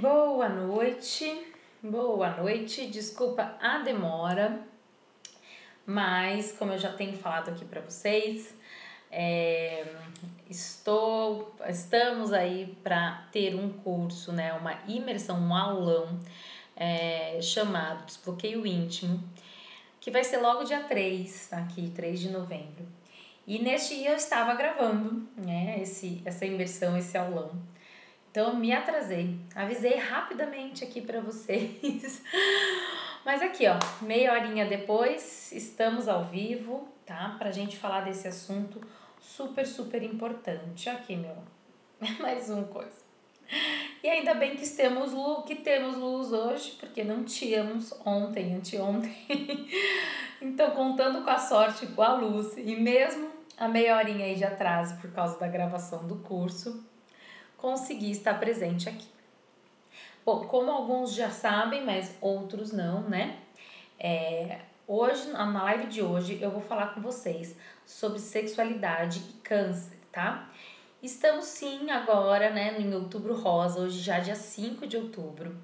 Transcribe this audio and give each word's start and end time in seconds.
Boa 0.00 0.48
noite, 0.48 1.52
boa 1.82 2.30
noite. 2.36 2.86
Desculpa 2.86 3.56
a 3.60 3.78
demora, 3.78 4.60
mas 5.84 6.52
como 6.52 6.72
eu 6.72 6.78
já 6.78 6.92
tenho 6.92 7.16
falado 7.16 7.48
aqui 7.48 7.64
para 7.64 7.80
vocês, 7.80 8.54
é, 9.10 9.84
estou, 10.48 11.52
estamos 11.68 12.32
aí 12.32 12.78
para 12.84 13.26
ter 13.32 13.56
um 13.56 13.70
curso, 13.70 14.30
né, 14.30 14.52
uma 14.52 14.78
imersão, 14.86 15.40
um 15.40 15.52
aulão 15.52 16.20
é, 16.76 17.40
chamado 17.42 18.06
Desbloqueio 18.06 18.64
Íntimo, 18.64 19.20
que 20.00 20.12
vai 20.12 20.22
ser 20.22 20.36
logo 20.36 20.62
dia 20.62 20.84
3, 20.84 21.52
aqui, 21.54 21.90
3 21.90 22.20
de 22.20 22.30
novembro. 22.30 22.86
E 23.44 23.58
neste 23.58 23.96
dia 23.96 24.10
eu 24.10 24.16
estava 24.16 24.54
gravando, 24.54 25.26
né, 25.36 25.80
esse, 25.80 26.22
essa 26.24 26.46
imersão, 26.46 26.96
esse 26.96 27.18
aulão. 27.18 27.50
Então 28.30 28.54
me 28.56 28.72
atrasei. 28.72 29.38
Avisei 29.54 29.96
rapidamente 29.96 30.84
aqui 30.84 31.00
para 31.00 31.20
vocês. 31.20 32.22
Mas 33.24 33.42
aqui, 33.42 33.66
ó, 33.66 33.78
meia 34.04 34.32
horinha 34.32 34.66
depois, 34.66 35.52
estamos 35.52 36.08
ao 36.08 36.24
vivo, 36.24 36.88
tá? 37.04 37.36
Pra 37.38 37.50
gente 37.50 37.76
falar 37.76 38.02
desse 38.02 38.28
assunto 38.28 38.80
super, 39.20 39.66
super 39.66 40.02
importante. 40.02 40.88
Aqui, 40.88 41.16
meu. 41.16 41.36
Mais 42.20 42.48
uma 42.48 42.64
coisa. 42.64 43.08
E 44.02 44.08
ainda 44.08 44.34
bem 44.34 44.56
que 44.56 44.68
temos 44.68 45.12
luz, 45.12 45.44
que 45.44 45.56
temos 45.56 45.96
luz 45.96 46.32
hoje, 46.32 46.76
porque 46.78 47.02
não 47.02 47.24
tínhamos 47.24 47.92
ontem, 48.04 48.54
anteontem. 48.54 49.26
então, 50.40 50.70
contando 50.72 51.24
com 51.24 51.30
a 51.30 51.38
sorte, 51.38 51.86
com 51.86 52.02
a 52.02 52.14
luz, 52.14 52.56
e 52.56 52.76
mesmo 52.76 53.30
a 53.56 53.66
meia 53.66 53.96
horinha 53.96 54.26
aí 54.26 54.36
de 54.36 54.44
atraso 54.44 55.00
por 55.00 55.10
causa 55.12 55.38
da 55.38 55.48
gravação 55.48 56.06
do 56.06 56.16
curso, 56.16 56.84
consegui 57.58 58.10
estar 58.10 58.40
presente 58.40 58.88
aqui. 58.88 59.08
Bom, 60.24 60.46
como 60.46 60.70
alguns 60.70 61.12
já 61.12 61.30
sabem, 61.30 61.84
mas 61.84 62.16
outros 62.20 62.72
não, 62.72 63.02
né? 63.02 63.38
É, 63.98 64.60
hoje, 64.86 65.28
na 65.30 65.64
live 65.64 65.86
de 65.86 66.00
hoje, 66.00 66.38
eu 66.40 66.50
vou 66.50 66.60
falar 66.60 66.94
com 66.94 67.02
vocês 67.02 67.56
sobre 67.84 68.18
sexualidade 68.18 69.22
e 69.28 69.32
câncer, 69.40 69.98
tá? 70.10 70.48
Estamos 71.02 71.44
sim 71.44 71.90
agora, 71.90 72.50
né, 72.50 72.78
em 72.80 72.92
outubro 72.94 73.34
rosa, 73.34 73.80
hoje 73.80 74.00
já 74.00 74.18
dia 74.18 74.34
5 74.34 74.86
de 74.86 74.96
outubro, 74.96 75.56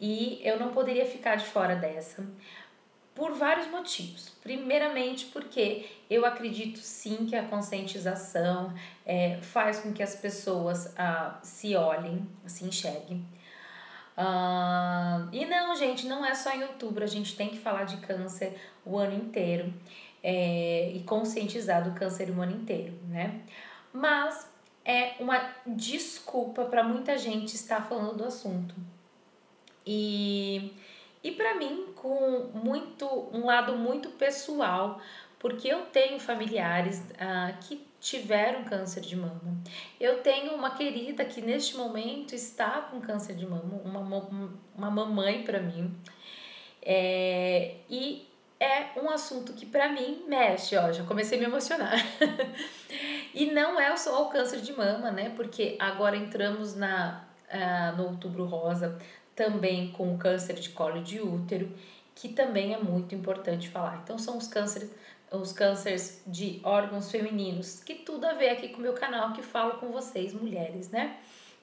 e 0.00 0.40
eu 0.42 0.58
não 0.58 0.72
poderia 0.72 1.04
ficar 1.04 1.36
de 1.36 1.44
fora 1.44 1.76
dessa, 1.76 2.26
por 3.18 3.32
vários 3.32 3.66
motivos. 3.66 4.28
Primeiramente, 4.42 5.26
porque 5.26 5.90
eu 6.08 6.24
acredito 6.24 6.78
sim 6.78 7.26
que 7.26 7.34
a 7.34 7.42
conscientização 7.42 8.72
é, 9.04 9.38
faz 9.42 9.80
com 9.80 9.92
que 9.92 10.02
as 10.02 10.14
pessoas 10.14 10.94
ah, 10.96 11.36
se 11.42 11.74
olhem, 11.74 12.26
se 12.46 12.64
enxerguem. 12.64 13.26
Ah, 14.16 15.28
e 15.32 15.44
não, 15.44 15.74
gente, 15.74 16.06
não 16.06 16.24
é 16.24 16.32
só 16.32 16.52
em 16.54 16.62
outubro, 16.62 17.02
a 17.02 17.08
gente 17.08 17.36
tem 17.36 17.48
que 17.48 17.58
falar 17.58 17.84
de 17.84 17.96
câncer 17.96 18.56
o 18.86 18.96
ano 18.96 19.16
inteiro 19.16 19.74
é, 20.22 20.92
e 20.94 21.02
conscientizar 21.02 21.82
do 21.82 21.98
câncer 21.98 22.30
o 22.30 22.40
ano 22.40 22.52
inteiro, 22.52 22.94
né? 23.08 23.40
Mas 23.92 24.48
é 24.84 25.14
uma 25.18 25.54
desculpa 25.66 26.64
para 26.66 26.84
muita 26.84 27.18
gente 27.18 27.54
estar 27.56 27.82
falando 27.88 28.18
do 28.18 28.24
assunto. 28.24 28.76
E 29.84 30.72
e 31.22 31.32
para 31.32 31.54
mim, 31.54 31.92
com 31.96 32.50
muito 32.54 33.06
um 33.32 33.46
lado 33.46 33.76
muito 33.76 34.10
pessoal, 34.10 35.00
porque 35.38 35.68
eu 35.68 35.86
tenho 35.86 36.18
familiares 36.18 37.02
ah, 37.18 37.52
que 37.60 37.86
tiveram 38.00 38.64
câncer 38.64 39.00
de 39.00 39.16
mama. 39.16 39.56
Eu 39.98 40.22
tenho 40.22 40.54
uma 40.54 40.70
querida 40.70 41.24
que 41.24 41.40
neste 41.40 41.76
momento 41.76 42.34
está 42.34 42.82
com 42.82 43.00
câncer 43.00 43.34
de 43.34 43.46
mama, 43.46 43.80
uma, 43.84 44.00
uma 44.76 44.90
mamãe 44.90 45.42
para 45.42 45.60
mim. 45.60 45.96
É, 46.80 47.76
e 47.90 48.28
é 48.60 48.98
um 49.00 49.10
assunto 49.10 49.52
que 49.52 49.66
para 49.66 49.88
mim 49.88 50.24
mexe, 50.28 50.76
ó, 50.76 50.92
já 50.92 51.04
comecei 51.04 51.38
a 51.38 51.40
me 51.40 51.46
emocionar. 51.46 51.94
e 53.34 53.46
não 53.46 53.78
é 53.80 53.96
só 53.96 54.24
o 54.24 54.30
câncer 54.30 54.60
de 54.60 54.72
mama, 54.72 55.10
né? 55.10 55.30
Porque 55.36 55.76
agora 55.78 56.16
entramos 56.16 56.74
na 56.74 57.24
uh, 57.48 57.96
no 57.96 58.08
outubro 58.08 58.44
rosa, 58.44 58.98
também 59.38 59.92
com 59.92 60.12
o 60.12 60.18
câncer 60.18 60.54
de 60.54 60.70
colo 60.70 61.00
de 61.00 61.20
útero, 61.20 61.72
que 62.12 62.28
também 62.28 62.74
é 62.74 62.78
muito 62.78 63.14
importante 63.14 63.68
falar. 63.68 64.00
Então 64.02 64.18
são 64.18 64.36
os 64.36 64.48
cânceres, 64.48 64.90
os 65.30 65.52
cânceres 65.52 66.20
de 66.26 66.60
órgãos 66.64 67.08
femininos, 67.08 67.80
que 67.84 67.94
tudo 67.94 68.24
a 68.26 68.32
ver 68.32 68.48
aqui 68.48 68.70
com 68.70 68.78
o 68.78 68.82
meu 68.82 68.94
canal 68.94 69.32
que 69.32 69.40
falo 69.40 69.78
com 69.78 69.92
vocês, 69.92 70.34
mulheres, 70.34 70.90
né? 70.90 71.18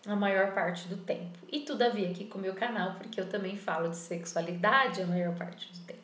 A 0.08 0.16
maior 0.16 0.53
parte 0.53 0.88
do 0.88 0.96
tempo. 0.96 1.38
E 1.52 1.59
tudo 1.59 1.81
a 1.81 1.90
ver 1.90 2.12
aqui 2.12 2.24
com 2.24 2.38
o 2.38 2.41
meu 2.41 2.53
canal, 2.53 2.94
porque 2.94 3.19
eu 3.19 3.28
também 3.28 3.58
falo 3.58 3.90
de 3.90 3.97
sexualidade 3.97 5.02
a 5.02 5.06
maior 5.06 5.36
parte 5.36 5.69
do 5.74 5.80
tempo. 5.86 6.00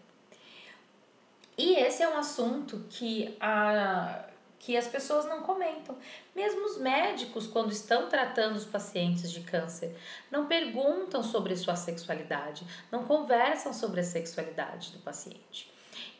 E 1.57 1.75
esse 1.75 2.03
é 2.03 2.09
um 2.09 2.17
assunto 2.17 2.85
que 2.89 3.37
a 3.39 4.25
que 4.61 4.77
as 4.77 4.87
pessoas 4.87 5.25
não 5.25 5.41
comentam. 5.41 5.97
Mesmo 6.35 6.67
os 6.67 6.77
médicos, 6.77 7.47
quando 7.47 7.71
estão 7.71 8.07
tratando 8.07 8.55
os 8.55 8.63
pacientes 8.63 9.31
de 9.31 9.41
câncer, 9.41 9.97
não 10.29 10.45
perguntam 10.45 11.23
sobre 11.23 11.55
sua 11.55 11.75
sexualidade, 11.75 12.65
não 12.91 13.03
conversam 13.03 13.73
sobre 13.73 14.01
a 14.01 14.03
sexualidade 14.03 14.91
do 14.91 14.99
paciente. 14.99 15.71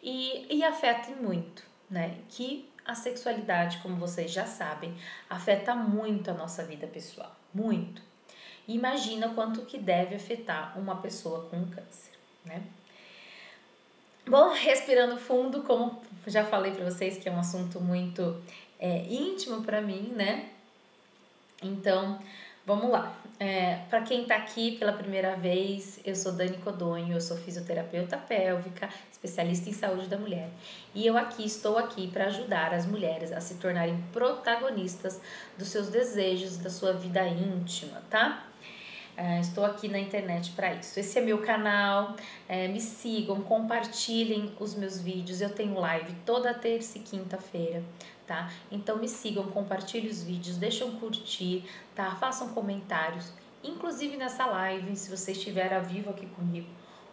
E, 0.02 0.58
e 0.58 0.64
afeta 0.64 1.12
muito, 1.12 1.64
né? 1.88 2.18
Que 2.30 2.68
a 2.84 2.96
sexualidade, 2.96 3.78
como 3.78 3.96
vocês 3.98 4.32
já 4.32 4.48
sabem, 4.48 4.98
afeta 5.30 5.76
muito 5.76 6.32
a 6.32 6.34
nossa 6.34 6.64
vida 6.64 6.88
pessoal, 6.88 7.36
muito. 7.54 8.02
imagina 8.68 9.30
quanto 9.36 9.66
que 9.66 9.78
deve 9.78 10.16
afetar 10.16 10.80
uma 10.80 11.00
pessoa 11.00 11.48
com 11.48 11.64
câncer, 11.68 12.14
né? 12.44 12.64
Bom, 14.26 14.50
respirando 14.50 15.18
fundo, 15.18 15.62
como 15.64 16.02
já 16.28 16.46
falei 16.46 16.72
para 16.72 16.86
vocês 16.86 17.18
que 17.18 17.28
é 17.28 17.32
um 17.32 17.40
assunto 17.40 17.80
muito 17.80 18.36
é, 18.80 19.06
íntimo 19.10 19.62
para 19.62 19.82
mim, 19.82 20.14
né? 20.16 20.50
Então, 21.64 22.20
vamos 22.66 22.90
lá. 22.90 23.16
É, 23.40 23.78
para 23.90 24.02
quem 24.02 24.24
está 24.24 24.36
aqui 24.36 24.78
pela 24.78 24.94
primeira 24.94 25.36
vez, 25.36 26.00
eu 26.06 26.16
sou 26.16 26.32
Dani 26.32 26.58
Codonho, 26.58 27.14
eu 27.14 27.22
sou 27.22 27.38
fisioterapeuta 27.38 28.18
pélvica, 28.18 28.90
especialista 29.12 29.70
em 29.70 29.74
saúde 29.74 30.08
da 30.08 30.18
mulher. 30.18 30.50
E 30.94 31.06
eu 31.06 31.18
aqui 31.18 31.46
estou 31.46 31.78
aqui 31.78 32.08
para 32.08 32.26
ajudar 32.26 32.74
as 32.74 32.86
mulheres 32.86 33.32
a 33.32 33.42
se 33.42 33.56
tornarem 33.56 34.04
protagonistas 34.12 35.20
dos 35.58 35.70
seus 35.70 35.90
desejos, 35.90 36.58
da 36.58 36.70
sua 36.70 36.94
vida 36.94 37.26
íntima, 37.28 38.02
tá? 38.10 38.51
Uh, 39.18 39.42
estou 39.42 39.66
aqui 39.66 39.88
na 39.88 40.00
internet 40.00 40.52
para 40.52 40.74
isso. 40.74 41.00
Esse 41.00 41.20
é 41.20 41.22
meu 41.22 41.40
canal, 41.40 42.16
é, 42.48 42.68
me 42.68 42.80
sigam, 42.80 43.42
compartilhem 43.42 44.54
os 44.60 44.74
meus 44.74 45.00
vídeos. 45.00 45.42
Eu 45.42 45.50
tenho 45.50 45.78
live 45.80 46.14
toda 46.26 46.54
terça 46.54 46.98
e 46.98 47.02
quinta-feira, 47.02 47.84
tá? 48.26 48.50
Então 48.72 48.98
me 48.98 49.10
sigam, 49.10 49.44
compartilhem 49.52 50.10
os 50.10 50.24
vídeos, 50.24 50.58
deixam 50.58 50.92
curtir, 50.94 51.66
tá? 51.94 52.16
Façam 52.16 52.50
comentários. 52.50 53.32
Inclusive 53.64 54.18
nessa 54.18 54.46
live, 54.46 54.96
se 54.96 55.16
você 55.16 55.34
estiver 55.34 55.72
a 55.74 55.80
vivo 55.80 56.10
aqui 56.10 56.26
comigo, 56.28 56.68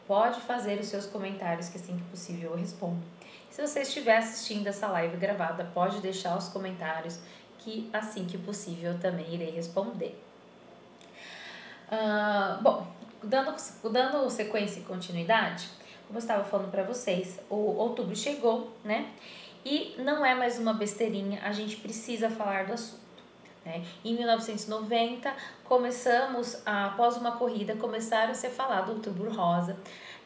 pode 0.06 0.40
fazer 0.40 0.80
os 0.80 0.86
seus 0.86 1.04
comentários, 1.04 1.68
que 1.68 1.76
assim 1.76 1.96
que 1.96 2.04
possível 2.04 2.52
eu 2.52 2.56
respondo. 2.56 3.02
Se 3.50 3.60
você 3.60 3.80
estiver 3.82 4.16
assistindo 4.16 4.66
essa 4.68 4.86
live 4.88 5.16
gravada, 5.16 5.70
pode 5.74 6.00
deixar 6.00 6.38
os 6.38 6.48
comentários, 6.48 7.18
que 7.58 7.90
assim 7.92 8.24
que 8.24 8.38
possível 8.38 8.92
eu 8.92 9.00
também 9.00 9.34
irei 9.34 9.50
responder. 9.50 10.27
Uh, 11.90 12.62
bom, 12.62 12.86
dando, 13.22 13.54
dando 13.90 14.28
sequência 14.30 14.80
e 14.80 14.82
continuidade, 14.82 15.68
como 16.06 16.18
eu 16.18 16.20
estava 16.20 16.44
falando 16.44 16.70
para 16.70 16.82
vocês, 16.82 17.40
o 17.48 17.56
outubro 17.56 18.14
chegou, 18.14 18.72
né? 18.84 19.10
E 19.64 19.94
não 19.98 20.24
é 20.24 20.34
mais 20.34 20.58
uma 20.58 20.72
besteirinha, 20.72 21.40
a 21.42 21.52
gente 21.52 21.76
precisa 21.76 22.30
falar 22.30 22.66
do 22.66 22.72
assunto. 22.72 23.08
Né? 23.64 23.84
Em 24.04 24.14
1990, 24.14 25.30
começamos, 25.64 26.62
após 26.64 27.16
uma 27.16 27.32
corrida, 27.32 27.76
começaram 27.76 28.30
a 28.30 28.34
ser 28.34 28.50
falado 28.50 28.92
outubro 28.92 29.30
rosa, 29.30 29.76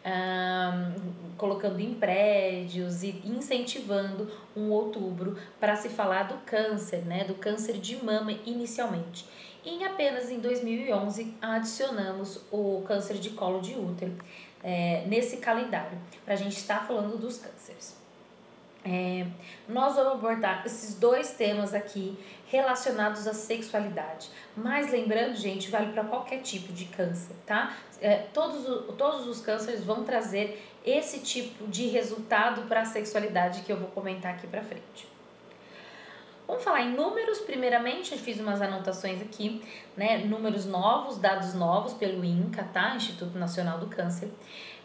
um, 0.05 1.35
colocando 1.37 1.81
em 1.81 1.95
prédios 1.95 3.03
e 3.03 3.21
incentivando 3.25 4.31
um 4.57 4.71
outubro 4.71 5.37
para 5.59 5.75
se 5.77 5.89
falar 5.89 6.25
do 6.25 6.35
câncer, 6.45 7.05
né? 7.05 7.25
Do 7.25 7.35
câncer 7.35 7.79
de 7.79 8.05
mama 8.05 8.33
inicialmente. 8.45 9.25
E 9.65 9.85
apenas 9.85 10.31
em 10.31 10.41
2011 10.41 11.37
adicionamos 11.41 12.41
o 12.51 12.83
câncer 12.87 13.19
de 13.19 13.31
colo 13.31 13.61
de 13.61 13.75
útero 13.75 14.17
é, 14.63 15.05
nesse 15.07 15.37
calendário, 15.37 15.99
para 16.25 16.35
a 16.35 16.37
gente 16.37 16.57
estar 16.57 16.87
falando 16.87 17.17
dos 17.17 17.39
cânceres. 17.39 17.97
É, 18.85 19.25
nós 19.69 19.95
vamos 19.95 20.15
abordar 20.15 20.65
esses 20.67 20.97
dois 20.97 21.31
temas 21.33 21.73
aqui 21.73 22.19
relacionados 22.49 23.29
à 23.29 23.33
sexualidade. 23.33 24.29
Mas 24.57 24.91
lembrando, 24.91 25.37
gente, 25.37 25.71
vale 25.71 25.93
para 25.93 26.03
qualquer 26.03 26.43
tipo 26.43 26.73
de 26.73 26.87
câncer, 26.87 27.37
tá? 27.47 27.77
É, 28.01 28.17
todos, 28.35 28.97
todos 28.97 29.29
os 29.29 29.41
cânceres 29.41 29.85
vão 29.85 30.03
trazer 30.03 30.61
esse 30.85 31.21
tipo 31.21 31.69
de 31.69 31.87
resultado 31.87 32.63
para 32.63 32.81
a 32.81 32.85
sexualidade 32.85 33.63
que 33.63 33.73
eu 33.73 33.77
vou 33.77 33.89
comentar 33.89 34.35
aqui 34.35 34.49
para 34.49 34.63
frente. 34.63 35.07
Vamos 36.47 36.65
falar 36.65 36.83
em 36.83 36.95
números, 36.95 37.39
primeiramente, 37.41 38.13
eu 38.13 38.19
fiz 38.19 38.41
umas 38.41 38.61
anotações 38.61 39.23
aqui, 39.23 39.63
né? 39.97 40.19
Números 40.19 40.67
novos, 40.67 41.19
dados 41.19 41.55
novos 41.55 41.95
pelo 41.95 42.25
INCA, 42.25 42.65
tá? 42.65 42.97
Instituto 42.97 43.39
Nacional 43.39 43.79
do 43.79 43.87
Câncer. 43.87 44.29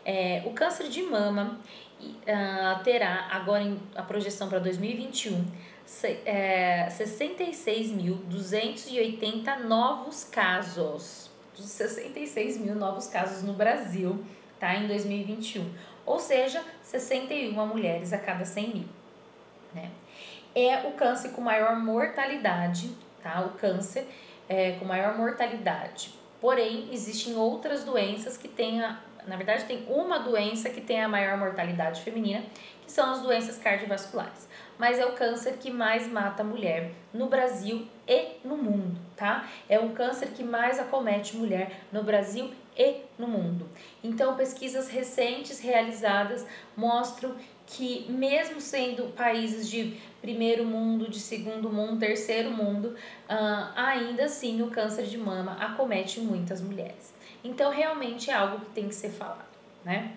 É, 0.06 0.44
o 0.46 0.52
câncer 0.52 0.88
de 0.88 1.02
mama 1.02 1.60
uh, 2.00 2.84
terá 2.84 3.28
agora 3.32 3.64
em, 3.64 3.80
a 3.96 4.04
projeção 4.04 4.48
para 4.48 4.60
2021 4.60 5.46
se, 5.88 6.20
é, 6.26 6.88
66.280 6.90 9.60
novos 9.60 10.26
casos. 10.26 11.32
66 11.56 12.58
mil 12.60 12.76
novos 12.76 13.08
casos 13.08 13.42
no 13.42 13.54
Brasil, 13.54 14.22
tá? 14.60 14.76
Em 14.76 14.86
2021. 14.88 15.66
Ou 16.06 16.20
seja, 16.20 16.62
61 16.84 17.66
mulheres 17.66 18.12
a 18.14 18.18
cada 18.18 18.44
100 18.46 18.68
mil, 18.68 18.86
né? 19.74 19.90
É 20.60 20.88
o 20.88 20.94
câncer 20.94 21.30
com 21.34 21.42
maior 21.42 21.76
mortalidade, 21.76 22.90
tá? 23.22 23.42
O 23.42 23.50
câncer 23.60 24.08
é, 24.50 24.72
com 24.72 24.86
maior 24.86 25.16
mortalidade. 25.16 26.16
Porém, 26.42 26.90
existem 26.92 27.36
outras 27.36 27.84
doenças 27.84 28.38
que 28.38 28.48
têm 28.48 28.82
a, 28.84 29.00
na 29.28 29.36
verdade, 29.36 29.66
tem 29.66 29.86
uma 29.88 30.18
doença 30.18 30.70
que 30.70 30.82
tem 30.82 31.04
a 31.04 31.08
maior 31.08 31.38
mortalidade 31.38 32.02
feminina, 32.02 32.44
que 32.82 32.92
são 32.92 33.12
as 33.12 33.22
doenças 33.22 33.58
cardiovasculares. 33.58 34.48
Mas 34.80 34.98
é 34.98 35.06
o 35.06 35.12
câncer 35.12 35.58
que 35.58 35.70
mais 35.70 36.08
mata 36.08 36.42
a 36.42 36.46
mulher 36.46 36.92
no 37.14 37.28
Brasil 37.28 37.86
e 38.08 38.38
no 38.44 38.56
mundo, 38.58 38.98
tá? 39.16 39.48
É 39.68 39.80
um 39.80 39.90
câncer 39.90 40.30
que 40.30 40.44
mais 40.44 40.80
acomete 40.80 41.36
mulher 41.36 41.82
no 41.92 42.04
Brasil 42.04 42.52
e 42.76 43.02
no 43.18 43.28
mundo. 43.28 43.68
Então, 44.04 44.36
pesquisas 44.36 44.88
recentes 44.88 45.60
realizadas 45.60 46.48
mostram 46.76 47.36
que, 47.68 48.06
mesmo 48.10 48.62
sendo 48.62 49.14
países 49.14 49.70
de 49.70 49.98
primeiro 50.22 50.66
mundo, 50.66 51.10
de 51.10 51.20
segundo 51.20 51.70
mundo, 51.70 52.00
terceiro 52.00 52.50
mundo, 52.50 52.96
uh, 53.30 53.72
ainda 53.76 54.26
assim 54.26 54.62
o 54.62 54.72
câncer 54.72 55.06
de 55.06 55.18
mama 55.18 55.58
acomete 55.60 56.22
muitas 56.22 56.62
mulheres. 56.62 57.14
Então, 57.44 57.70
realmente 57.70 58.32
é 58.32 58.34
algo 58.34 58.66
que 58.66 58.72
tem 58.72 58.88
que 58.88 58.96
ser 58.96 59.10
falado, 59.10 59.46
né? 59.84 60.14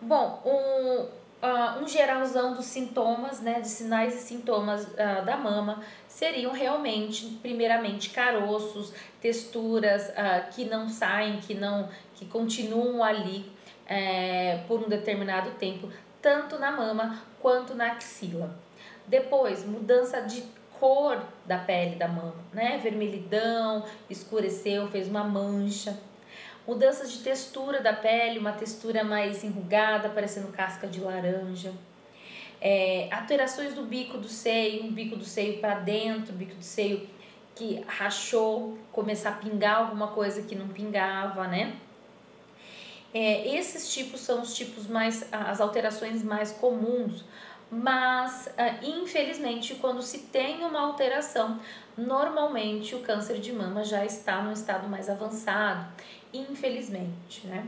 Bom, 0.00 0.42
um, 0.46 1.46
uh, 1.46 1.82
um 1.82 1.86
geralzão 1.86 2.54
dos 2.54 2.64
sintomas, 2.64 3.40
né, 3.40 3.60
de 3.60 3.68
sinais 3.68 4.14
e 4.14 4.26
sintomas 4.26 4.84
uh, 4.84 5.24
da 5.24 5.36
mama 5.36 5.82
seriam 6.08 6.52
realmente, 6.52 7.26
primeiramente, 7.42 8.08
caroços, 8.08 8.92
texturas 9.20 10.10
que 10.52 10.64
não 10.64 10.88
saem, 10.88 11.40
que 11.40 11.54
não, 11.54 11.88
que 12.14 12.24
continuam 12.24 13.04
ali 13.04 13.59
é, 13.90 14.62
por 14.68 14.80
um 14.80 14.88
determinado 14.88 15.50
tempo, 15.58 15.88
tanto 16.22 16.56
na 16.60 16.70
mama 16.70 17.20
quanto 17.40 17.74
na 17.74 17.92
axila. 17.92 18.56
Depois, 19.08 19.66
mudança 19.66 20.20
de 20.22 20.44
cor 20.78 21.20
da 21.44 21.58
pele 21.58 21.96
da 21.96 22.06
mama, 22.06 22.36
né? 22.52 22.78
Vermelhidão, 22.80 23.84
escureceu, 24.08 24.86
fez 24.88 25.08
uma 25.08 25.24
mancha. 25.24 25.98
Mudanças 26.66 27.10
de 27.10 27.18
textura 27.18 27.80
da 27.80 27.92
pele, 27.92 28.38
uma 28.38 28.52
textura 28.52 29.02
mais 29.02 29.42
enrugada, 29.42 30.08
parecendo 30.08 30.48
casca 30.52 30.86
de 30.86 31.00
laranja. 31.00 31.72
É, 32.60 33.08
alterações 33.10 33.74
do 33.74 33.82
bico 33.82 34.18
do 34.18 34.28
seio, 34.28 34.84
um 34.84 34.92
bico 34.92 35.16
do 35.16 35.24
seio 35.24 35.58
para 35.58 35.74
dentro, 35.80 36.32
bico 36.32 36.54
do 36.54 36.62
seio 36.62 37.08
que 37.56 37.82
rachou, 37.88 38.78
começar 38.92 39.30
a 39.30 39.32
pingar 39.32 39.78
alguma 39.78 40.08
coisa 40.08 40.42
que 40.42 40.54
não 40.54 40.68
pingava, 40.68 41.48
né? 41.48 41.76
É, 43.12 43.56
esses 43.56 43.92
tipos 43.92 44.20
são 44.20 44.40
os 44.40 44.54
tipos 44.54 44.86
mais, 44.86 45.26
as 45.32 45.60
alterações 45.60 46.22
mais 46.22 46.52
comuns, 46.52 47.24
mas 47.70 48.46
uh, 48.48 48.84
infelizmente 48.84 49.74
quando 49.76 50.02
se 50.02 50.18
tem 50.18 50.64
uma 50.64 50.80
alteração, 50.80 51.60
normalmente 51.96 52.94
o 52.94 53.00
câncer 53.00 53.40
de 53.40 53.52
mama 53.52 53.84
já 53.84 54.04
está 54.04 54.42
no 54.42 54.52
estado 54.52 54.88
mais 54.88 55.08
avançado, 55.08 55.86
infelizmente, 56.32 57.46
né? 57.46 57.66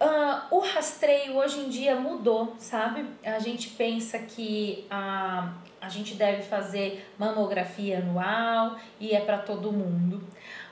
Uh, 0.00 0.56
o 0.56 0.60
rastreio 0.60 1.36
hoje 1.36 1.60
em 1.60 1.68
dia 1.68 1.94
mudou, 1.94 2.54
sabe? 2.58 3.04
A 3.22 3.38
gente 3.38 3.68
pensa 3.70 4.18
que 4.18 4.86
a, 4.90 5.52
a 5.78 5.90
gente 5.90 6.14
deve 6.14 6.42
fazer 6.42 7.06
mamografia 7.18 7.98
anual 7.98 8.76
e 8.98 9.10
é 9.10 9.20
para 9.20 9.36
todo 9.36 9.70
mundo, 9.70 10.26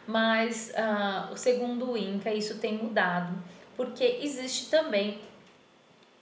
mas 0.09 0.73
uh, 0.73 1.37
segundo 1.37 1.91
o 1.91 1.97
INCA 1.97 2.33
isso 2.33 2.59
tem 2.59 2.79
mudado, 2.79 3.37
porque 3.77 4.21
existe 4.23 4.71
também 4.71 5.21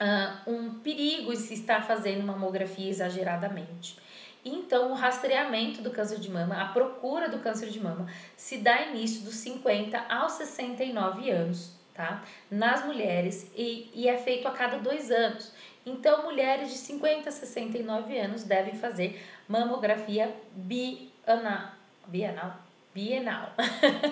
uh, 0.01 0.51
um 0.51 0.73
perigo 0.79 1.31
em 1.31 1.37
se 1.37 1.53
estar 1.53 1.87
fazendo 1.87 2.21
mamografia 2.21 2.89
exageradamente. 2.89 3.97
Então, 4.43 4.91
o 4.91 4.93
rastreamento 4.93 5.81
do 5.81 5.89
câncer 5.89 6.19
de 6.19 6.29
mama, 6.29 6.61
a 6.61 6.65
procura 6.65 7.29
do 7.29 7.39
câncer 7.39 7.69
de 7.69 7.79
mama, 7.79 8.11
se 8.35 8.57
dá 8.57 8.87
início 8.87 9.21
dos 9.21 9.35
50 9.35 9.97
aos 10.09 10.33
69 10.33 11.31
anos, 11.31 11.71
tá? 11.93 12.25
Nas 12.51 12.85
mulheres 12.85 13.49
e, 13.55 13.89
e 13.93 14.09
é 14.09 14.17
feito 14.17 14.49
a 14.49 14.51
cada 14.51 14.79
dois 14.79 15.11
anos. 15.11 15.53
Então, 15.85 16.23
mulheres 16.23 16.71
de 16.71 16.77
50 16.77 17.29
a 17.29 17.31
69 17.31 18.19
anos 18.19 18.43
devem 18.43 18.73
fazer 18.73 19.25
mamografia 19.47 20.35
bienal. 20.53 21.71
Bienal? 22.05 22.66
Bienal. 22.97 23.53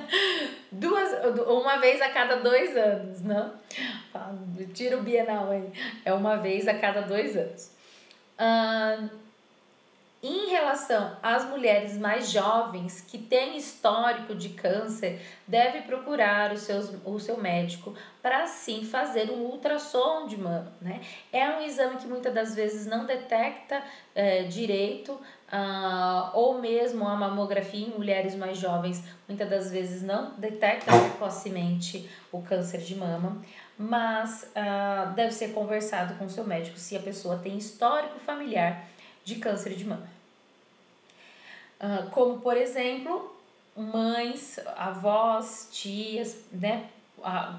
Duas, 0.71 1.09
uma 1.47 1.77
vez 1.79 1.99
a 2.03 2.09
cada 2.09 2.35
dois 2.35 2.77
anos, 2.77 3.19
não? 3.23 3.51
Tira 4.75 4.95
o 4.95 5.01
bienal 5.01 5.49
aí. 5.49 5.73
É 6.05 6.13
uma 6.13 6.35
vez 6.35 6.67
a 6.67 6.73
cada 6.75 7.01
dois 7.01 7.35
anos. 7.35 7.71
Em 10.21 10.49
relação 10.49 11.17
às 11.21 11.45
mulheres 11.45 11.97
mais 11.97 12.31
jovens 12.31 13.01
que 13.01 13.17
têm 13.17 13.57
histórico 13.57 14.33
de 14.33 14.49
câncer, 14.49 15.19
deve 15.47 15.81
procurar 15.81 16.51
o, 16.51 16.57
seus, 16.57 16.91
o 17.05 17.19
seu 17.19 17.37
médico 17.37 17.95
para 18.23 18.41
assim 18.41 18.83
fazer 18.83 19.29
um 19.29 19.45
ultrassom 19.45 20.25
de 20.25 20.35
mama. 20.35 20.73
Né? 20.81 21.01
É 21.31 21.47
um 21.49 21.61
exame 21.61 21.97
que 21.97 22.07
muitas 22.07 22.33
das 22.33 22.55
vezes 22.55 22.87
não 22.87 23.05
detecta 23.05 23.83
é, 24.15 24.43
direito, 24.43 25.19
uh, 25.51 26.29
ou 26.33 26.59
mesmo 26.59 27.07
a 27.07 27.15
mamografia 27.15 27.87
em 27.87 27.91
mulheres 27.91 28.35
mais 28.35 28.57
jovens, 28.57 29.03
muitas 29.27 29.49
das 29.49 29.71
vezes 29.71 30.01
não 30.01 30.33
detecta 30.37 30.91
precocemente 30.91 32.09
o 32.31 32.41
câncer 32.41 32.79
de 32.79 32.95
mama 32.95 33.41
mas 33.77 34.49
uh, 34.55 35.13
deve 35.13 35.31
ser 35.31 35.49
conversado 35.49 36.15
com 36.15 36.25
o 36.25 36.29
seu 36.29 36.45
médico 36.45 36.77
se 36.77 36.95
a 36.95 36.99
pessoa 36.99 37.37
tem 37.37 37.57
histórico 37.57 38.19
familiar 38.19 38.87
de 39.23 39.35
câncer 39.35 39.73
de 39.75 39.85
mama. 39.85 40.07
Uh, 41.79 42.09
como, 42.11 42.39
por 42.39 42.55
exemplo, 42.55 43.35
mães, 43.75 44.59
avós, 44.77 45.67
tias, 45.71 46.45
né, 46.51 46.89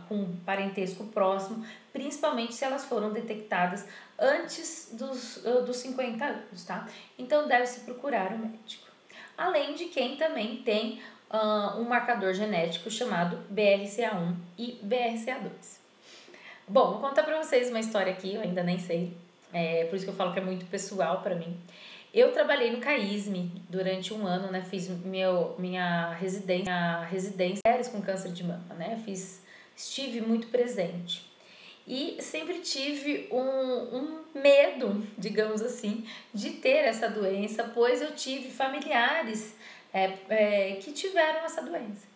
com 0.09 0.37
parentesco 0.45 1.05
próximo, 1.05 1.65
principalmente 1.93 2.55
se 2.55 2.65
elas 2.65 2.85
foram 2.85 3.13
detectadas 3.13 3.87
antes 4.19 4.91
dos, 4.93 5.39
uh, 5.39 5.63
dos 5.63 5.77
50 5.79 6.25
anos, 6.25 6.65
tá? 6.65 6.89
Então, 7.19 7.47
deve-se 7.47 7.81
procurar 7.81 8.33
o 8.33 8.39
médico. 8.39 8.87
Além 9.37 9.75
de 9.75 9.87
quem 9.87 10.17
também 10.17 10.63
tem 10.63 11.01
um 11.77 11.83
marcador 11.83 12.33
genético 12.33 12.91
chamado 12.91 13.39
BRCA1 13.53 14.35
e 14.57 14.81
BRCA2. 14.85 15.51
Bom, 16.69 16.93
vou 16.93 17.01
contar 17.01 17.23
pra 17.23 17.43
vocês 17.43 17.69
uma 17.69 17.81
história 17.81 18.13
aqui, 18.13 18.35
eu 18.35 18.41
ainda 18.41 18.63
nem 18.63 18.79
sei, 18.79 19.17
é, 19.53 19.85
por 19.85 19.97
isso 19.97 20.05
que 20.05 20.11
eu 20.11 20.17
falo 20.17 20.33
que 20.33 20.39
é 20.39 20.43
muito 20.43 20.67
pessoal 20.67 21.21
para 21.23 21.35
mim. 21.35 21.57
Eu 22.13 22.33
trabalhei 22.33 22.71
no 22.71 22.79
CAISME 22.79 23.63
durante 23.69 24.15
um 24.15 24.27
ano, 24.27 24.51
né? 24.51 24.63
Fiz 24.63 24.89
meu, 24.89 25.55
minha 25.59 26.13
residência, 26.15 26.65
minha 26.65 27.05
residência 27.05 27.61
com 27.93 28.01
câncer 28.01 28.33
de 28.33 28.43
mama, 28.43 28.75
né? 28.75 29.01
Fiz, 29.05 29.43
estive 29.77 30.23
muito 30.23 30.47
presente. 30.47 31.26
E 31.87 32.21
sempre 32.21 32.59
tive 32.59 33.29
um, 33.31 33.97
um 33.97 34.25
medo, 34.35 35.07
digamos 35.17 35.63
assim, 35.63 36.05
de 36.35 36.51
ter 36.51 36.85
essa 36.85 37.09
doença, 37.09 37.71
pois 37.73 38.03
eu 38.03 38.13
tive 38.13 38.51
familiares 38.51 39.55
é, 39.95 40.13
é, 40.29 40.73
que 40.77 40.91
tiveram 40.93 41.45
essa 41.45 41.63
doença. 41.63 42.07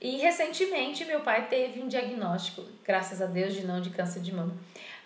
E 0.00 0.16
recentemente 0.16 1.04
meu 1.04 1.20
pai 1.20 1.48
teve 1.48 1.80
um 1.80 1.88
diagnóstico, 1.88 2.62
graças 2.84 3.20
a 3.20 3.26
Deus, 3.26 3.54
de 3.54 3.66
não 3.66 3.80
de 3.80 3.90
câncer 3.90 4.20
de 4.20 4.32
mama, 4.32 4.56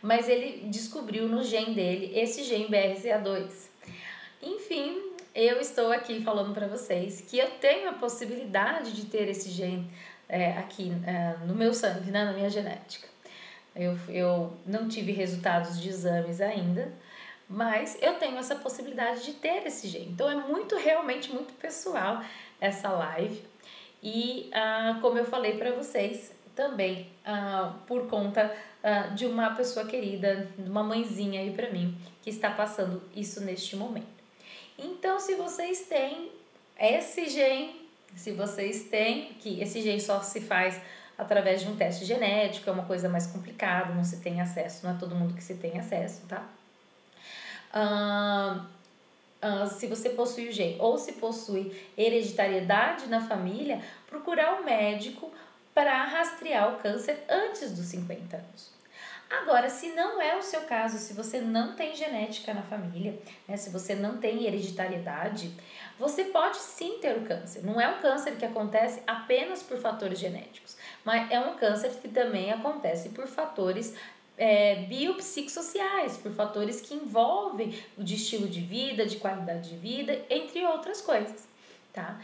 mas 0.01 0.29
ele 0.29 0.69
descobriu 0.69 1.29
no 1.29 1.43
gene 1.43 1.75
dele 1.75 2.13
esse 2.19 2.43
gene 2.45 2.69
BRCA2. 2.69 3.69
Enfim, 4.43 5.01
eu 5.35 5.61
estou 5.61 5.93
aqui 5.93 6.23
falando 6.23 6.55
para 6.55 6.67
vocês 6.67 7.21
que 7.21 7.39
eu 7.39 7.51
tenho 7.53 7.89
a 7.89 7.93
possibilidade 7.93 8.93
de 8.93 9.07
ter 9.07 9.29
esse 9.29 9.51
gene 9.51 9.91
é, 10.29 10.53
aqui 10.53 10.93
é, 11.07 11.45
no 11.45 11.55
meu 11.55 11.75
sangue, 11.75 12.11
né, 12.11 12.25
na 12.25 12.33
minha 12.33 12.49
genética. 12.49 13.10
Eu, 13.81 13.99
eu 14.09 14.53
não 14.67 14.89
tive 14.89 15.13
resultados 15.13 15.81
de 15.81 15.89
exames 15.89 16.41
ainda, 16.41 16.93
mas 17.49 17.97
eu 18.01 18.15
tenho 18.15 18.37
essa 18.37 18.55
possibilidade 18.55 19.25
de 19.25 19.33
ter 19.33 19.67
esse 19.67 19.89
gene. 19.89 20.11
Então 20.13 20.31
é 20.31 20.35
muito, 20.35 20.77
realmente, 20.77 21.33
muito 21.33 21.53
pessoal 21.55 22.23
essa 22.61 22.91
live. 22.91 23.43
E 24.03 24.51
ah, 24.53 24.99
como 25.01 25.19
eu 25.19 25.25
falei 25.25 25.57
para 25.57 25.73
vocês, 25.73 26.33
também 26.55 27.07
uh, 27.25 27.73
por 27.87 28.07
conta 28.07 28.55
uh, 28.85 29.15
de 29.15 29.25
uma 29.25 29.55
pessoa 29.55 29.87
querida, 29.87 30.47
de 30.59 30.69
uma 30.69 30.83
mãezinha 30.83 31.41
aí 31.41 31.51
para 31.53 31.71
mim, 31.71 31.97
que 32.23 32.29
está 32.29 32.51
passando 32.51 33.03
isso 33.17 33.41
neste 33.41 33.77
momento. 33.77 34.21
Então, 34.79 35.19
se 35.19 35.35
vocês 35.37 35.87
têm 35.89 36.31
esse 36.79 37.29
gene, 37.31 37.89
se 38.15 38.33
vocês 38.33 38.85
têm, 38.85 39.33
que 39.41 39.61
esse 39.61 39.81
gene 39.81 40.01
só 40.01 40.21
se 40.21 40.41
faz 40.41 40.81
através 41.21 41.61
de 41.61 41.69
um 41.69 41.77
teste 41.77 42.05
genético, 42.05 42.69
é 42.71 42.73
uma 42.73 42.85
coisa 42.85 43.09
mais 43.09 43.27
complicada, 43.27 43.95
não 43.95 44.03
se 44.03 44.17
tem 44.19 44.41
acesso, 44.41 44.87
não 44.87 44.95
é 44.95 44.99
todo 44.99 45.15
mundo 45.15 45.35
que 45.35 45.43
se 45.43 45.55
tem 45.55 45.79
acesso, 45.79 46.23
tá? 46.27 46.45
Se 49.79 49.87
você 49.87 50.11
possui 50.11 50.49
o 50.49 50.53
gene 50.53 50.77
ou 50.81 50.99
se 50.99 51.13
possui 51.13 51.89
hereditariedade 51.97 53.07
na 53.07 53.21
família, 53.21 53.81
procurar 54.07 54.55
o 54.55 54.63
um 54.63 54.65
médico 54.65 55.31
para 55.75 56.05
rastrear 56.05 56.75
o 56.75 56.79
câncer 56.79 57.23
antes 57.29 57.73
dos 57.73 57.87
50 57.87 58.37
anos. 58.37 58.81
Agora, 59.31 59.71
se 59.71 59.91
não 59.91 60.21
é 60.21 60.37
o 60.37 60.43
seu 60.43 60.63
caso, 60.63 60.99
se 60.99 61.13
você 61.13 61.41
não 61.41 61.77
tem 61.77 61.95
genética 61.95 62.53
na 62.53 62.63
família, 62.63 63.17
né, 63.47 63.57
se 63.57 63.71
você 63.71 63.95
não 63.95 64.17
tem 64.17 64.45
hereditariedade, 64.45 65.53
você 65.97 66.25
pode 66.25 66.57
sim 66.57 66.99
ter 67.01 67.17
o 67.17 67.25
câncer. 67.25 67.65
Não 67.65 67.81
é 67.81 67.89
um 67.89 68.01
câncer 68.01 68.37
que 68.37 68.45
acontece 68.45 69.01
apenas 69.07 69.63
por 69.63 69.79
fatores 69.79 70.19
genéticos, 70.19 70.77
mas 71.05 71.31
é 71.31 71.41
um 71.41 71.57
câncer 71.57 71.91
que 72.01 72.09
também 72.09 72.53
acontece 72.53 73.11
por 73.11 73.27
fatores 73.27 73.95
é, 74.41 74.77
biopsicossociais, 74.87 76.17
por 76.17 76.33
fatores 76.33 76.81
que 76.81 76.95
envolvem 76.95 77.79
o 77.99 78.03
de 78.03 78.15
estilo 78.15 78.49
de 78.49 78.61
vida, 78.61 79.05
de 79.05 79.19
qualidade 79.19 79.69
de 79.69 79.77
vida, 79.77 80.19
entre 80.31 80.65
outras 80.65 81.03
coisas, 81.03 81.47
tá? 81.93 82.19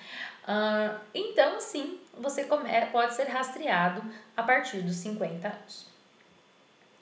Uh, 0.49 0.99
então, 1.14 1.61
sim, 1.61 1.99
você 2.18 2.45
come, 2.45 2.71
pode 2.90 3.14
ser 3.14 3.25
rastreado 3.25 4.02
a 4.35 4.42
partir 4.42 4.78
dos 4.78 4.97
50 4.97 5.47
anos. 5.47 5.87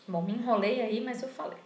Bom, 0.08 0.20
me 0.20 0.32
enrolei 0.32 0.82
aí, 0.82 1.00
mas 1.00 1.22
eu 1.22 1.28
falei. 1.28 1.58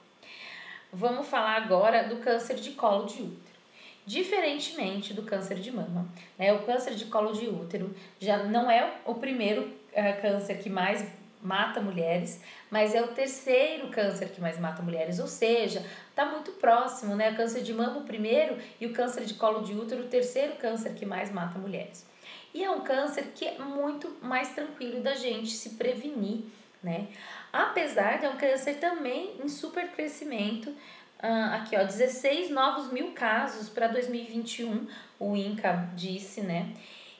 Vamos 0.92 1.26
falar 1.26 1.56
agora 1.56 2.08
do 2.08 2.16
câncer 2.16 2.56
de 2.56 2.72
colo 2.72 3.06
de 3.06 3.22
útero. 3.22 3.58
Diferentemente 4.04 5.14
do 5.14 5.22
câncer 5.22 5.58
de 5.58 5.70
mama, 5.70 6.06
né? 6.38 6.52
O 6.52 6.64
câncer 6.64 6.94
de 6.94 7.06
colo 7.06 7.32
de 7.32 7.46
útero 7.46 7.94
já 8.18 8.42
não 8.44 8.70
é 8.70 8.98
o 9.04 9.14
primeiro 9.14 9.77
uh, 9.98 10.20
câncer 10.20 10.58
que 10.58 10.70
mais 10.70 11.04
mata 11.42 11.80
mulheres, 11.80 12.42
mas 12.70 12.94
é 12.94 13.02
o 13.02 13.08
terceiro 13.08 13.88
câncer 13.88 14.30
que 14.30 14.40
mais 14.40 14.58
mata 14.58 14.82
mulheres, 14.82 15.18
ou 15.18 15.26
seja, 15.26 15.84
está 16.10 16.24
muito 16.26 16.52
próximo, 16.52 17.14
né? 17.14 17.30
O 17.30 17.36
câncer 17.36 17.62
de 17.62 17.72
mama 17.72 17.98
o 18.00 18.04
primeiro 18.04 18.58
e 18.80 18.86
o 18.86 18.92
câncer 18.92 19.24
de 19.24 19.34
colo 19.34 19.62
de 19.62 19.72
útero 19.72 20.04
o 20.04 20.08
terceiro 20.08 20.54
câncer 20.56 20.94
que 20.94 21.06
mais 21.06 21.30
mata 21.30 21.58
mulheres. 21.58 22.06
E 22.52 22.64
é 22.64 22.70
um 22.70 22.80
câncer 22.80 23.32
que 23.34 23.44
é 23.44 23.58
muito 23.58 24.16
mais 24.22 24.48
tranquilo 24.54 25.00
da 25.00 25.14
gente 25.14 25.50
se 25.50 25.70
prevenir, 25.70 26.44
né? 26.82 27.08
Apesar 27.52 28.18
de 28.18 28.26
é 28.26 28.30
um 28.30 28.36
câncer 28.36 28.74
também 28.74 29.36
em 29.42 29.48
super 29.48 29.88
crescimento, 29.92 30.70
uh, 30.70 31.54
aqui 31.54 31.76
ó, 31.76 31.84
16 31.84 32.50
novos 32.50 32.92
mil 32.92 33.12
casos 33.12 33.68
para 33.68 33.86
2021, 33.88 34.86
o 35.20 35.36
INCA 35.36 35.88
disse, 35.94 36.40
né? 36.40 36.72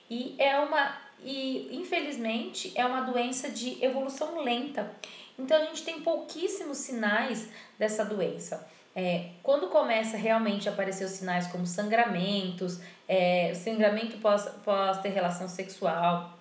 E 0.09 0.35
é 0.39 0.59
uma 0.59 1.08
e 1.23 1.69
infelizmente 1.71 2.71
é 2.75 2.85
uma 2.85 3.01
doença 3.01 3.49
de 3.49 3.83
evolução 3.83 4.41
lenta. 4.43 4.91
Então 5.37 5.61
a 5.61 5.65
gente 5.65 5.83
tem 5.83 6.01
pouquíssimos 6.01 6.77
sinais 6.77 7.49
dessa 7.77 8.03
doença. 8.03 8.67
É, 8.95 9.29
quando 9.43 9.67
começa 9.67 10.17
realmente 10.17 10.67
a 10.67 10.71
aparecer 10.71 11.05
os 11.05 11.11
sinais 11.11 11.47
como 11.47 11.65
sangramentos, 11.65 12.79
é, 13.07 13.53
sangramento 13.53 14.17
pós, 14.17 14.45
pós 14.65 14.99
ter 14.99 15.09
relação 15.09 15.47
sexual, 15.47 16.37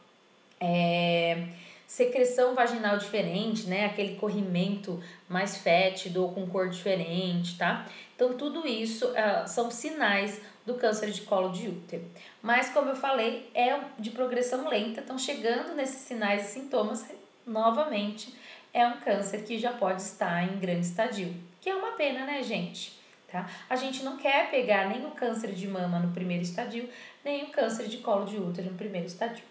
é, 0.60 1.46
secreção 1.86 2.54
vaginal 2.54 2.98
diferente, 2.98 3.66
né? 3.66 3.86
Aquele 3.86 4.16
corrimento 4.16 5.02
mais 5.26 5.56
fétido 5.56 6.22
ou 6.22 6.32
com 6.32 6.46
cor 6.46 6.68
diferente, 6.68 7.56
tá? 7.56 7.86
Então, 8.14 8.34
tudo 8.34 8.66
isso 8.66 9.06
uh, 9.06 9.48
são 9.48 9.70
sinais 9.70 10.40
do 10.68 10.74
câncer 10.74 11.10
de 11.10 11.22
colo 11.22 11.48
de 11.48 11.66
útero. 11.66 12.04
Mas, 12.42 12.68
como 12.68 12.90
eu 12.90 12.94
falei, 12.94 13.50
é 13.54 13.80
de 13.98 14.10
progressão 14.10 14.68
lenta, 14.68 15.00
então, 15.00 15.18
chegando 15.18 15.74
nesses 15.74 16.02
sinais 16.02 16.50
e 16.50 16.52
sintomas, 16.52 17.06
novamente, 17.46 18.34
é 18.74 18.86
um 18.86 19.00
câncer 19.00 19.44
que 19.44 19.58
já 19.58 19.72
pode 19.72 20.02
estar 20.02 20.44
em 20.44 20.58
grande 20.58 20.84
estadio, 20.84 21.34
que 21.58 21.70
é 21.70 21.74
uma 21.74 21.92
pena, 21.92 22.26
né, 22.26 22.42
gente? 22.42 22.98
Tá? 23.32 23.48
A 23.68 23.76
gente 23.76 24.02
não 24.02 24.18
quer 24.18 24.50
pegar 24.50 24.90
nem 24.90 25.06
o 25.06 25.12
câncer 25.12 25.52
de 25.52 25.66
mama 25.66 25.98
no 25.98 26.12
primeiro 26.12 26.42
estadio, 26.42 26.86
nem 27.24 27.44
o 27.44 27.50
câncer 27.50 27.88
de 27.88 27.98
colo 27.98 28.26
de 28.26 28.36
útero 28.36 28.70
no 28.70 28.76
primeiro 28.76 29.06
estadio. 29.06 29.44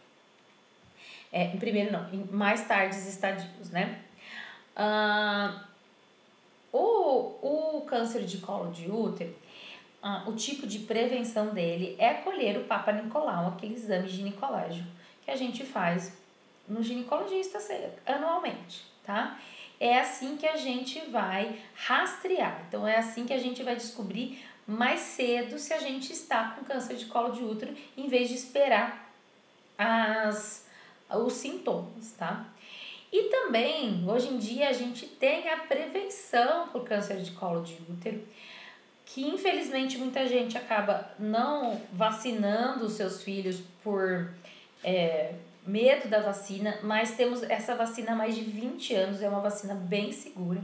É, 1.31 1.45
em 1.45 1.57
primeiro 1.57 1.91
não, 1.91 2.07
em 2.13 2.23
mais 2.25 2.67
tardes 2.67 3.07
estadios, 3.07 3.71
né? 3.71 3.99
Ah, 4.75 5.63
o, 6.71 7.77
o 7.77 7.81
câncer 7.81 8.23
de 8.23 8.37
colo 8.37 8.71
de 8.71 8.89
útero, 8.89 9.35
ah, 10.09 10.23
o 10.25 10.31
tipo 10.31 10.65
de 10.65 10.79
prevenção 10.79 11.53
dele 11.53 11.97
é 11.99 12.13
colher 12.13 12.57
o 12.57 12.63
Papa 12.63 12.93
Nicolau, 12.93 13.47
aquele 13.47 13.73
exame 13.73 14.07
ginecológico 14.07 14.87
que 15.25 15.29
a 15.29 15.35
gente 15.35 15.65
faz 15.65 16.17
no 16.65 16.81
ginecologista 16.81 17.59
anualmente, 18.05 18.85
tá? 19.03 19.37
É 19.77 19.99
assim 19.99 20.37
que 20.37 20.47
a 20.47 20.55
gente 20.55 21.01
vai 21.09 21.59
rastrear. 21.75 22.63
Então, 22.69 22.87
é 22.87 22.95
assim 22.95 23.25
que 23.25 23.33
a 23.33 23.37
gente 23.37 23.61
vai 23.63 23.75
descobrir 23.75 24.41
mais 24.65 25.01
cedo 25.01 25.59
se 25.59 25.73
a 25.73 25.79
gente 25.79 26.13
está 26.13 26.51
com 26.51 26.63
câncer 26.63 26.95
de 26.95 27.07
colo 27.07 27.33
de 27.33 27.43
útero, 27.43 27.75
em 27.97 28.07
vez 28.07 28.29
de 28.29 28.35
esperar 28.35 29.11
as 29.77 30.65
os 31.09 31.33
sintomas, 31.33 32.13
tá? 32.13 32.45
E 33.11 33.23
também, 33.23 34.09
hoje 34.09 34.29
em 34.29 34.37
dia, 34.37 34.69
a 34.69 34.73
gente 34.73 35.05
tem 35.05 35.49
a 35.49 35.57
prevenção 35.57 36.69
por 36.69 36.85
câncer 36.85 37.17
de 37.17 37.31
colo 37.31 37.61
de 37.61 37.73
útero, 37.89 38.25
que 39.07 39.25
infelizmente 39.25 39.97
muita 39.97 40.27
gente 40.27 40.57
acaba 40.57 41.09
não 41.17 41.81
vacinando 41.93 42.85
os 42.85 42.93
seus 42.93 43.23
filhos 43.23 43.61
por 43.83 44.29
é, 44.83 45.33
medo 45.65 46.09
da 46.09 46.19
vacina, 46.19 46.77
mas 46.83 47.15
temos 47.15 47.41
essa 47.43 47.75
vacina 47.75 48.11
há 48.11 48.15
mais 48.15 48.35
de 48.35 48.41
20 48.41 48.93
anos, 48.93 49.21
é 49.21 49.29
uma 49.29 49.39
vacina 49.39 49.73
bem 49.73 50.11
segura, 50.11 50.61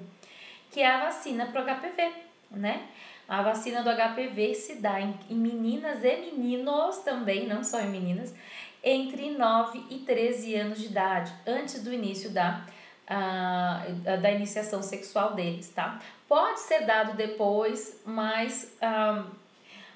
que 0.71 0.81
é 0.81 0.87
a 0.87 1.05
vacina 1.05 1.45
para 1.47 1.61
o 1.61 1.65
HPV, 1.65 2.11
né? 2.51 2.87
A 3.27 3.41
vacina 3.41 3.81
do 3.81 3.89
HPV 3.89 4.53
se 4.53 4.75
dá 4.75 4.99
em, 4.99 5.17
em 5.29 5.35
meninas 5.35 6.03
e 6.03 6.31
meninos 6.33 6.97
também, 6.99 7.47
não 7.47 7.63
só 7.63 7.79
em 7.79 7.89
meninas, 7.89 8.35
entre 8.83 9.31
9 9.31 9.85
e 9.89 9.99
13 9.99 10.55
anos 10.55 10.79
de 10.79 10.87
idade, 10.87 11.31
antes 11.47 11.81
do 11.81 11.93
início 11.93 12.29
da, 12.29 12.65
uh, 13.07 14.21
da 14.21 14.31
iniciação 14.31 14.83
sexual 14.83 15.33
deles, 15.33 15.69
tá? 15.69 16.01
Pode 16.33 16.61
ser 16.61 16.87
dado 16.87 17.15
depois, 17.15 18.01
mas 18.03 18.75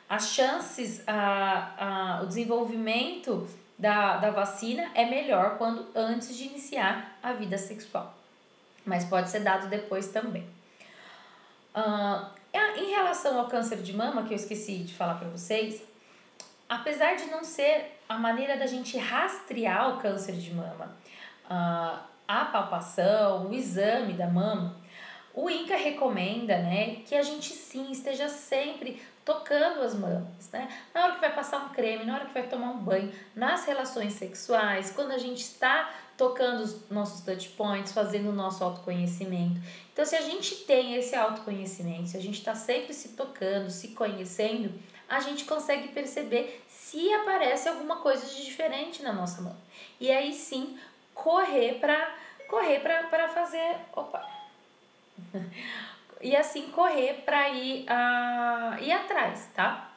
as 0.08 0.27
chances, 0.27 1.03
o 2.22 2.25
desenvolvimento 2.27 3.50
da, 3.75 4.17
da 4.17 4.29
vacina 4.29 4.91
é 4.94 5.06
melhor 5.06 5.58
quando 5.58 5.88
antes 5.96 6.38
de 6.38 6.44
iniciar 6.44 7.17
a 7.24 7.34
vida 7.34 7.58
sexual, 7.58 8.13
mas 8.86 9.03
pode 9.03 9.32
ser 9.32 9.39
dado 9.39 9.67
depois 9.67 10.10
também. 10.10 10.48
Em 12.53 12.91
relação 12.91 13.39
ao 13.39 13.48
câncer 13.48 13.77
de 13.77 13.94
mama, 13.94 14.22
que 14.22 14.32
eu 14.32 14.38
esqueci 14.38 14.84
de 14.84 14.94
falar 14.94 15.15
para 15.15 15.29
vocês, 15.29 15.82
apesar 16.70 17.15
de 17.15 17.25
não 17.32 17.44
ser 17.44 18.00
a 18.08 18.15
maneira 18.15 18.56
da 18.58 18.67
gente 18.67 18.96
rastrear 18.96 19.96
o 19.96 20.00
câncer 20.00 20.34
de 20.34 20.53
mama, 20.53 20.96
a 21.50 22.46
palpação, 22.46 23.48
o 23.48 23.53
exame 23.56 24.13
da 24.13 24.27
mama, 24.27 24.86
o 25.38 25.51
INCA 25.51 25.75
recomenda, 25.75 26.58
né, 26.58 26.96
que 27.06 27.13
a 27.13 27.22
gente 27.22 27.53
sim 27.53 27.91
esteja 27.91 28.27
sempre 28.27 29.00
tocando 29.24 29.84
as 29.84 29.94
mamas, 29.94 30.50
né? 30.51 30.67
Na 30.96 31.03
hora 31.03 31.13
que 31.13 31.22
vai 31.22 31.36
passar 31.36 31.60
um 31.60 31.70
creme, 31.70 32.06
na 32.06 32.15
hora 32.15 32.25
que 32.25 32.34
vai 32.34 32.48
tomar 32.48 32.72
um 32.72 32.79
banho, 32.79 33.13
nas 33.36 33.63
relações 33.65 34.13
sexuais, 34.13 34.89
quando 34.89 35.12
a 35.12 35.17
gente 35.20 35.41
está 35.41 35.94
tocando 36.17 36.63
os 36.63 36.89
nossos 36.89 37.22
touch 37.22 37.50
points, 37.50 37.91
fazendo 37.91 38.29
o 38.29 38.34
nosso 38.34 38.63
autoconhecimento. 38.63 39.62
Então, 39.94 40.03
se 40.03 40.15
a 40.15 40.22
gente 40.22 40.56
tem 40.65 40.96
esse 40.96 41.15
autoconhecimento, 41.15 42.10
se 42.10 42.17
a 42.17 42.22
gente 42.22 42.39
está 42.39 42.56
sempre 42.56 42.91
se 42.91 43.10
tocando, 43.10 43.70
se 43.70 43.89
conhecendo, 43.89 44.74
a 45.08 45.20
gente 45.20 45.46
consegue 45.46 45.89
perceber 45.89 46.63
se 46.67 47.13
aparece 47.13 47.70
alguma 47.70 47.98
coisa 47.98 48.25
de 48.25 48.44
diferente 48.44 49.03
na 49.03 49.13
nossa 49.13 49.39
mão. 49.44 49.56
E 50.00 50.10
aí 50.10 50.34
sim, 50.34 50.79
correr 51.13 51.79
para 51.79 52.15
correr 52.50 52.79
para 52.79 53.27
fazer, 53.27 53.75
opa. 53.94 54.37
E 56.22 56.36
assim 56.36 56.70
correr 56.70 57.22
para 57.25 57.50
ir 57.50 57.86
uh, 57.86 58.84
ir 58.84 58.91
atrás, 58.91 59.50
tá? 59.53 59.91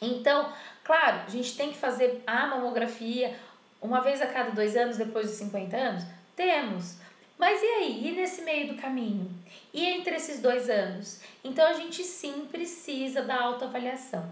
Então, 0.00 0.52
claro, 0.84 1.22
a 1.26 1.30
gente 1.30 1.56
tem 1.56 1.70
que 1.70 1.78
fazer 1.78 2.22
a 2.26 2.46
mamografia 2.46 3.36
uma 3.80 4.00
vez 4.00 4.20
a 4.20 4.26
cada 4.26 4.50
dois 4.50 4.76
anos 4.76 4.96
depois 4.96 5.26
dos 5.26 5.36
50 5.36 5.76
anos? 5.76 6.04
Temos. 6.34 6.96
Mas 7.38 7.60
e 7.62 7.66
aí? 7.66 8.08
E 8.08 8.12
nesse 8.12 8.42
meio 8.42 8.74
do 8.74 8.80
caminho? 8.80 9.30
E 9.72 9.84
entre 9.84 10.16
esses 10.16 10.40
dois 10.40 10.68
anos? 10.68 11.20
Então 11.44 11.66
a 11.66 11.72
gente 11.72 12.02
sim 12.02 12.46
precisa 12.50 13.22
da 13.22 13.40
autoavaliação. 13.40 14.28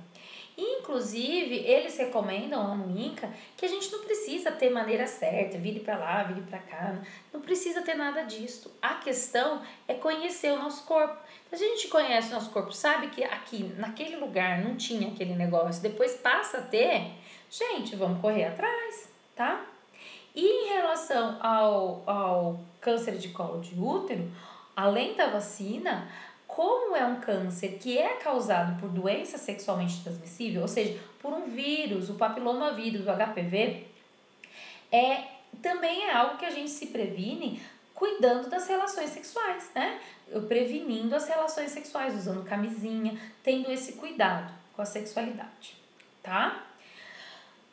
Inclusive, 0.56 1.54
eles 1.54 1.98
recomendam 1.98 2.66
lá 2.66 2.74
no 2.74 2.98
INCA 2.98 3.30
que 3.56 3.66
a 3.66 3.68
gente 3.68 3.92
não 3.92 4.00
precisa 4.00 4.50
ter 4.50 4.70
maneira 4.70 5.06
certa, 5.06 5.58
vire 5.58 5.80
para 5.80 5.98
lá, 5.98 6.22
vire 6.22 6.40
para 6.42 6.58
cá, 6.60 6.98
não 7.30 7.42
precisa 7.42 7.82
ter 7.82 7.94
nada 7.94 8.22
disso. 8.22 8.74
A 8.80 8.94
questão 8.94 9.60
é 9.86 9.92
conhecer 9.92 10.52
o 10.52 10.58
nosso 10.58 10.84
corpo. 10.84 11.14
Se 11.50 11.56
a 11.56 11.58
gente 11.58 11.88
conhece 11.88 12.28
o 12.28 12.34
nosso 12.34 12.50
corpo, 12.50 12.72
sabe 12.72 13.08
que 13.08 13.22
aqui, 13.22 13.64
naquele 13.76 14.16
lugar, 14.16 14.62
não 14.64 14.76
tinha 14.76 15.08
aquele 15.08 15.34
negócio, 15.34 15.82
depois 15.82 16.14
passa 16.14 16.58
a 16.58 16.62
ter, 16.62 17.10
gente, 17.50 17.94
vamos 17.94 18.20
correr 18.22 18.44
atrás, 18.44 19.10
tá? 19.34 19.62
E 20.34 20.44
em 20.44 20.68
relação 20.74 21.38
ao, 21.40 22.02
ao 22.06 22.60
câncer 22.80 23.18
de 23.18 23.28
colo 23.28 23.60
de 23.60 23.78
útero, 23.78 24.30
além 24.74 25.14
da 25.14 25.26
vacina, 25.28 26.08
como 26.46 26.96
é 26.96 27.04
um 27.04 27.20
câncer 27.20 27.78
que 27.78 27.98
é 27.98 28.16
causado 28.16 28.80
por 28.80 28.88
doença 28.88 29.36
sexualmente 29.36 30.02
transmissível, 30.02 30.62
ou 30.62 30.68
seja, 30.68 30.98
por 31.20 31.32
um 31.32 31.44
vírus, 31.44 32.08
o 32.08 32.14
papilomavírus, 32.14 33.06
o 33.06 33.10
HPV, 33.10 33.86
é 34.92 35.24
também 35.62 36.04
é 36.04 36.12
algo 36.12 36.36
que 36.36 36.44
a 36.44 36.50
gente 36.50 36.70
se 36.70 36.86
previne 36.86 37.60
cuidando 37.94 38.48
das 38.48 38.68
relações 38.68 39.10
sexuais, 39.10 39.70
né? 39.74 40.00
Prevenindo 40.48 41.14
as 41.16 41.26
relações 41.26 41.70
sexuais, 41.70 42.14
usando 42.14 42.44
camisinha, 42.44 43.18
tendo 43.42 43.70
esse 43.72 43.94
cuidado 43.94 44.52
com 44.74 44.82
a 44.82 44.84
sexualidade, 44.84 45.76
tá? 46.22 46.62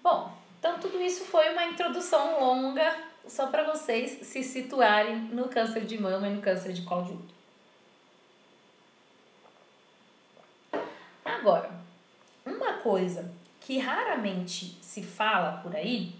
Bom, 0.01 0.32
então 0.60 0.80
tudo 0.80 1.01
isso 1.01 1.25
foi 1.25 1.51
uma 1.51 1.65
introdução 1.65 2.39
longa 2.39 2.96
só 3.27 3.48
para 3.48 3.63
vocês 3.63 4.25
se 4.25 4.44
situarem 4.44 5.15
no 5.15 5.50
câncer 5.50 5.86
de 5.86 6.00
mama 6.00 6.27
e 6.27 6.34
no 6.34 6.42
câncer 6.42 6.74
de 6.74 6.84
colo 6.84 7.03
de 7.03 7.12
útero. 7.13 7.42
Agora, 11.43 11.69
uma 12.45 12.75
coisa 12.75 13.29
que 13.59 13.77
raramente 13.77 14.77
se 14.81 15.03
fala 15.03 15.59
por 15.62 15.75
aí 15.75 16.15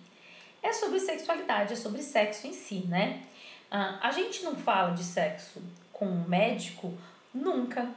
é 0.62 0.74
sobre 0.74 1.00
sexualidade, 1.00 1.72
é 1.72 1.76
sobre 1.78 2.04
sexo 2.04 2.46
em 2.46 2.52
si, 2.52 2.84
né? 2.90 3.24
Ah, 3.72 4.00
a 4.02 4.12
gente 4.12 4.44
não 4.44 4.54
fala 4.58 4.92
de 4.92 5.02
sexo 5.02 5.62
com 5.94 6.08
um 6.08 6.28
médico 6.28 6.94
nunca. 7.34 7.90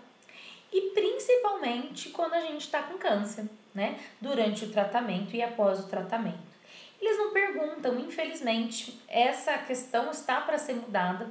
E 0.73 0.93
principalmente 0.93 2.11
quando 2.11 2.35
a 2.35 2.43
gente 2.43 2.61
está 2.61 2.85
com 2.85 2.97
câncer, 2.97 3.49
né? 3.75 3.99
Durante 4.21 4.65
o 4.65 4.71
tratamento 4.71 5.35
e 5.35 5.43
após 5.43 5.81
o 5.81 5.89
tratamento. 5.89 6.47
Eles 7.01 7.19
não 7.19 7.33
perguntam, 7.33 7.99
infelizmente, 7.99 9.03
essa 9.09 9.59
questão 9.59 10.13
está 10.13 10.41
para 10.43 10.59
ser 10.59 10.75
mudada, 10.75 11.29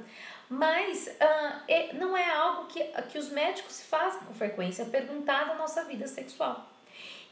mas 0.48 1.08
uh, 1.08 1.62
é, 1.68 1.92
não 1.94 2.16
é 2.16 2.30
algo 2.30 2.66
que, 2.66 2.82
que 3.08 3.18
os 3.18 3.30
médicos 3.30 3.82
fazem 3.82 4.20
com 4.20 4.34
frequência, 4.34 4.82
é 4.82 4.86
perguntar 4.86 5.44
da 5.44 5.54
nossa 5.54 5.84
vida 5.84 6.06
sexual. 6.06 6.70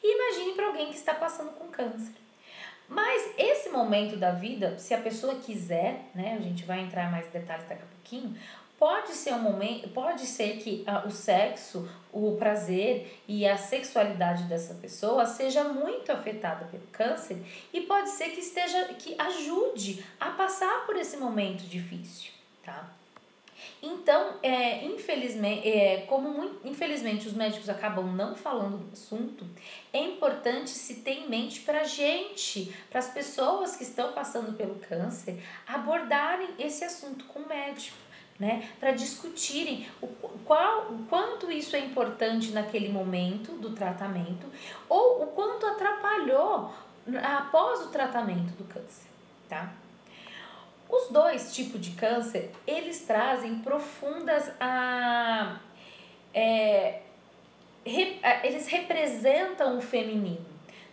E 0.02 0.14
imagine 0.14 0.54
para 0.54 0.66
alguém 0.66 0.90
que 0.90 0.96
está 0.96 1.14
passando 1.14 1.52
com 1.52 1.68
câncer. 1.68 2.12
Mas 2.88 3.32
esse 3.38 3.70
momento 3.70 4.16
da 4.16 4.32
vida, 4.32 4.78
se 4.78 4.92
a 4.92 5.00
pessoa 5.00 5.36
quiser, 5.36 6.10
né, 6.14 6.36
a 6.38 6.42
gente 6.42 6.64
vai 6.64 6.80
entrar 6.80 7.10
mais 7.10 7.26
detalhes 7.28 7.66
daqui 7.66 7.82
a 7.82 7.86
pouquinho, 7.86 8.38
pode 8.78 9.12
ser 9.12 9.32
um 9.32 9.38
momento, 9.38 9.88
pode 9.88 10.26
ser 10.26 10.58
que 10.58 10.84
uh, 10.86 11.06
o 11.06 11.10
sexo, 11.10 11.88
o 12.12 12.36
prazer 12.36 13.22
e 13.26 13.46
a 13.48 13.56
sexualidade 13.56 14.42
dessa 14.44 14.74
pessoa 14.74 15.24
seja 15.24 15.64
muito 15.64 16.12
afetada 16.12 16.66
pelo 16.66 16.86
câncer 16.88 17.38
e 17.72 17.80
pode 17.82 18.10
ser 18.10 18.30
que 18.30 18.40
esteja 18.40 18.84
que 18.94 19.18
ajude 19.18 20.04
a 20.20 20.30
passar 20.32 20.84
por 20.84 20.96
esse 20.96 21.16
momento 21.16 21.62
difícil, 21.62 22.32
tá? 22.62 22.92
Então, 23.84 24.36
é, 24.42 24.82
infelizmente, 24.86 25.68
é, 25.68 26.06
como 26.08 26.30
muito, 26.30 26.66
infelizmente 26.66 27.28
os 27.28 27.34
médicos 27.34 27.68
acabam 27.68 28.06
não 28.16 28.34
falando 28.34 28.78
do 28.78 28.92
assunto, 28.94 29.46
é 29.92 29.98
importante 29.98 30.70
se 30.70 30.96
ter 31.02 31.18
em 31.18 31.28
mente 31.28 31.60
para 31.60 31.82
a 31.82 31.84
gente, 31.84 32.74
para 32.88 33.00
as 33.00 33.10
pessoas 33.10 33.76
que 33.76 33.82
estão 33.82 34.12
passando 34.12 34.56
pelo 34.56 34.76
câncer, 34.76 35.38
abordarem 35.66 36.48
esse 36.58 36.82
assunto 36.82 37.26
com 37.26 37.40
o 37.40 37.48
médico. 37.48 38.04
Né, 38.36 38.68
para 38.80 38.90
discutirem 38.90 39.86
o, 40.02 40.08
qual, 40.44 40.90
o 40.90 41.06
quanto 41.08 41.52
isso 41.52 41.76
é 41.76 41.78
importante 41.78 42.50
naquele 42.50 42.88
momento 42.88 43.52
do 43.52 43.70
tratamento 43.70 44.48
ou 44.88 45.22
o 45.22 45.26
quanto 45.28 45.64
atrapalhou 45.64 46.74
após 47.22 47.82
o 47.82 47.90
tratamento 47.90 48.50
do 48.56 48.64
câncer, 48.64 49.06
tá? 49.48 49.72
Os 50.94 51.10
dois 51.10 51.52
tipos 51.52 51.80
de 51.80 51.90
câncer, 51.90 52.52
eles 52.64 53.00
trazem 53.00 53.56
profundas 53.56 54.48
a, 54.60 55.58
é, 56.32 57.00
re, 57.84 58.20
a, 58.22 58.46
eles 58.46 58.68
representam 58.68 59.76
o 59.76 59.80
feminino, 59.80 60.46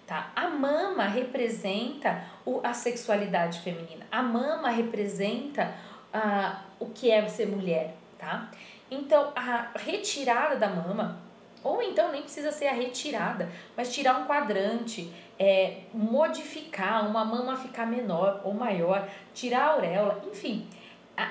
tá? 0.07 0.31
A 0.35 0.47
mama 0.47 1.03
representa 1.03 2.25
o, 2.43 2.59
a 2.63 2.73
sexualidade 2.73 3.59
feminina. 3.59 4.07
A 4.11 4.23
mama 4.23 4.71
representa 4.71 5.71
a, 6.11 6.63
o 6.79 6.87
que 6.87 7.11
é 7.11 7.27
ser 7.27 7.45
mulher, 7.45 7.93
tá? 8.17 8.49
Então, 8.89 9.31
a 9.35 9.69
retirada 9.75 10.55
da 10.55 10.67
mama, 10.67 11.19
ou 11.63 11.79
então 11.83 12.11
nem 12.11 12.23
precisa 12.23 12.51
ser 12.51 12.65
a 12.65 12.73
retirada, 12.73 13.51
mas 13.77 13.93
tirar 13.93 14.17
um 14.17 14.25
quadrante, 14.25 15.13
é, 15.41 15.79
modificar 15.91 17.09
uma 17.09 17.25
mama 17.25 17.57
ficar 17.57 17.87
menor 17.87 18.41
ou 18.43 18.53
maior, 18.53 19.09
tirar 19.33 19.63
a 19.63 19.71
auréola, 19.71 20.23
enfim, 20.31 20.67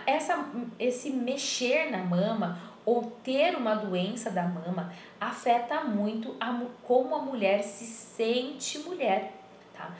essa, 0.04 0.50
esse 0.80 1.10
mexer 1.10 1.92
na 1.92 1.98
mama 1.98 2.60
ou 2.84 3.04
ter 3.22 3.54
uma 3.54 3.76
doença 3.76 4.28
da 4.28 4.42
mama 4.42 4.92
afeta 5.20 5.84
muito 5.84 6.34
a, 6.40 6.60
como 6.82 7.14
a 7.14 7.22
mulher 7.22 7.62
se 7.62 7.84
sente 7.84 8.80
mulher, 8.80 9.32
tá? 9.72 9.94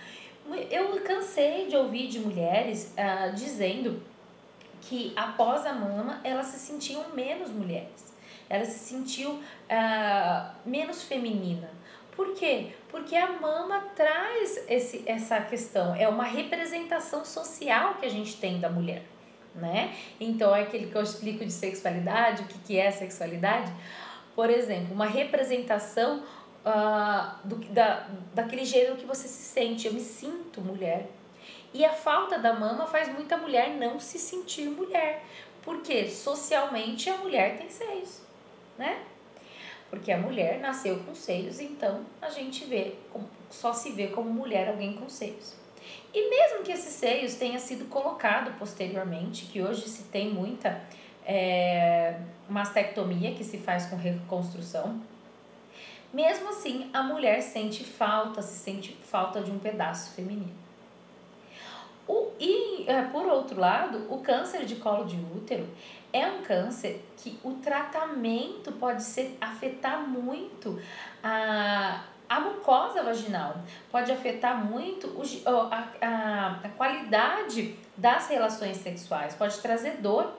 Eu 0.68 1.00
cansei 1.04 1.68
de 1.68 1.76
ouvir 1.76 2.08
de 2.08 2.18
mulheres 2.18 2.92
uh, 2.98 3.32
dizendo 3.36 4.02
que 4.80 5.12
após 5.14 5.64
a 5.64 5.72
mama 5.72 6.20
elas 6.24 6.46
se 6.46 6.58
sentiam 6.58 7.04
menos 7.14 7.50
mulheres, 7.50 8.12
elas 8.48 8.66
se 8.66 8.80
sentiam 8.80 9.34
uh, 9.34 10.50
menos 10.66 11.04
feminina. 11.04 11.70
Por 12.20 12.34
quê? 12.34 12.66
Porque 12.90 13.16
a 13.16 13.32
mama 13.32 13.80
traz 13.96 14.62
esse, 14.68 15.02
essa 15.06 15.40
questão, 15.40 15.94
é 15.94 16.06
uma 16.06 16.24
representação 16.24 17.24
social 17.24 17.94
que 17.94 18.04
a 18.04 18.10
gente 18.10 18.36
tem 18.36 18.60
da 18.60 18.68
mulher, 18.68 19.04
né? 19.54 19.96
Então, 20.20 20.54
é 20.54 20.64
aquele 20.64 20.88
que 20.88 20.94
eu 20.94 21.00
explico 21.00 21.42
de 21.46 21.50
sexualidade, 21.50 22.42
o 22.42 22.44
que, 22.44 22.58
que 22.58 22.78
é 22.78 22.90
sexualidade. 22.90 23.72
Por 24.36 24.50
exemplo, 24.50 24.92
uma 24.92 25.06
representação 25.06 26.22
uh, 26.62 27.38
do, 27.42 27.56
da, 27.72 28.06
daquele 28.34 28.66
gênero 28.66 28.96
que 28.96 29.06
você 29.06 29.26
se 29.26 29.42
sente. 29.42 29.86
Eu 29.86 29.94
me 29.94 30.00
sinto 30.00 30.60
mulher. 30.60 31.08
E 31.72 31.86
a 31.86 31.92
falta 31.94 32.38
da 32.38 32.52
mama 32.52 32.86
faz 32.86 33.10
muita 33.10 33.38
mulher 33.38 33.70
não 33.70 33.98
se 33.98 34.18
sentir 34.18 34.68
mulher. 34.68 35.24
Porque 35.62 36.06
socialmente 36.06 37.08
a 37.08 37.16
mulher 37.16 37.56
tem 37.56 37.70
seios, 37.70 38.20
né? 38.76 39.06
Porque 39.90 40.12
a 40.12 40.16
mulher 40.16 40.60
nasceu 40.60 41.00
com 41.00 41.14
seios, 41.14 41.58
então 41.58 42.00
a 42.22 42.30
gente 42.30 42.64
vê, 42.64 42.94
só 43.50 43.72
se 43.72 43.90
vê 43.90 44.06
como 44.06 44.30
mulher 44.30 44.68
alguém 44.68 44.94
com 44.94 45.08
seios. 45.08 45.54
E 46.14 46.30
mesmo 46.30 46.62
que 46.62 46.70
esses 46.70 46.94
seios 46.94 47.34
tenha 47.34 47.58
sido 47.58 47.86
colocado 47.86 48.56
posteriormente, 48.56 49.46
que 49.46 49.60
hoje 49.60 49.88
se 49.88 50.04
tem 50.04 50.32
muita 50.32 50.80
é, 51.26 52.20
mastectomia 52.48 53.34
que 53.34 53.42
se 53.42 53.58
faz 53.58 53.86
com 53.86 53.96
reconstrução, 53.96 55.00
mesmo 56.12 56.48
assim 56.50 56.90
a 56.92 57.02
mulher 57.02 57.40
sente 57.40 57.84
falta, 57.84 58.42
se 58.42 58.58
sente 58.58 58.96
falta 59.04 59.40
de 59.40 59.50
um 59.50 59.58
pedaço 59.58 60.12
feminino. 60.12 60.60
O, 62.08 62.32
e, 62.40 62.88
é, 62.88 63.02
por 63.02 63.26
outro 63.26 63.60
lado, 63.60 64.06
o 64.12 64.18
câncer 64.18 64.64
de 64.64 64.76
colo 64.76 65.04
de 65.04 65.16
útero 65.16 65.68
é 66.12 66.26
um 66.26 66.42
câncer 66.42 67.04
que 67.16 67.38
o 67.42 67.52
tratamento 67.54 68.72
pode 68.72 69.02
ser 69.02 69.36
afetar 69.40 70.08
muito 70.08 70.80
a, 71.22 72.04
a 72.28 72.40
mucosa 72.40 73.02
vaginal, 73.02 73.56
pode 73.90 74.10
afetar 74.10 74.64
muito 74.64 75.08
o, 75.08 75.22
a, 75.50 75.88
a, 76.00 76.60
a 76.64 76.68
qualidade 76.70 77.76
das 77.96 78.28
relações 78.28 78.76
sexuais, 78.78 79.34
pode 79.34 79.58
trazer 79.60 79.98
dor, 79.98 80.32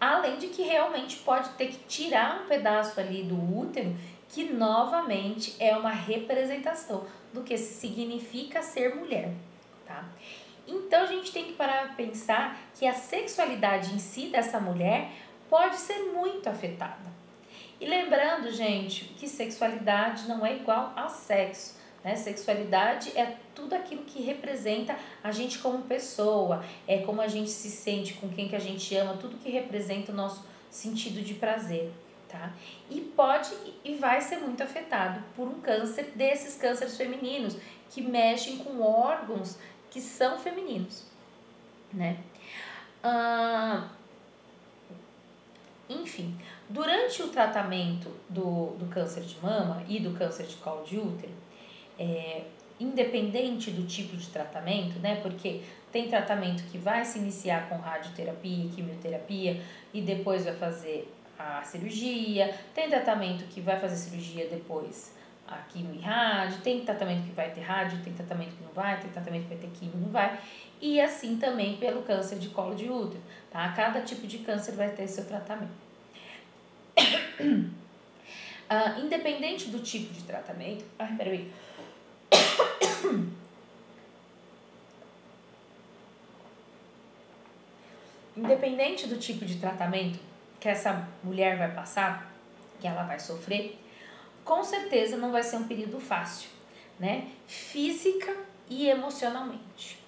além 0.00 0.36
de 0.36 0.48
que 0.48 0.62
realmente 0.62 1.16
pode 1.18 1.48
ter 1.50 1.68
que 1.68 1.78
tirar 1.88 2.42
um 2.42 2.46
pedaço 2.46 3.00
ali 3.00 3.22
do 3.22 3.36
útero, 3.36 3.96
que 4.28 4.44
novamente 4.52 5.56
é 5.58 5.76
uma 5.76 5.90
representação 5.90 7.06
do 7.32 7.42
que 7.42 7.56
significa 7.56 8.62
ser 8.62 8.94
mulher, 8.94 9.32
tá? 9.86 10.04
Então 10.68 11.02
a 11.02 11.06
gente 11.06 11.32
tem 11.32 11.46
que 11.46 11.54
parar 11.54 11.86
para 11.86 11.94
pensar 11.94 12.60
que 12.78 12.86
a 12.86 12.92
sexualidade 12.92 13.94
em 13.94 13.98
si 13.98 14.26
dessa 14.26 14.60
mulher 14.60 15.10
pode 15.48 15.76
ser 15.76 16.12
muito 16.12 16.46
afetada. 16.48 17.08
E 17.80 17.86
lembrando, 17.86 18.52
gente, 18.52 19.06
que 19.18 19.26
sexualidade 19.26 20.28
não 20.28 20.44
é 20.44 20.56
igual 20.56 20.92
a 20.94 21.08
sexo. 21.08 21.78
Né? 22.04 22.14
Sexualidade 22.16 23.16
é 23.16 23.36
tudo 23.54 23.74
aquilo 23.74 24.02
que 24.04 24.22
representa 24.22 24.96
a 25.22 25.32
gente 25.32 25.58
como 25.58 25.82
pessoa, 25.82 26.64
é 26.86 26.98
como 26.98 27.20
a 27.20 27.28
gente 27.28 27.50
se 27.50 27.70
sente, 27.70 28.14
com 28.14 28.28
quem 28.28 28.48
que 28.48 28.56
a 28.56 28.60
gente 28.60 28.94
ama, 28.94 29.16
tudo 29.16 29.38
que 29.38 29.50
representa 29.50 30.12
o 30.12 30.14
nosso 30.14 30.44
sentido 30.70 31.22
de 31.22 31.34
prazer. 31.34 31.90
tá? 32.28 32.52
E 32.90 33.00
pode 33.00 33.50
e 33.84 33.94
vai 33.94 34.20
ser 34.20 34.36
muito 34.36 34.62
afetado 34.62 35.22
por 35.34 35.48
um 35.48 35.60
câncer 35.60 36.12
desses 36.14 36.56
cânceres 36.56 36.96
femininos 36.96 37.56
que 37.90 38.02
mexem 38.02 38.58
com 38.58 38.82
órgãos 38.82 39.56
que 39.90 40.00
são 40.00 40.38
femininos, 40.38 41.04
né? 41.92 42.18
Ah, 43.02 43.88
enfim, 45.88 46.36
durante 46.68 47.22
o 47.22 47.28
tratamento 47.28 48.10
do, 48.28 48.76
do 48.78 48.86
câncer 48.86 49.22
de 49.22 49.38
mama 49.40 49.82
e 49.88 50.00
do 50.00 50.16
câncer 50.16 50.46
de 50.46 50.56
colo 50.56 50.84
de 50.84 50.98
útero, 50.98 51.32
é, 51.98 52.42
independente 52.78 53.70
do 53.70 53.86
tipo 53.86 54.16
de 54.16 54.28
tratamento, 54.28 54.98
né? 54.98 55.20
Porque 55.22 55.62
tem 55.90 56.08
tratamento 56.08 56.62
que 56.64 56.78
vai 56.78 57.04
se 57.04 57.18
iniciar 57.18 57.68
com 57.68 57.76
radioterapia 57.76 58.68
quimioterapia 58.68 59.62
e 59.92 60.02
depois 60.02 60.44
vai 60.44 60.54
fazer 60.54 61.12
a 61.38 61.62
cirurgia, 61.62 62.54
tem 62.74 62.88
tratamento 62.88 63.44
que 63.44 63.60
vai 63.60 63.78
fazer 63.78 63.96
cirurgia 63.96 64.48
depois 64.48 65.16
a 65.48 65.56
quimio 65.68 65.94
e 65.94 66.00
rádio, 66.00 66.60
tem 66.60 66.84
tratamento 66.84 67.26
que 67.26 67.32
vai 67.32 67.50
ter 67.50 67.62
rádio, 67.62 67.98
tem 68.04 68.12
tratamento 68.12 68.54
que 68.54 68.62
não 68.62 68.72
vai, 68.72 69.00
tem 69.00 69.10
tratamento 69.10 69.44
que 69.44 69.54
vai 69.54 69.58
ter 69.58 69.70
quimio 69.70 69.96
e 69.96 69.98
não 69.98 70.10
vai, 70.10 70.38
e 70.80 71.00
assim 71.00 71.38
também 71.38 71.78
pelo 71.78 72.02
câncer 72.02 72.38
de 72.38 72.50
colo 72.50 72.74
de 72.74 72.90
útero, 72.90 73.22
tá? 73.50 73.72
Cada 73.72 74.02
tipo 74.02 74.26
de 74.26 74.38
câncer 74.38 74.72
vai 74.72 74.90
ter 74.90 75.08
seu 75.08 75.24
tratamento. 75.24 75.72
uh, 76.98 79.00
independente 79.04 79.70
do 79.70 79.78
tipo 79.80 80.12
de 80.12 80.24
tratamento, 80.24 80.84
ai, 80.98 81.16
peraí. 81.16 81.50
Independente 88.36 89.06
do 89.08 89.16
tipo 89.16 89.44
de 89.44 89.56
tratamento 89.56 90.20
que 90.60 90.68
essa 90.68 91.08
mulher 91.24 91.58
vai 91.58 91.72
passar, 91.72 92.30
que 92.80 92.86
ela 92.86 93.02
vai 93.02 93.18
sofrer, 93.18 93.76
com 94.48 94.64
certeza 94.64 95.18
não 95.18 95.30
vai 95.30 95.42
ser 95.42 95.56
um 95.56 95.68
período 95.68 96.00
fácil, 96.00 96.48
né? 96.98 97.28
Física 97.46 98.34
e 98.66 98.88
emocionalmente. 98.88 99.98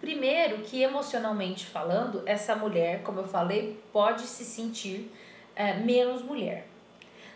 Primeiro, 0.00 0.62
que 0.62 0.82
emocionalmente 0.82 1.66
falando, 1.66 2.22
essa 2.24 2.56
mulher, 2.56 3.02
como 3.02 3.20
eu 3.20 3.28
falei, 3.28 3.78
pode 3.92 4.22
se 4.22 4.46
sentir 4.46 5.12
é, 5.54 5.74
menos 5.74 6.22
mulher. 6.22 6.66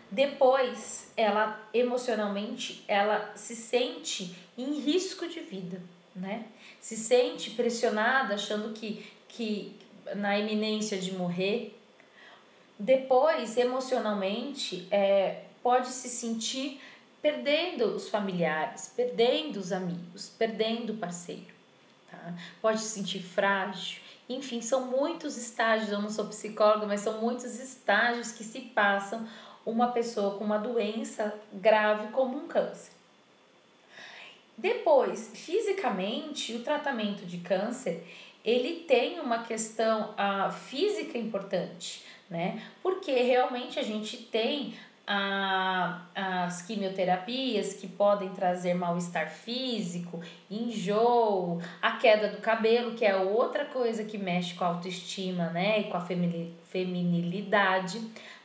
Depois, 0.09 1.11
ela 1.15 1.63
emocionalmente, 1.71 2.83
ela 2.87 3.31
se 3.35 3.55
sente 3.55 4.35
em 4.57 4.79
risco 4.79 5.27
de 5.27 5.41
vida, 5.41 5.79
né? 6.15 6.45
Se 6.81 6.97
sente 6.97 7.51
pressionada, 7.51 8.33
achando 8.33 8.73
que, 8.73 9.05
que 9.27 9.75
na 10.15 10.39
iminência 10.39 10.97
de 10.97 11.11
morrer. 11.11 11.79
Depois, 12.79 13.57
emocionalmente, 13.57 14.87
é, 14.89 15.44
pode 15.65 15.87
se 15.87 16.07
sentir 16.09 16.79
perdendo 17.23 17.95
os 17.95 18.07
familiares, 18.07 18.93
perdendo 18.95 19.57
os 19.57 19.71
amigos, 19.71 20.29
perdendo 20.29 20.93
o 20.93 20.97
parceiro. 20.97 21.55
Tá? 22.11 22.35
Pode 22.61 22.79
se 22.81 22.89
sentir 22.89 23.23
frágil. 23.23 23.99
Enfim, 24.29 24.61
são 24.61 24.85
muitos 24.85 25.37
estágios. 25.37 25.89
Eu 25.89 26.03
não 26.03 26.11
sou 26.11 26.27
psicóloga, 26.27 26.85
mas 26.85 27.01
são 27.01 27.19
muitos 27.19 27.59
estágios 27.59 28.31
que 28.31 28.43
se 28.43 28.61
passam 28.61 29.27
uma 29.65 29.87
pessoa 29.87 30.37
com 30.37 30.43
uma 30.43 30.59
doença 30.59 31.33
grave 31.51 32.09
como 32.09 32.37
um 32.37 32.47
câncer. 32.47 32.91
Depois, 34.55 35.31
fisicamente, 35.33 36.53
o 36.53 36.61
tratamento 36.61 37.25
de 37.25 37.39
câncer 37.39 38.05
ele 38.45 38.81
tem 38.81 39.19
uma 39.19 39.41
questão 39.41 40.11
uh, 40.11 40.51
física 40.51 41.17
importante, 41.17 42.03
né? 42.29 42.61
Porque 42.83 43.11
realmente 43.11 43.79
a 43.79 43.83
gente 43.83 44.17
tem 44.17 44.75
a, 45.07 46.01
as 46.15 46.61
quimioterapias 46.63 47.73
que 47.73 47.87
podem 47.87 48.29
trazer 48.29 48.73
mal-estar 48.73 49.29
físico, 49.29 50.21
enjoo, 50.49 51.61
a 51.81 51.93
queda 51.93 52.29
do 52.29 52.41
cabelo, 52.41 52.95
que 52.95 53.05
é 53.05 53.15
outra 53.15 53.65
coisa 53.65 54.03
que 54.03 54.17
mexe 54.17 54.55
com 54.55 54.63
a 54.63 54.67
autoestima, 54.67 55.49
né? 55.49 55.81
E 55.81 55.83
com 55.85 55.97
a 55.97 56.01
feminilidade, 56.01 58.01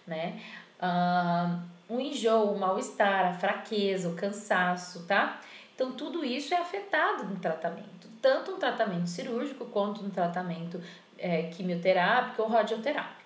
né? 0.07 0.41
Uh, 0.79 1.61
o 1.89 2.01
enjoo, 2.01 2.53
o 2.53 2.59
mal-estar, 2.59 3.27
a 3.27 3.35
fraqueza, 3.35 4.09
o 4.09 4.15
cansaço, 4.15 5.07
tá? 5.07 5.41
Então, 5.75 5.93
tudo 5.93 6.25
isso 6.25 6.53
é 6.53 6.59
afetado 6.59 7.25
no 7.25 7.37
tratamento, 7.37 8.09
tanto 8.21 8.53
no 8.53 8.59
tratamento 8.59 9.09
cirúrgico 9.09 9.65
quanto 9.67 10.03
no 10.03 10.11
tratamento 10.11 10.81
é, 11.19 11.45
quimioterápico 11.45 12.43
ou 12.43 12.49
radioterápico. 12.49 13.20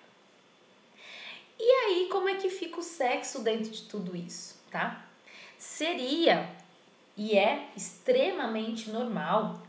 E 1.65 1.67
aí, 1.67 2.09
como 2.11 2.29
é 2.29 2.35
que 2.35 2.47
fica 2.47 2.79
o 2.79 2.83
sexo 2.83 3.41
dentro 3.41 3.71
de 3.71 3.83
tudo 3.83 4.15
isso, 4.15 4.61
tá? 4.69 5.03
Seria 5.57 6.47
e 7.17 7.35
é 7.35 7.69
extremamente 7.75 8.91
normal 8.91 9.63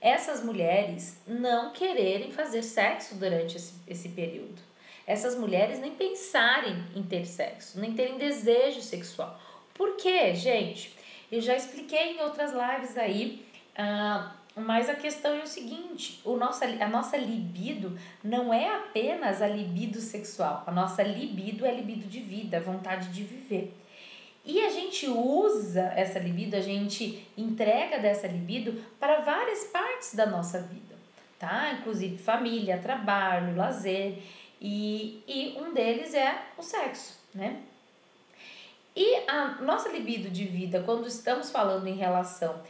essas 0.00 0.44
mulheres 0.44 1.18
não 1.26 1.72
quererem 1.72 2.30
fazer 2.30 2.62
sexo 2.62 3.16
durante 3.16 3.56
esse, 3.56 3.74
esse 3.88 4.10
período 4.10 4.70
essas 5.10 5.34
mulheres 5.36 5.80
nem 5.80 5.92
pensarem 5.92 6.84
em 6.94 7.02
ter 7.02 7.26
sexo, 7.26 7.80
nem 7.80 7.92
terem 7.94 8.16
desejo 8.16 8.80
sexual. 8.80 9.40
Por 9.74 9.96
quê, 9.96 10.32
gente? 10.36 10.94
Eu 11.32 11.40
já 11.40 11.56
expliquei 11.56 12.12
em 12.12 12.20
outras 12.20 12.52
lives 12.52 12.96
aí, 12.96 13.44
uh, 13.76 14.30
mas 14.56 14.88
a 14.88 14.94
questão 14.94 15.34
é 15.34 15.42
o 15.42 15.46
seguinte: 15.46 16.20
o 16.24 16.36
nosso, 16.36 16.64
a 16.64 16.88
nossa 16.88 17.16
libido 17.16 17.96
não 18.22 18.52
é 18.52 18.74
apenas 18.76 19.40
a 19.40 19.46
libido 19.46 20.00
sexual, 20.00 20.64
a 20.66 20.72
nossa 20.72 21.02
libido 21.02 21.64
é 21.64 21.74
libido 21.74 22.06
de 22.06 22.20
vida, 22.20 22.56
a 22.56 22.60
vontade 22.60 23.08
de 23.08 23.22
viver. 23.22 23.74
E 24.44 24.60
a 24.64 24.70
gente 24.70 25.06
usa 25.06 25.92
essa 25.94 26.18
libido, 26.18 26.56
a 26.56 26.60
gente 26.60 27.26
entrega 27.36 27.98
dessa 27.98 28.26
libido 28.26 28.82
para 28.98 29.20
várias 29.20 29.64
partes 29.64 30.14
da 30.14 30.26
nossa 30.26 30.60
vida, 30.62 30.94
tá? 31.38 31.72
Inclusive 31.78 32.16
família, 32.16 32.78
trabalho, 32.78 33.56
lazer. 33.56 34.18
E, 34.60 35.22
e 35.26 35.58
um 35.58 35.72
deles 35.72 36.14
é 36.14 36.42
o 36.58 36.62
sexo, 36.62 37.18
né? 37.34 37.60
E 38.96 39.16
a 39.28 39.58
nossa 39.62 39.88
libido 39.88 40.28
de 40.30 40.44
vida, 40.44 40.82
quando 40.82 41.06
estamos 41.06 41.50
falando 41.50 41.86
em 41.86 41.94
relação 41.94 42.60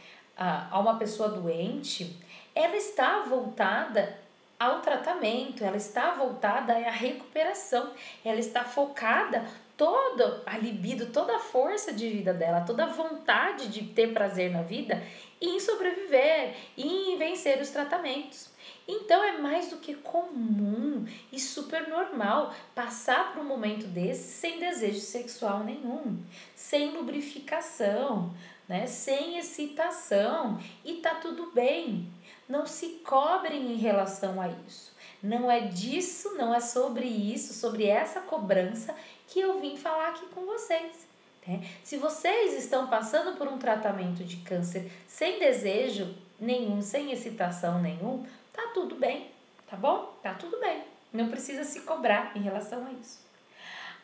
a, 0.41 0.79
uma 0.79 0.97
pessoa 0.97 1.29
doente, 1.29 2.19
ela 2.55 2.75
está 2.75 3.19
voltada 3.19 4.17
ao 4.59 4.81
tratamento, 4.81 5.63
ela 5.63 5.77
está 5.77 6.11
voltada 6.11 6.73
à 6.73 6.91
recuperação, 6.91 7.91
ela 8.25 8.39
está 8.39 8.63
focada 8.63 9.45
toda 9.77 10.43
a 10.45 10.57
libido, 10.57 11.07
toda 11.07 11.35
a 11.35 11.39
força 11.39 11.93
de 11.93 12.09
vida 12.09 12.33
dela, 12.33 12.61
toda 12.61 12.83
a 12.83 12.87
vontade 12.87 13.67
de 13.67 13.83
ter 13.85 14.13
prazer 14.13 14.51
na 14.51 14.61
vida 14.61 15.01
em 15.39 15.59
sobreviver 15.59 16.55
em 16.77 17.17
vencer 17.17 17.59
os 17.59 17.69
tratamentos. 17.69 18.49
Então 18.87 19.23
é 19.23 19.37
mais 19.37 19.69
do 19.69 19.77
que 19.77 19.95
comum 19.95 21.05
e 21.31 21.39
super 21.39 21.87
normal 21.87 22.53
passar 22.75 23.31
por 23.31 23.41
um 23.41 23.47
momento 23.47 23.87
desse 23.87 24.39
sem 24.39 24.59
desejo 24.59 24.99
sexual 24.99 25.63
nenhum, 25.63 26.19
sem 26.55 26.91
lubrificação, 26.91 28.33
né? 28.71 28.87
sem 28.87 29.37
excitação 29.37 30.57
e 30.85 30.93
tá 30.95 31.15
tudo 31.15 31.51
bem. 31.51 32.07
Não 32.47 32.65
se 32.65 33.01
cobrem 33.05 33.73
em 33.73 33.75
relação 33.75 34.41
a 34.41 34.47
isso. 34.47 34.95
Não 35.21 35.51
é 35.51 35.59
disso, 35.59 36.35
não 36.35 36.55
é 36.55 36.61
sobre 36.61 37.05
isso, 37.05 37.53
sobre 37.53 37.85
essa 37.85 38.21
cobrança 38.21 38.95
que 39.27 39.41
eu 39.41 39.59
vim 39.59 39.75
falar 39.75 40.11
aqui 40.11 40.25
com 40.27 40.45
vocês. 40.45 41.05
Né? 41.45 41.67
Se 41.83 41.97
vocês 41.97 42.53
estão 42.53 42.87
passando 42.87 43.37
por 43.37 43.45
um 43.45 43.57
tratamento 43.57 44.23
de 44.23 44.37
câncer 44.37 44.89
sem 45.05 45.37
desejo 45.37 46.15
nenhum, 46.39 46.81
sem 46.81 47.11
excitação 47.11 47.81
nenhum, 47.81 48.25
tá 48.53 48.71
tudo 48.73 48.95
bem, 48.95 49.31
tá 49.69 49.75
bom? 49.75 50.17
Tá 50.23 50.33
tudo 50.33 50.57
bem. 50.61 50.81
Não 51.11 51.27
precisa 51.27 51.65
se 51.65 51.81
cobrar 51.81 52.31
em 52.37 52.41
relação 52.41 52.85
a 52.85 52.91
isso. 52.93 53.19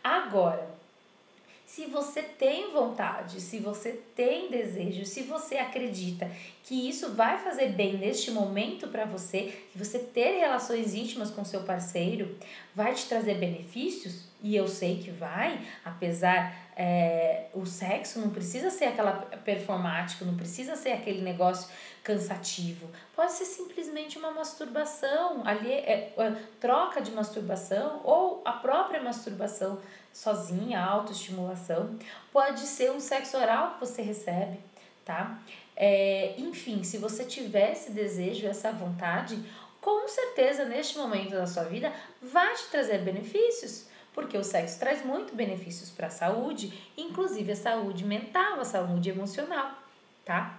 Agora, 0.04 0.77
se 1.68 1.86
você 1.86 2.24
tem 2.24 2.72
vontade, 2.72 3.42
se 3.42 3.60
você 3.60 4.00
tem 4.16 4.50
desejo, 4.50 5.06
se 5.06 5.24
você 5.24 5.58
acredita 5.58 6.32
que 6.64 6.88
isso 6.88 7.14
vai 7.14 7.38
fazer 7.44 7.74
bem 7.74 7.98
neste 7.98 8.32
momento 8.32 8.88
para 8.88 9.04
você, 9.04 9.54
que 9.70 9.78
você 9.78 10.00
ter 10.00 10.40
relações 10.40 10.96
íntimas 10.96 11.30
com 11.30 11.44
seu 11.44 11.64
parceiro 11.64 12.38
vai 12.74 12.94
te 12.94 13.06
trazer 13.06 13.36
benefícios, 13.36 14.27
e 14.42 14.56
eu 14.56 14.68
sei 14.68 15.00
que 15.00 15.10
vai, 15.10 15.60
apesar 15.84 16.56
é, 16.76 17.48
o 17.56 17.66
sexo 17.66 18.20
não 18.20 18.30
precisa 18.30 18.70
ser 18.70 18.86
aquela 18.86 19.14
performática, 19.44 20.24
não 20.24 20.38
precisa 20.38 20.76
ser 20.76 20.92
aquele 20.92 21.22
negócio 21.22 21.68
cansativo. 22.04 22.88
Pode 23.16 23.32
ser 23.32 23.46
simplesmente 23.46 24.18
uma 24.18 24.32
masturbação, 24.32 25.42
ali 25.44 25.72
é, 25.72 26.14
é, 26.16 26.36
troca 26.60 27.02
de 27.02 27.12
masturbação 27.12 28.02
ou 28.04 28.44
a 28.46 28.54
própria 28.54 29.02
masturbação 29.02 29.80
sozinha, 30.14 30.80
autoestimulação. 30.80 31.98
Pode 32.32 32.62
ser 32.62 32.92
um 32.92 33.00
sexo 33.00 33.38
oral 33.38 33.74
que 33.74 33.80
você 33.80 34.04
recebe, 34.04 34.60
tá? 35.04 35.40
É, 35.76 36.36
enfim, 36.38 36.84
se 36.84 37.00
você 37.00 37.26
tiver 37.26 37.72
esse 37.72 37.92
desejo, 37.92 38.48
essa 38.48 38.72
vontade, 38.72 39.44
com 39.82 40.08
certeza 40.08 40.64
neste 40.66 40.98
momento 40.98 41.32
da 41.32 41.48
sua 41.48 41.64
vida 41.64 41.92
vai 42.22 42.54
te 42.54 42.66
trazer 42.66 43.00
benefícios 43.00 43.87
Porque 44.18 44.36
o 44.36 44.44
sexo 44.44 44.80
traz 44.80 45.06
muito 45.06 45.36
benefícios 45.36 45.92
para 45.92 46.08
a 46.08 46.10
saúde, 46.10 46.74
inclusive 46.98 47.52
a 47.52 47.56
saúde 47.56 48.04
mental, 48.04 48.60
a 48.60 48.66
saúde 48.66 49.12
emocional, 49.12 49.72
tá? 50.26 50.58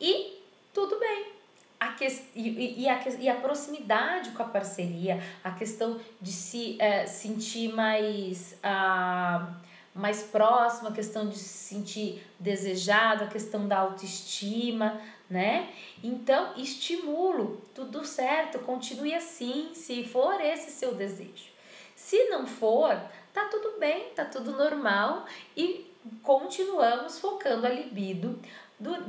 E 0.00 0.42
tudo 0.74 0.98
bem. 0.98 1.34
A 1.78 1.92
que, 1.92 2.04
e, 2.34 2.82
e, 2.82 2.88
a, 2.88 3.08
e 3.20 3.28
a 3.28 3.36
proximidade 3.36 4.30
com 4.30 4.42
a 4.42 4.46
parceria, 4.46 5.22
a 5.44 5.52
questão 5.52 6.00
de 6.20 6.32
se 6.32 6.76
é, 6.80 7.06
sentir 7.06 7.72
mais. 7.72 8.58
Ah, 8.60 9.54
mais 9.94 10.24
próximo, 10.24 10.88
a 10.88 10.92
questão 10.92 11.28
de 11.28 11.38
se 11.38 11.74
sentir 11.74 12.24
desejado, 12.40 13.22
a 13.22 13.28
questão 13.28 13.68
da 13.68 13.78
autoestima, 13.78 15.00
né? 15.30 15.72
Então, 16.02 16.54
estimulo, 16.56 17.62
tudo 17.72 18.04
certo, 18.04 18.58
continue 18.60 19.14
assim, 19.14 19.70
se 19.74 20.02
for 20.02 20.40
esse 20.40 20.72
seu 20.72 20.94
desejo. 20.94 21.57
Se 21.98 22.28
não 22.28 22.46
for, 22.46 22.96
tá 23.34 23.46
tudo 23.46 23.76
bem, 23.80 24.10
tá 24.10 24.24
tudo 24.24 24.52
normal 24.52 25.26
e 25.56 25.92
continuamos 26.22 27.18
focando 27.18 27.66
a 27.66 27.70
libido 27.70 28.40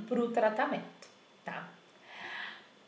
para 0.07 0.19
o 0.19 0.31
tratamento, 0.31 1.07
tá? 1.45 1.69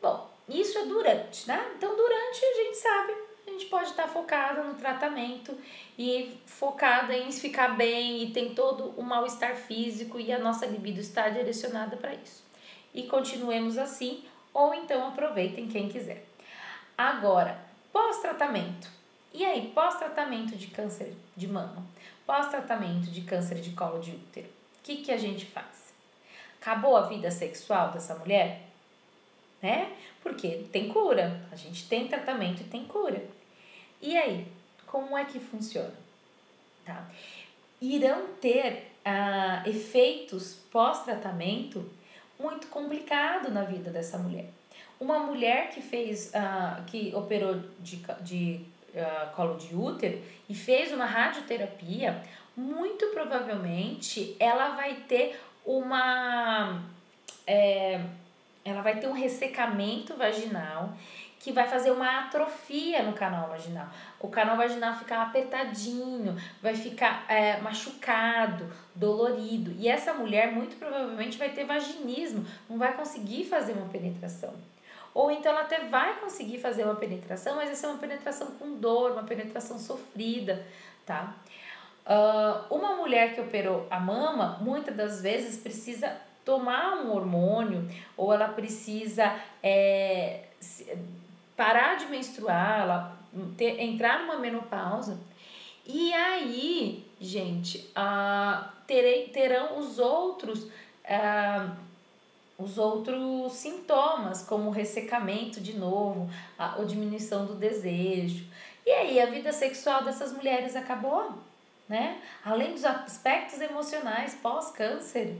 Bom, 0.02 0.28
isso 0.48 0.76
é 0.76 0.86
durante, 0.86 1.46
né? 1.46 1.72
Então, 1.76 1.96
durante 1.96 2.44
a 2.44 2.54
gente 2.54 2.76
sabe 2.78 3.14
a 3.46 3.50
gente 3.50 3.66
pode 3.66 3.90
estar 3.90 4.08
focada 4.08 4.64
no 4.64 4.74
tratamento 4.74 5.56
e 5.96 6.36
focada 6.46 7.16
em 7.16 7.30
ficar 7.30 7.76
bem 7.76 8.24
e 8.24 8.32
tem 8.32 8.56
todo 8.56 8.92
o 8.96 9.02
mal-estar 9.04 9.54
físico 9.54 10.18
e 10.18 10.32
a 10.32 10.38
nossa 10.38 10.66
libido 10.66 11.00
está 11.00 11.28
direcionada 11.28 11.96
para 11.96 12.12
isso. 12.12 12.42
E 12.92 13.04
continuemos 13.04 13.78
assim, 13.78 14.24
ou 14.52 14.74
então 14.74 15.06
aproveitem 15.06 15.68
quem 15.68 15.88
quiser. 15.88 16.26
Agora, 16.98 17.56
pós-tratamento. 17.92 19.01
E 19.34 19.44
aí, 19.44 19.72
pós-tratamento 19.74 20.56
de 20.56 20.66
câncer 20.66 21.14
de 21.34 21.48
mama, 21.48 21.86
pós-tratamento 22.26 23.10
de 23.10 23.22
câncer 23.22 23.60
de 23.60 23.70
colo 23.70 23.98
de 23.98 24.10
útero, 24.10 24.46
o 24.46 24.82
que, 24.82 24.96
que 24.98 25.10
a 25.10 25.16
gente 25.16 25.46
faz? 25.46 25.94
Acabou 26.60 26.96
a 26.96 27.06
vida 27.08 27.30
sexual 27.30 27.90
dessa 27.92 28.14
mulher? 28.16 28.62
Né? 29.62 29.90
Porque 30.22 30.66
tem 30.70 30.88
cura, 30.88 31.40
a 31.50 31.56
gente 31.56 31.88
tem 31.88 32.08
tratamento 32.08 32.60
e 32.60 32.64
tem 32.64 32.84
cura. 32.84 33.24
E 34.02 34.16
aí, 34.16 34.46
como 34.86 35.16
é 35.16 35.24
que 35.24 35.40
funciona? 35.40 35.94
Tá? 36.84 37.08
Irão 37.80 38.26
ter 38.40 38.92
ah, 39.04 39.62
efeitos 39.66 40.54
pós-tratamento 40.70 41.90
muito 42.38 42.66
complicado 42.66 43.50
na 43.50 43.62
vida 43.62 43.90
dessa 43.90 44.18
mulher. 44.18 44.50
Uma 45.00 45.20
mulher 45.20 45.70
que 45.70 45.80
fez, 45.80 46.34
ah, 46.34 46.82
que 46.86 47.14
operou 47.14 47.60
de, 47.80 47.96
de 48.20 48.71
colo 49.34 49.56
de 49.56 49.74
útero 49.74 50.20
e 50.48 50.54
fez 50.54 50.92
uma 50.92 51.06
radioterapia, 51.06 52.22
muito 52.56 53.06
provavelmente 53.08 54.36
ela 54.38 54.70
vai 54.70 54.94
ter 55.08 55.40
uma. 55.64 56.82
É, 57.46 58.00
ela 58.64 58.82
vai 58.82 58.98
ter 59.00 59.08
um 59.08 59.12
ressecamento 59.12 60.14
vaginal 60.14 60.94
que 61.42 61.50
vai 61.50 61.66
fazer 61.66 61.90
uma 61.90 62.20
atrofia 62.20 63.02
no 63.02 63.14
canal 63.14 63.48
vaginal. 63.48 63.88
O 64.20 64.28
canal 64.28 64.56
vaginal 64.56 64.94
fica 64.94 65.22
apertadinho, 65.22 66.36
vai 66.62 66.76
ficar 66.76 67.24
é, 67.28 67.60
machucado, 67.60 68.72
dolorido. 68.94 69.74
E 69.76 69.88
essa 69.88 70.14
mulher 70.14 70.52
muito 70.52 70.76
provavelmente 70.76 71.36
vai 71.36 71.50
ter 71.50 71.64
vaginismo, 71.64 72.46
não 72.70 72.78
vai 72.78 72.92
conseguir 72.92 73.44
fazer 73.44 73.72
uma 73.72 73.88
penetração. 73.88 74.54
Ou 75.14 75.30
então 75.30 75.52
ela 75.52 75.62
até 75.62 75.80
vai 75.80 76.18
conseguir 76.20 76.58
fazer 76.58 76.84
uma 76.84 76.94
penetração, 76.94 77.56
mas 77.56 77.66
vai 77.66 77.76
ser 77.76 77.86
uma 77.86 77.98
penetração 77.98 78.52
com 78.52 78.76
dor, 78.76 79.12
uma 79.12 79.24
penetração 79.24 79.78
sofrida, 79.78 80.66
tá? 81.04 81.34
Uh, 82.04 82.74
uma 82.74 82.96
mulher 82.96 83.34
que 83.34 83.40
operou 83.40 83.86
a 83.90 84.00
mama, 84.00 84.58
muitas 84.60 84.96
das 84.96 85.22
vezes 85.22 85.62
precisa 85.62 86.16
tomar 86.44 86.94
um 86.96 87.12
hormônio 87.12 87.88
ou 88.16 88.32
ela 88.32 88.48
precisa 88.48 89.38
é, 89.62 90.44
parar 91.56 91.96
de 91.96 92.06
menstruar, 92.06 92.80
ela 92.80 93.18
ter, 93.56 93.80
entrar 93.80 94.20
numa 94.20 94.38
menopausa. 94.38 95.20
E 95.86 96.12
aí, 96.12 97.04
gente, 97.20 97.90
uh, 97.96 98.64
terei, 98.86 99.28
terão 99.28 99.78
os 99.78 99.98
outros. 99.98 100.64
Uh, 101.04 101.91
os 102.62 102.78
outros 102.78 103.52
sintomas, 103.52 104.42
como 104.42 104.70
ressecamento 104.70 105.60
de 105.60 105.76
novo, 105.76 106.30
a, 106.58 106.80
a 106.80 106.84
diminuição 106.84 107.46
do 107.46 107.54
desejo. 107.54 108.46
E 108.86 108.90
aí, 108.90 109.20
a 109.20 109.26
vida 109.26 109.52
sexual 109.52 110.04
dessas 110.04 110.32
mulheres 110.32 110.74
acabou, 110.74 111.32
né? 111.88 112.20
Além 112.44 112.72
dos 112.72 112.84
aspectos 112.84 113.60
emocionais 113.60 114.34
pós-câncer, 114.34 115.38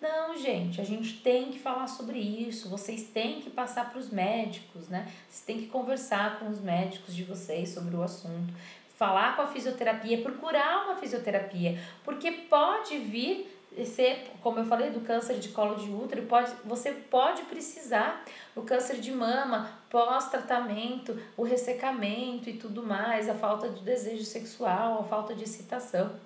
não, 0.00 0.34
gente, 0.34 0.80
a 0.80 0.84
gente 0.84 1.18
tem 1.18 1.52
que 1.52 1.58
falar 1.58 1.86
sobre 1.86 2.18
isso. 2.18 2.70
Vocês 2.70 3.08
têm 3.08 3.40
que 3.42 3.50
passar 3.50 3.90
para 3.90 3.98
os 3.98 4.08
médicos, 4.08 4.88
né? 4.88 5.06
Vocês 5.28 5.44
têm 5.44 5.58
que 5.58 5.66
conversar 5.66 6.38
com 6.38 6.48
os 6.48 6.58
médicos 6.58 7.14
de 7.14 7.22
vocês 7.22 7.68
sobre 7.68 7.94
o 7.94 8.02
assunto. 8.02 8.52
Falar 8.96 9.36
com 9.36 9.42
a 9.42 9.46
fisioterapia, 9.48 10.22
procurar 10.22 10.86
uma 10.86 10.96
fisioterapia, 10.96 11.78
porque 12.02 12.30
pode 12.32 12.96
vir 12.98 13.59
ser, 13.84 14.30
como 14.42 14.58
eu 14.58 14.66
falei, 14.66 14.90
do 14.90 15.00
câncer 15.00 15.38
de 15.38 15.50
colo 15.50 15.76
de 15.76 15.90
útero, 15.90 16.26
pode, 16.26 16.52
você 16.64 16.92
pode 16.92 17.42
precisar 17.42 18.24
o 18.54 18.62
câncer 18.62 19.00
de 19.00 19.12
mama, 19.12 19.70
pós-tratamento, 19.88 21.20
o 21.36 21.42
ressecamento 21.42 22.50
e 22.50 22.54
tudo 22.54 22.82
mais, 22.82 23.28
a 23.28 23.34
falta 23.34 23.68
de 23.68 23.82
desejo 23.82 24.24
sexual, 24.24 25.00
a 25.00 25.04
falta 25.04 25.34
de 25.34 25.44
excitação 25.44 26.18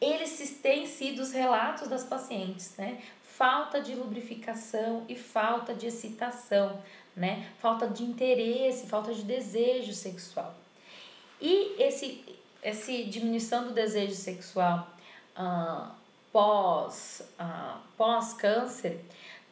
eles 0.00 0.58
têm 0.62 0.86
sido 0.86 1.20
os 1.20 1.32
relatos 1.32 1.88
das 1.88 2.04
pacientes, 2.04 2.76
né? 2.76 3.02
Falta 3.22 3.80
de 3.80 3.94
lubrificação 3.94 5.04
e 5.08 5.16
falta 5.16 5.74
de 5.74 5.86
excitação, 5.86 6.80
né? 7.16 7.48
Falta 7.58 7.86
de 7.88 8.04
interesse, 8.04 8.86
falta 8.86 9.12
de 9.12 9.22
desejo 9.22 9.92
sexual. 9.92 10.54
E 11.40 11.82
esse, 11.82 12.24
esse 12.62 13.04
diminuição 13.04 13.64
do 13.64 13.72
desejo 13.72 14.14
sexual 14.14 14.88
ah, 15.34 15.94
pós, 16.32 17.22
ah, 17.38 17.80
pós 17.96 18.34
câncer 18.34 19.04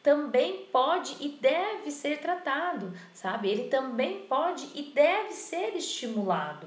também 0.07 0.65
pode 0.71 1.17
e 1.19 1.27
deve 1.27 1.91
ser 1.91 2.19
tratado, 2.19 2.93
sabe? 3.13 3.49
Ele 3.49 3.67
também 3.67 4.21
pode 4.21 4.65
e 4.73 4.83
deve 4.93 5.33
ser 5.33 5.75
estimulado. 5.75 6.65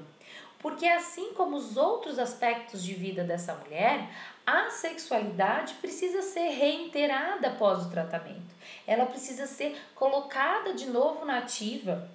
Porque 0.59 0.85
assim 0.85 1.33
como 1.33 1.57
os 1.57 1.75
outros 1.75 2.19
aspectos 2.19 2.83
de 2.83 2.93
vida 2.93 3.23
dessa 3.23 3.55
mulher, 3.55 4.07
a 4.45 4.69
sexualidade 4.69 5.73
precisa 5.81 6.21
ser 6.21 6.49
reiterada 6.49 7.47
após 7.47 7.83
o 7.83 7.89
tratamento. 7.89 8.53
Ela 8.85 9.07
precisa 9.07 9.47
ser 9.47 9.75
colocada 9.95 10.75
de 10.75 10.85
novo 10.85 11.25
na 11.25 11.39
ativa. 11.39 12.07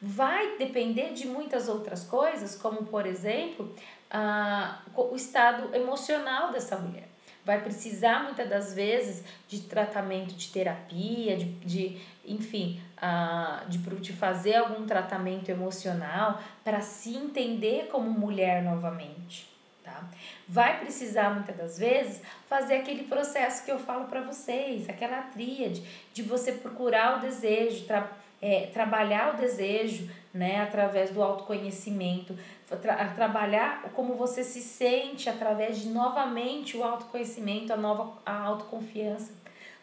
Vai 0.00 0.56
depender 0.56 1.12
de 1.12 1.26
muitas 1.26 1.68
outras 1.68 2.02
coisas, 2.02 2.56
como 2.56 2.86
por 2.86 3.04
exemplo, 3.04 3.76
a, 4.10 4.80
o 4.96 5.14
estado 5.14 5.74
emocional 5.74 6.50
dessa 6.50 6.78
mulher 6.78 7.11
vai 7.44 7.60
precisar 7.60 8.24
muitas 8.24 8.48
das 8.48 8.72
vezes 8.72 9.24
de 9.48 9.60
tratamento 9.62 10.34
de 10.34 10.48
terapia, 10.48 11.36
de, 11.36 11.44
de 11.44 12.00
enfim, 12.24 12.80
uh, 12.98 13.68
de, 13.68 13.78
de 13.78 14.12
fazer 14.12 14.54
algum 14.56 14.86
tratamento 14.86 15.48
emocional 15.48 16.40
para 16.62 16.80
se 16.80 17.16
entender 17.16 17.88
como 17.88 18.10
mulher 18.10 18.62
novamente. 18.62 19.50
Tá? 19.82 20.04
Vai 20.46 20.78
precisar 20.78 21.34
muitas 21.34 21.56
das 21.56 21.78
vezes 21.78 22.22
fazer 22.48 22.76
aquele 22.76 23.04
processo 23.04 23.64
que 23.64 23.72
eu 23.72 23.78
falo 23.78 24.04
para 24.04 24.20
vocês, 24.20 24.88
aquela 24.88 25.22
tríade 25.22 25.82
de 26.14 26.22
você 26.22 26.52
procurar 26.52 27.18
o 27.18 27.20
desejo, 27.20 27.84
tra 27.84 28.08
é, 28.40 28.66
trabalhar 28.72 29.34
o 29.34 29.36
desejo 29.36 30.10
né, 30.34 30.60
através 30.60 31.10
do 31.10 31.22
autoconhecimento, 31.22 32.36
tra 32.76 33.08
trabalhar 33.08 33.82
como 33.94 34.14
você 34.14 34.42
se 34.42 34.60
sente 34.60 35.28
através 35.28 35.78
de 35.78 35.88
novamente 35.88 36.76
o 36.76 36.84
autoconhecimento, 36.84 37.72
a 37.72 37.76
nova 37.76 38.18
a 38.24 38.42
autoconfiança, 38.42 39.32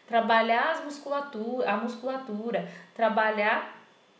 trabalhar 0.06 0.72
as 0.72 0.84
musculatura, 0.84 1.70
a 1.70 1.76
musculatura, 1.76 2.70
trabalhar 2.94 3.76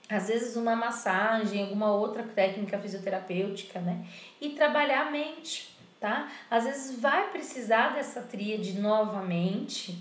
às 0.08 0.28
vezes 0.28 0.56
uma 0.56 0.74
massagem, 0.74 1.62
alguma 1.62 1.92
outra 1.92 2.22
técnica 2.22 2.78
fisioterapêutica, 2.78 3.80
né? 3.80 4.04
E 4.40 4.50
trabalhar 4.50 5.06
a 5.06 5.10
mente, 5.10 5.76
tá? 6.00 6.28
Às 6.50 6.64
vezes 6.64 7.00
vai 7.00 7.30
precisar 7.30 7.94
dessa 7.94 8.22
tríade 8.22 8.80
novamente, 8.80 9.96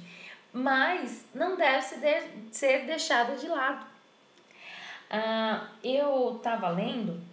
mas 0.51 1.25
não 1.33 1.55
deve 1.55 1.85
ser 2.51 2.85
deixada 2.85 3.35
de 3.35 3.47
lado. 3.47 3.85
Ah, 5.11 5.67
eu 5.83 6.37
estava 6.37 6.69
lendo 6.69 7.29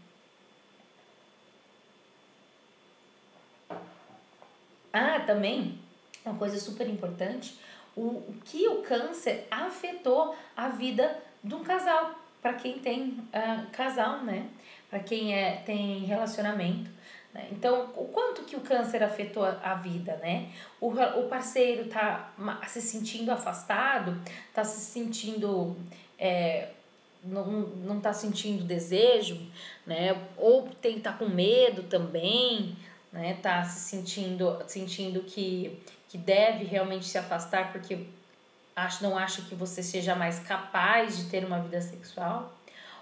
Ah, 4.99 5.16
também, 5.27 5.79
uma 6.25 6.37
coisa 6.37 6.59
super 6.59 6.89
importante, 6.89 7.59
o, 7.95 8.03
o 8.03 8.35
que 8.45 8.69
o 8.69 8.83
câncer 8.83 9.47
afetou 9.51 10.37
a 10.57 10.69
vida 10.69 11.19
de 11.43 11.55
um 11.55 11.63
casal, 11.63 12.15
para 12.41 12.55
quem 12.55 12.79
tem 12.79 13.09
uh, 13.09 13.71
casal, 13.73 14.23
né? 14.23 14.49
para 14.89 15.01
quem 15.01 15.35
é, 15.35 15.63
tem 15.65 16.05
relacionamento. 16.05 16.91
Né? 17.35 17.49
Então, 17.53 17.91
o 17.97 18.07
quanto 18.07 18.43
que 18.43 18.57
o 18.57 18.61
câncer 18.61 19.03
afetou 19.03 19.45
a 19.45 19.75
vida, 19.75 20.17
né? 20.23 20.49
O, 20.81 20.89
o 20.89 21.29
parceiro 21.29 21.89
tá 21.89 22.33
se 22.67 22.81
sentindo 22.81 23.31
afastado, 23.31 24.21
tá 24.55 24.65
se 24.65 24.81
sentindo. 24.81 25.77
É, 26.19 26.71
não, 27.23 27.45
não 27.45 28.01
tá 28.01 28.13
sentindo 28.13 28.63
desejo, 28.63 29.39
né? 29.85 30.17
Ou 30.37 30.69
tem 30.81 31.01
tá 31.01 31.13
com 31.13 31.27
medo 31.27 31.83
também, 31.85 32.77
né? 33.17 33.39
Tá 33.43 33.65
se 33.65 33.81
sentindo, 33.81 34.63
sentindo 34.67 35.23
que, 35.23 35.83
que 36.09 36.19
deve 36.19 36.65
realmente 36.65 37.07
se 37.07 37.19
afastar 37.19 37.73
porque 37.73 38.07
acho, 38.75 39.03
não 39.03 39.17
acha 39.17 39.43
que 39.43 39.55
você 39.55 39.83
seja 39.83 40.15
mais 40.15 40.39
capaz 40.41 41.17
de 41.17 41.25
ter 41.25 41.45
uma 41.45 41.59
vida 41.61 41.81
sexual. 41.81 42.53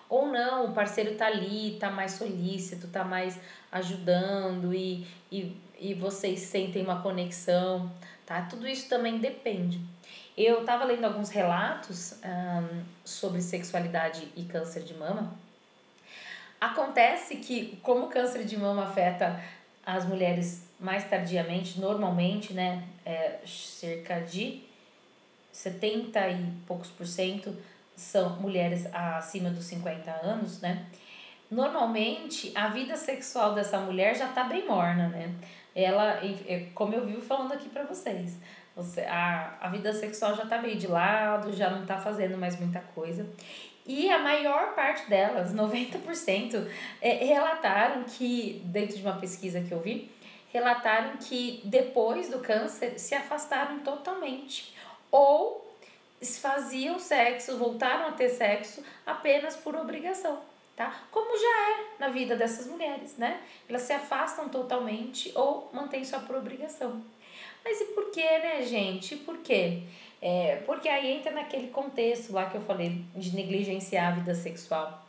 Ou 0.09 0.29
não, 0.29 0.67
o 0.67 0.73
parceiro 0.73 1.17
tá 1.17 1.27
ali, 1.27 1.77
tá 1.81 1.91
mais 1.91 2.13
solícito, 2.13 2.87
tá 2.89 3.03
mais 3.03 3.39
ajudando 3.73 4.73
e, 4.73 5.07
e, 5.33 5.57
e 5.81 5.95
vocês 5.95 6.41
sentem 6.41 6.85
uma 6.85 7.03
conexão, 7.03 7.91
tá? 8.25 8.43
Tudo 8.43 8.69
isso 8.69 8.89
também 8.89 9.19
depende. 9.19 9.81
Eu 10.37 10.61
estava 10.61 10.85
lendo 10.85 11.05
alguns 11.05 11.31
relatos 11.31 12.21
sobre 13.05 13.41
sexualidade 13.41 14.29
e 14.37 14.45
câncer 14.45 14.83
de 14.83 14.95
mama. 14.95 15.33
Acontece 16.61 17.37
que, 17.37 17.79
como 17.83 18.07
o 18.07 18.09
câncer 18.09 18.45
de 18.45 18.57
mama 18.57 18.85
afeta 18.85 19.41
as 19.85 20.07
mulheres 20.07 20.69
mais 20.79 21.09
tardiamente, 21.09 21.81
normalmente, 21.81 22.53
né, 22.53 22.85
é 23.05 23.39
cerca 23.47 24.21
de 24.21 24.63
70 25.53 26.29
e 26.29 26.53
poucos 26.67 26.91
por 26.91 27.07
cento 27.07 27.57
são 27.97 28.41
mulheres 28.41 28.87
acima 28.93 29.51
dos 29.51 29.65
50 29.67 30.11
anos, 30.11 30.61
né? 30.61 30.87
Normalmente, 31.51 32.51
a 32.55 32.69
vida 32.69 32.97
sexual 32.97 33.55
dessa 33.55 33.79
mulher 33.79 34.17
já 34.17 34.29
tá 34.29 34.45
bem 34.45 34.67
morna, 34.67 35.09
né? 35.09 35.33
Ela, 35.75 36.19
é, 36.25 36.69
como 36.75 36.95
eu 36.95 37.07
vivo 37.07 37.21
falando 37.21 37.53
aqui 37.53 37.69
para 37.69 37.85
vocês, 37.85 38.39
você, 38.75 39.03
a, 39.03 39.57
a 39.61 39.69
vida 39.69 39.93
sexual 39.93 40.35
já 40.35 40.47
tá 40.47 40.61
meio 40.61 40.77
de 40.77 40.89
lado, 40.89 41.53
já 41.53 41.71
não 41.71 41.87
tá 41.87 41.97
fazendo 41.99 42.37
mais 42.37 42.59
muita 42.59 42.81
coisa. 42.81 43.25
E 43.87 44.11
a 44.11 44.19
maior 44.19 44.75
parte 44.75 45.09
delas, 45.11 45.55
90%, 45.55 46.67
é, 47.03 47.25
relataram 47.25 48.05
que, 48.05 48.63
dentro 48.65 48.97
de 48.97 49.03
uma 49.03 49.19
pesquisa 49.19 49.61
que 49.61 49.73
eu 49.73 49.81
vi, 49.81 50.11
relataram 50.51 51.17
que 51.19 51.61
depois 51.65 52.29
do 52.31 52.39
câncer 52.39 52.99
se 52.99 53.15
afastaram 53.15 53.81
totalmente. 53.81 54.75
Ou 55.11 55.65
faziam 56.41 56.99
sexo, 56.99 57.59
voltaram 57.59 58.09
a 58.09 58.13
ter 58.13 58.31
sexo 58.31 58.83
apenas 59.05 59.57
por 59.57 59.75
obrigação, 59.75 60.41
tá? 60.75 61.03
Como 61.11 61.37
já 61.37 61.71
é 61.71 61.87
na 61.99 62.09
vida 62.09 62.37
dessas 62.37 62.67
mulheres, 62.67 63.17
né? 63.19 63.43
Elas 63.69 63.83
se 63.83 63.93
afastam 63.93 64.49
totalmente 64.49 65.31
ou 65.35 65.69
mantêm 65.73 66.05
só 66.05 66.21
por 66.21 66.37
obrigação. 66.37 67.03
Mas 67.63 67.81
e 67.81 67.85
por 67.87 68.11
que, 68.11 68.23
né, 68.23 68.63
gente? 68.63 69.17
Por 69.17 69.39
quê? 69.39 69.83
É, 70.27 70.57
porque 70.65 70.89
aí 70.89 71.13
entra 71.13 71.31
naquele 71.33 71.67
contexto 71.67 72.33
lá 72.33 72.49
que 72.49 72.57
eu 72.57 72.63
falei 72.63 73.05
de 73.15 73.37
negligenciar 73.37 74.11
a 74.11 74.17
vida 74.17 74.35
sexual. 74.35 75.07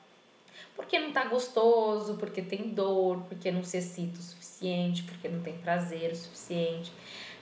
Porque 0.75 0.99
não 0.99 1.13
tá 1.13 1.23
gostoso, 1.23 2.17
porque 2.17 2.41
tem 2.41 2.67
dor, 2.71 3.21
porque 3.30 3.49
não 3.49 3.63
se 3.63 3.78
excita 3.78 4.19
o 4.19 4.21
suficiente, 4.21 5.04
porque 5.04 5.30
não 5.30 5.41
tem 5.41 5.54
prazer 5.54 6.12
o 6.12 6.15
suficiente. 6.17 6.91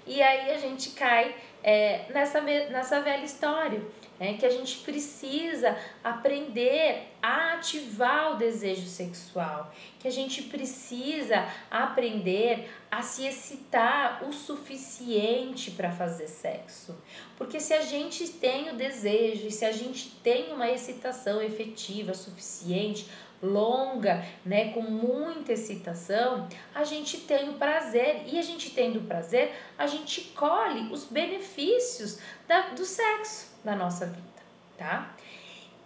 E 0.06 0.22
aí 0.22 0.52
a 0.52 0.58
gente 0.58 0.92
cai 0.92 1.36
é, 1.64 2.06
nessa, 2.14 2.42
nessa 2.42 3.02
velha 3.02 3.24
história, 3.24 3.82
é, 4.20 4.34
que 4.34 4.46
a 4.46 4.50
gente 4.50 4.80
precisa 4.80 5.78
aprender 6.04 7.08
a 7.22 7.54
ativar 7.54 8.34
o 8.34 8.36
desejo 8.36 8.86
sexual, 8.86 9.74
que 10.00 10.08
a 10.08 10.12
gente 10.12 10.44
precisa 10.44 11.48
aprender 11.72 12.70
a 12.92 13.02
se 13.02 13.26
excitar 13.26 14.24
o 14.28 14.34
suficiente 14.34 15.72
para 15.72 15.92
fazer 15.92 16.28
sexo. 16.28 16.96
Porque 17.38 17.60
se 17.60 17.74
a 17.74 17.82
gente 17.82 18.28
tem 18.28 18.70
o 18.70 18.76
desejo 18.76 19.48
e 19.48 19.52
se 19.52 19.66
a 19.66 19.72
gente 19.72 20.10
tem 20.22 20.54
uma 20.54 20.70
excitação 20.70 21.42
efetiva 21.42 22.14
suficiente, 22.14 23.08
longa, 23.44 24.26
né, 24.46 24.72
com 24.72 24.82
muita 24.82 25.52
excitação, 25.52 26.48
a 26.74 26.84
gente 26.86 27.18
tem 27.18 27.50
o 27.50 27.54
prazer 27.54 28.24
e 28.26 28.40
a 28.40 28.42
gente 28.42 28.70
tendo 28.72 29.02
prazer, 29.02 29.54
a 29.78 29.86
gente 29.86 30.22
colhe 30.36 30.92
os 30.92 31.06
benefícios 31.06 32.20
da, 32.48 32.70
do 32.70 32.86
sexo 32.86 33.48
na 33.64 33.76
nossa 33.76 34.06
vida, 34.06 34.42
tá? 34.78 35.14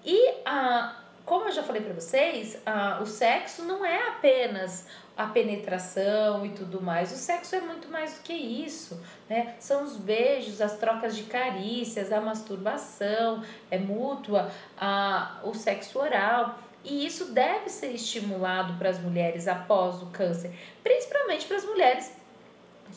E 0.05 0.35
ah, 0.45 1.01
como 1.25 1.45
eu 1.45 1.51
já 1.51 1.63
falei 1.63 1.81
para 1.81 1.93
vocês, 1.93 2.61
ah, 2.65 2.99
o 3.01 3.05
sexo 3.05 3.63
não 3.63 3.85
é 3.85 4.07
apenas 4.09 4.87
a 5.17 5.25
penetração 5.25 6.45
e 6.45 6.49
tudo 6.49 6.79
mais. 6.79 7.11
O 7.11 7.15
sexo 7.15 7.55
é 7.55 7.59
muito 7.59 7.89
mais 7.89 8.13
do 8.13 8.21
que 8.21 8.33
isso, 8.33 9.01
né? 9.27 9.55
São 9.59 9.83
os 9.83 9.97
beijos, 9.97 10.61
as 10.61 10.77
trocas 10.77 11.15
de 11.15 11.23
carícias, 11.23 12.11
a 12.11 12.21
masturbação 12.21 13.43
é 13.71 13.79
mútua, 13.79 14.51
a, 14.77 15.39
o 15.43 15.55
sexo 15.55 15.97
oral. 15.99 16.59
E 16.83 17.05
isso 17.05 17.33
deve 17.33 17.69
ser 17.69 17.91
estimulado 17.93 18.77
para 18.77 18.89
as 18.89 18.99
mulheres 18.99 19.47
após 19.47 20.01
o 20.03 20.05
câncer, 20.07 20.53
principalmente 20.83 21.47
para 21.47 21.57
as 21.57 21.65
mulheres 21.65 22.15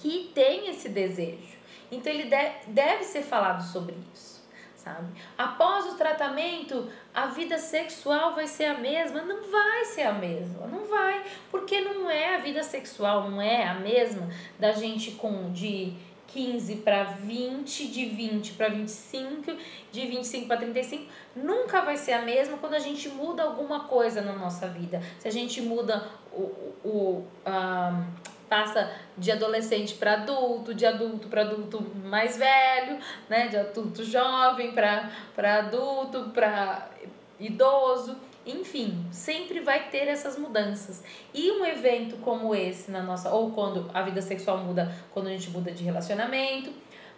que 0.01 0.31
têm 0.35 0.69
esse 0.69 0.91
desejo. 0.91 1.59
Então 1.91 2.13
ele 2.13 2.31
deve 2.69 3.05
ser 3.05 3.23
falado 3.23 3.63
sobre 3.63 3.97
isso, 4.15 4.30
sabe? 4.83 5.09
Após 5.37 5.93
o 5.93 5.97
tratamento, 5.97 6.89
a 7.15 7.27
vida 7.27 7.59
sexual 7.59 8.35
vai 8.35 8.47
ser 8.47 8.65
a 8.65 8.79
mesma? 8.79 9.23
Não 9.23 9.51
vai 9.51 9.85
ser 9.85 10.03
a 10.03 10.13
mesma, 10.13 10.67
não 10.67 10.87
vai, 10.87 11.23
porque 11.51 11.81
não 11.81 12.11
é 12.11 12.37
a 12.37 12.39
vida 12.39 12.63
sexual, 12.63 13.31
não 13.31 13.41
é 13.41 13.67
a 13.67 13.75
mesma 13.75 14.29
da 14.59 14.73
gente 14.73 15.13
com 15.13 15.53
de 15.53 15.95
15 16.29 16.77
para 16.77 17.05
20, 17.05 17.89
de 17.89 18.07
20 18.07 18.53
para 18.53 18.69
25, 18.69 19.53
de 19.91 20.07
25 20.07 20.47
para 20.47 20.59
35, 20.59 21.11
nunca 21.35 21.83
vai 21.83 21.97
ser 21.97 22.13
a 22.13 22.23
mesma 22.23 22.57
quando 22.57 22.75
a 22.75 22.79
gente 22.79 23.09
muda 23.09 23.43
alguma 23.43 23.85
coisa 23.85 24.21
na 24.21 24.33
nossa 24.33 24.69
vida. 24.69 25.03
Se 25.19 25.27
a 25.27 25.31
gente 25.31 25.61
muda 25.61 26.09
o, 26.33 26.43
o 26.85 27.27
passa 28.51 28.93
de 29.17 29.33
adolescente 29.33 29.95
para 29.95 30.15
adulto, 30.15 30.75
de 30.75 30.85
adulto 30.85 31.29
para 31.29 31.43
adulto 31.43 31.81
mais 32.05 32.37
velho, 32.37 32.99
né, 33.29 33.49
de 33.49 33.57
adulto 33.57 34.05
jovem 34.05 34.73
para 34.73 35.09
adulto, 35.37 36.31
para 36.35 36.91
idoso 37.39 38.17
enfim, 38.45 39.07
sempre 39.13 39.61
vai 39.61 39.91
ter 39.91 40.09
essas 40.09 40.39
mudanças. 40.39 41.03
E 41.33 41.51
um 41.53 41.65
evento 41.65 42.17
como 42.19 42.55
esse 42.55 42.91
na 42.91 43.03
nossa, 43.03 43.31
ou 43.31 43.53
quando 43.53 43.91
a 43.93 44.03
vida 44.03 44.23
sexual 44.23 44.59
muda, 44.59 44.93
quando 45.13 45.27
a 45.29 45.31
gente 45.31 45.51
muda 45.51 45.71
de 45.71 45.85
relacionamento, 45.85 46.73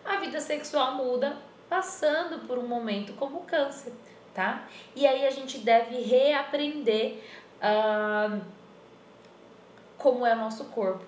a 0.05 0.17
vida 0.17 0.41
sexual 0.41 0.95
muda 0.97 1.37
passando 1.69 2.47
por 2.47 2.59
um 2.59 2.67
momento 2.67 3.13
como 3.15 3.39
o 3.39 3.45
câncer, 3.45 3.93
tá? 4.35 4.67
E 4.95 5.07
aí 5.07 5.27
a 5.27 5.31
gente 5.31 5.59
deve 5.59 6.03
reaprender 6.03 7.19
uh, 7.63 8.41
como 9.97 10.27
é 10.27 10.35
o 10.35 10.39
nosso 10.39 10.65
corpo, 10.67 11.05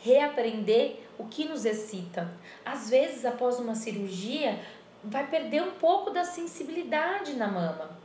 reaprender 0.00 1.00
o 1.18 1.24
que 1.24 1.44
nos 1.44 1.64
excita. 1.64 2.30
Às 2.64 2.90
vezes, 2.90 3.24
após 3.24 3.58
uma 3.58 3.74
cirurgia, 3.74 4.60
vai 5.02 5.26
perder 5.26 5.62
um 5.62 5.72
pouco 5.72 6.10
da 6.10 6.24
sensibilidade 6.24 7.34
na 7.34 7.46
mama. 7.46 7.96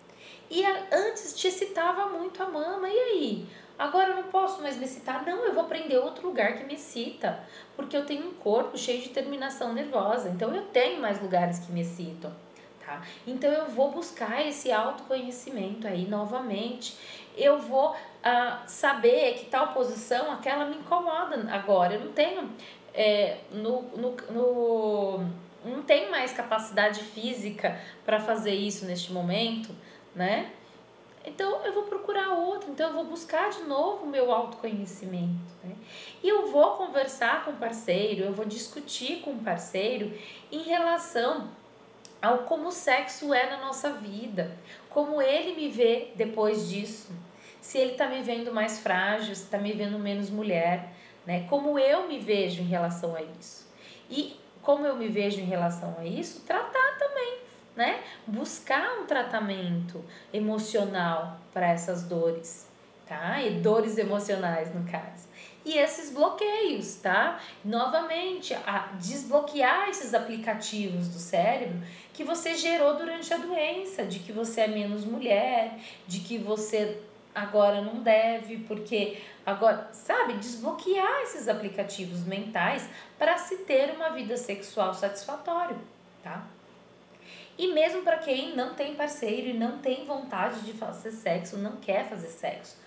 E 0.49 0.63
antes 0.91 1.35
te 1.35 1.47
excitava 1.47 2.07
muito 2.09 2.41
a 2.43 2.49
mama, 2.49 2.89
e 2.89 2.97
aí? 2.97 3.49
Agora 3.79 4.09
eu 4.09 4.17
não 4.17 4.23
posso 4.23 4.61
mais 4.61 4.77
me 4.77 4.85
excitar? 4.85 5.25
Não, 5.25 5.45
eu 5.45 5.53
vou 5.53 5.63
prender 5.63 5.97
outro 5.97 6.27
lugar 6.27 6.57
que 6.57 6.63
me 6.65 6.75
excita, 6.75 7.43
porque 7.75 7.97
eu 7.97 8.05
tenho 8.05 8.27
um 8.27 8.33
corpo 8.33 8.77
cheio 8.77 9.01
de 9.01 9.09
terminação 9.09 9.73
nervosa, 9.73 10.29
então 10.29 10.53
eu 10.53 10.63
tenho 10.67 11.01
mais 11.01 11.21
lugares 11.21 11.59
que 11.59 11.71
me 11.71 11.81
excitam. 11.81 12.31
Tá? 12.91 13.01
Então 13.25 13.49
eu 13.49 13.67
vou 13.67 13.91
buscar 13.91 14.45
esse 14.45 14.71
autoconhecimento 14.71 15.87
aí 15.87 16.07
novamente. 16.07 16.97
Eu 17.37 17.57
vou 17.59 17.95
ah, 18.21 18.63
saber 18.67 19.35
que 19.35 19.45
tal 19.45 19.69
posição, 19.69 20.31
aquela 20.31 20.65
me 20.65 20.75
incomoda 20.75 21.49
agora. 21.49 21.93
Eu 21.93 22.01
não 22.01 22.11
tenho 22.11 22.49
é, 22.93 23.37
no, 23.51 23.83
no, 23.95 24.15
no 24.29 25.25
não 25.63 25.83
tenho 25.83 26.11
mais 26.11 26.33
capacidade 26.33 27.01
física 27.03 27.79
para 28.03 28.19
fazer 28.19 28.53
isso 28.53 28.85
neste 28.85 29.13
momento 29.13 29.73
né? 30.15 30.51
Então 31.23 31.63
eu 31.63 31.71
vou 31.71 31.83
procurar 31.83 32.29
outro, 32.33 32.71
então 32.71 32.87
eu 32.87 32.93
vou 32.95 33.05
buscar 33.05 33.51
de 33.51 33.61
novo 33.63 34.05
o 34.05 34.09
meu 34.09 34.31
autoconhecimento. 34.31 35.53
Né? 35.63 35.75
E 36.23 36.27
eu 36.27 36.47
vou 36.47 36.71
conversar 36.77 37.45
com 37.45 37.51
o 37.51 37.57
parceiro, 37.57 38.23
eu 38.23 38.33
vou 38.33 38.43
discutir 38.43 39.21
com 39.21 39.33
o 39.33 39.37
parceiro 39.37 40.11
em 40.51 40.63
relação 40.63 41.47
ao 42.21 42.39
como 42.39 42.67
o 42.67 42.71
sexo 42.71 43.33
é 43.33 43.49
na 43.49 43.57
nossa 43.57 43.93
vida, 43.93 44.55
como 44.89 45.21
ele 45.21 45.55
me 45.55 45.69
vê 45.69 46.11
depois 46.15 46.69
disso, 46.69 47.11
se 47.59 47.77
ele 47.77 47.93
está 47.93 48.07
me 48.07 48.21
vendo 48.21 48.53
mais 48.53 48.79
frágil, 48.79 49.35
se 49.35 49.43
está 49.43 49.57
me 49.57 49.73
vendo 49.73 49.97
menos 49.97 50.29
mulher, 50.29 50.89
né? 51.25 51.45
Como 51.49 51.77
eu 51.79 52.07
me 52.07 52.19
vejo 52.19 52.61
em 52.61 52.65
relação 52.65 53.15
a 53.15 53.21
isso. 53.21 53.67
E 54.09 54.39
como 54.61 54.85
eu 54.85 54.95
me 54.95 55.07
vejo 55.07 55.39
em 55.39 55.45
relação 55.45 55.95
a 55.99 56.05
isso, 56.05 56.41
tratar 56.41 56.97
também 56.97 57.41
né? 57.75 58.03
Buscar 58.27 58.99
um 58.99 59.05
tratamento 59.05 60.03
emocional 60.33 61.39
para 61.53 61.69
essas 61.69 62.03
dores, 62.03 62.67
tá? 63.07 63.41
E 63.41 63.59
dores 63.59 63.97
emocionais, 63.97 64.73
no 64.73 64.83
caso. 64.89 65.29
E 65.63 65.77
esses 65.77 66.11
bloqueios, 66.11 66.95
tá? 66.95 67.39
Novamente, 67.63 68.53
a 68.53 68.89
desbloquear 68.99 69.89
esses 69.89 70.13
aplicativos 70.13 71.07
do 71.07 71.19
cérebro 71.19 71.79
que 72.13 72.23
você 72.23 72.55
gerou 72.55 72.95
durante 72.95 73.33
a 73.33 73.37
doença, 73.37 74.05
de 74.05 74.19
que 74.19 74.31
você 74.31 74.61
é 74.61 74.67
menos 74.67 75.05
mulher, 75.05 75.77
de 76.07 76.19
que 76.19 76.37
você 76.37 77.01
agora 77.33 77.81
não 77.81 78.01
deve, 78.01 78.57
porque 78.59 79.21
agora, 79.45 79.89
sabe, 79.93 80.33
desbloquear 80.33 81.21
esses 81.23 81.47
aplicativos 81.47 82.25
mentais 82.25 82.87
para 83.17 83.37
se 83.37 83.57
ter 83.59 83.91
uma 83.95 84.09
vida 84.09 84.35
sexual 84.35 84.93
satisfatória, 84.93 85.77
tá? 86.21 86.45
E 87.57 87.67
mesmo 87.73 88.01
para 88.01 88.17
quem 88.17 88.55
não 88.55 88.73
tem 88.73 88.95
parceiro 88.95 89.47
e 89.47 89.53
não 89.53 89.77
tem 89.77 90.05
vontade 90.05 90.61
de 90.61 90.73
fazer 90.73 91.11
sexo, 91.11 91.57
não 91.57 91.77
quer 91.77 92.07
fazer 92.09 92.29
sexo. 92.29 92.77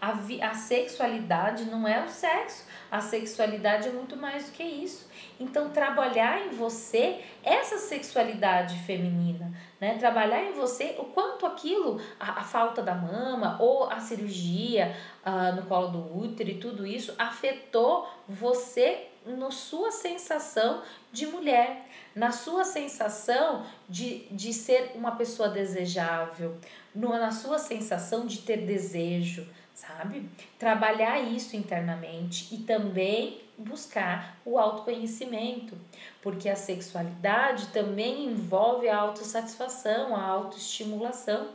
A, 0.00 0.10
a 0.50 0.54
sexualidade 0.54 1.64
não 1.64 1.86
é 1.86 2.04
o 2.04 2.08
sexo, 2.08 2.64
a 2.90 3.00
sexualidade 3.00 3.88
é 3.88 3.92
muito 3.92 4.16
mais 4.16 4.46
do 4.46 4.52
que 4.52 4.62
isso. 4.62 5.08
Então, 5.38 5.70
trabalhar 5.70 6.46
em 6.46 6.50
você 6.50 7.20
essa 7.42 7.78
sexualidade 7.78 8.78
feminina, 8.80 9.52
né? 9.80 9.96
Trabalhar 9.98 10.44
em 10.44 10.52
você 10.52 10.94
o 10.98 11.04
quanto 11.04 11.44
aquilo, 11.44 12.00
a, 12.18 12.40
a 12.40 12.42
falta 12.42 12.82
da 12.82 12.94
mama 12.94 13.56
ou 13.60 13.90
a 13.90 13.98
cirurgia 13.98 14.94
uh, 15.26 15.56
no 15.56 15.62
colo 15.62 15.88
do 15.88 16.18
útero 16.18 16.50
e 16.50 16.58
tudo 16.58 16.86
isso 16.86 17.14
afetou 17.18 18.08
você 18.28 19.08
na 19.26 19.50
sua 19.50 19.90
sensação 19.90 20.82
de 21.10 21.26
mulher, 21.26 21.86
na 22.14 22.30
sua 22.30 22.64
sensação 22.64 23.64
de, 23.88 24.26
de 24.30 24.52
ser 24.52 24.92
uma 24.94 25.12
pessoa 25.12 25.48
desejável, 25.48 26.56
no, 26.94 27.08
na 27.08 27.30
sua 27.30 27.58
sensação 27.58 28.26
de 28.26 28.38
ter 28.38 28.58
desejo, 28.58 29.48
sabe? 29.74 30.28
Trabalhar 30.58 31.18
isso 31.20 31.56
internamente 31.56 32.54
e 32.54 32.58
também 32.58 33.43
buscar 33.56 34.36
o 34.44 34.58
autoconhecimento, 34.58 35.76
porque 36.22 36.48
a 36.48 36.56
sexualidade 36.56 37.68
também 37.68 38.26
envolve 38.26 38.88
a 38.88 38.96
autossatisfação, 38.96 40.14
a 40.14 40.22
autoestimulação. 40.22 41.48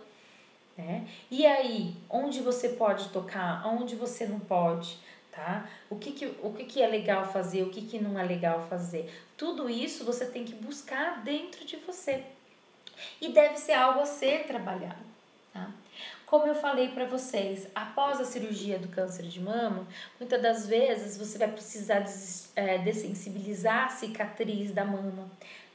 Né? 0.78 1.08
E 1.30 1.46
aí, 1.46 1.96
onde 2.10 2.40
você 2.42 2.70
pode 2.70 3.10
tocar, 3.10 3.68
onde 3.68 3.96
você 3.96 4.26
não 4.26 4.40
pode? 4.40 4.98
tá? 5.40 5.70
O 5.90 5.96
que, 5.96 6.12
que, 6.12 6.26
o 6.44 6.54
que, 6.54 6.66
que 6.66 6.82
é 6.82 6.88
legal 6.88 7.26
fazer, 7.32 7.64
o 7.64 7.70
que, 7.70 7.82
que 7.82 8.00
não 8.00 8.20
é 8.20 8.24
legal 8.24 8.68
fazer. 8.68 9.10
Tudo 9.38 9.70
isso 9.70 10.04
você 10.04 10.26
tem 10.26 10.44
que 10.44 10.54
buscar 10.54 11.24
dentro 11.24 11.66
de 11.66 11.78
você. 11.78 12.24
E 13.22 13.30
deve 13.30 13.58
ser 13.58 13.74
algo 13.74 14.02
a 14.02 14.06
ser 14.06 14.46
trabalhado, 14.46 15.06
tá? 15.54 15.72
Como 16.30 16.46
eu 16.46 16.54
falei 16.54 16.90
para 16.90 17.06
vocês, 17.06 17.68
após 17.74 18.22
a 18.22 18.24
cirurgia 18.24 18.78
do 18.78 18.88
câncer 18.88 19.24
de 19.24 19.42
mama, 19.42 19.88
muitas 20.20 20.40
das 20.40 20.68
vezes 20.68 21.18
você 21.18 21.40
vai 21.40 21.48
precisar 21.48 22.02
des, 22.02 22.52
é, 22.56 22.78
dessensibilizar 22.78 23.86
a 23.86 23.90
cicatriz 23.90 24.72
da 24.72 24.86
mama 24.86 25.28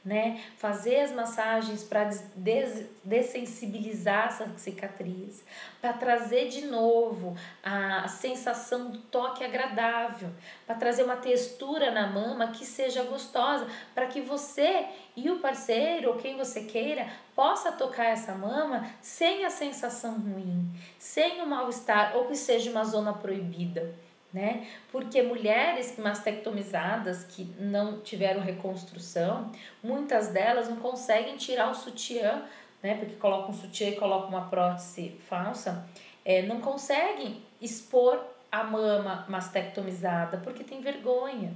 né? 0.05 0.39
Fazer 0.57 0.99
as 0.99 1.11
massagens 1.11 1.83
para 1.83 2.11
des 2.35 2.85
dessensibilizar 3.03 4.27
essa 4.27 4.47
cicatriz, 4.57 5.43
para 5.81 5.93
trazer 5.93 6.47
de 6.49 6.65
novo 6.67 7.35
a 7.63 8.07
sensação 8.07 8.91
do 8.91 8.99
toque 8.99 9.43
agradável, 9.43 10.29
para 10.67 10.75
trazer 10.75 11.03
uma 11.03 11.17
textura 11.17 11.89
na 11.89 12.05
mama 12.05 12.49
que 12.49 12.65
seja 12.65 13.03
gostosa, 13.03 13.67
para 13.95 14.05
que 14.05 14.21
você 14.21 14.85
e 15.15 15.29
o 15.31 15.39
parceiro 15.39 16.09
ou 16.09 16.17
quem 16.17 16.37
você 16.37 16.63
queira 16.63 17.07
possa 17.35 17.71
tocar 17.71 18.05
essa 18.05 18.33
mama 18.35 18.87
sem 19.01 19.43
a 19.43 19.49
sensação 19.49 20.19
ruim, 20.19 20.71
sem 20.99 21.41
o 21.41 21.47
mal-estar 21.47 22.15
ou 22.15 22.27
que 22.27 22.35
seja 22.35 22.69
uma 22.69 22.83
zona 22.83 23.13
proibida 23.13 24.04
né? 24.35 24.67
Porque 24.91 25.21
mulheres 25.21 25.97
mastectomizadas 25.97 27.23
que 27.23 27.45
não 27.57 28.01
tiveram 28.01 28.41
reconstrução, 28.41 29.49
muitas 29.81 30.27
delas 30.27 30.67
não 30.67 30.75
conseguem 30.75 31.37
tirar 31.37 31.71
o 31.71 31.73
sutiã, 31.73 32.43
né? 32.83 32.95
Porque 32.95 33.15
colocam 33.15 33.51
um 33.51 33.53
sutiã 33.53 33.87
e 33.87 33.95
colocam 33.95 34.27
uma 34.27 34.49
prótese 34.49 35.17
falsa, 35.29 35.87
é, 36.25 36.41
não 36.41 36.59
conseguem 36.59 37.41
expor 37.61 38.21
a 38.51 38.61
mama 38.61 39.25
mastectomizada 39.29 40.37
porque 40.39 40.65
tem 40.65 40.81
vergonha. 40.81 41.53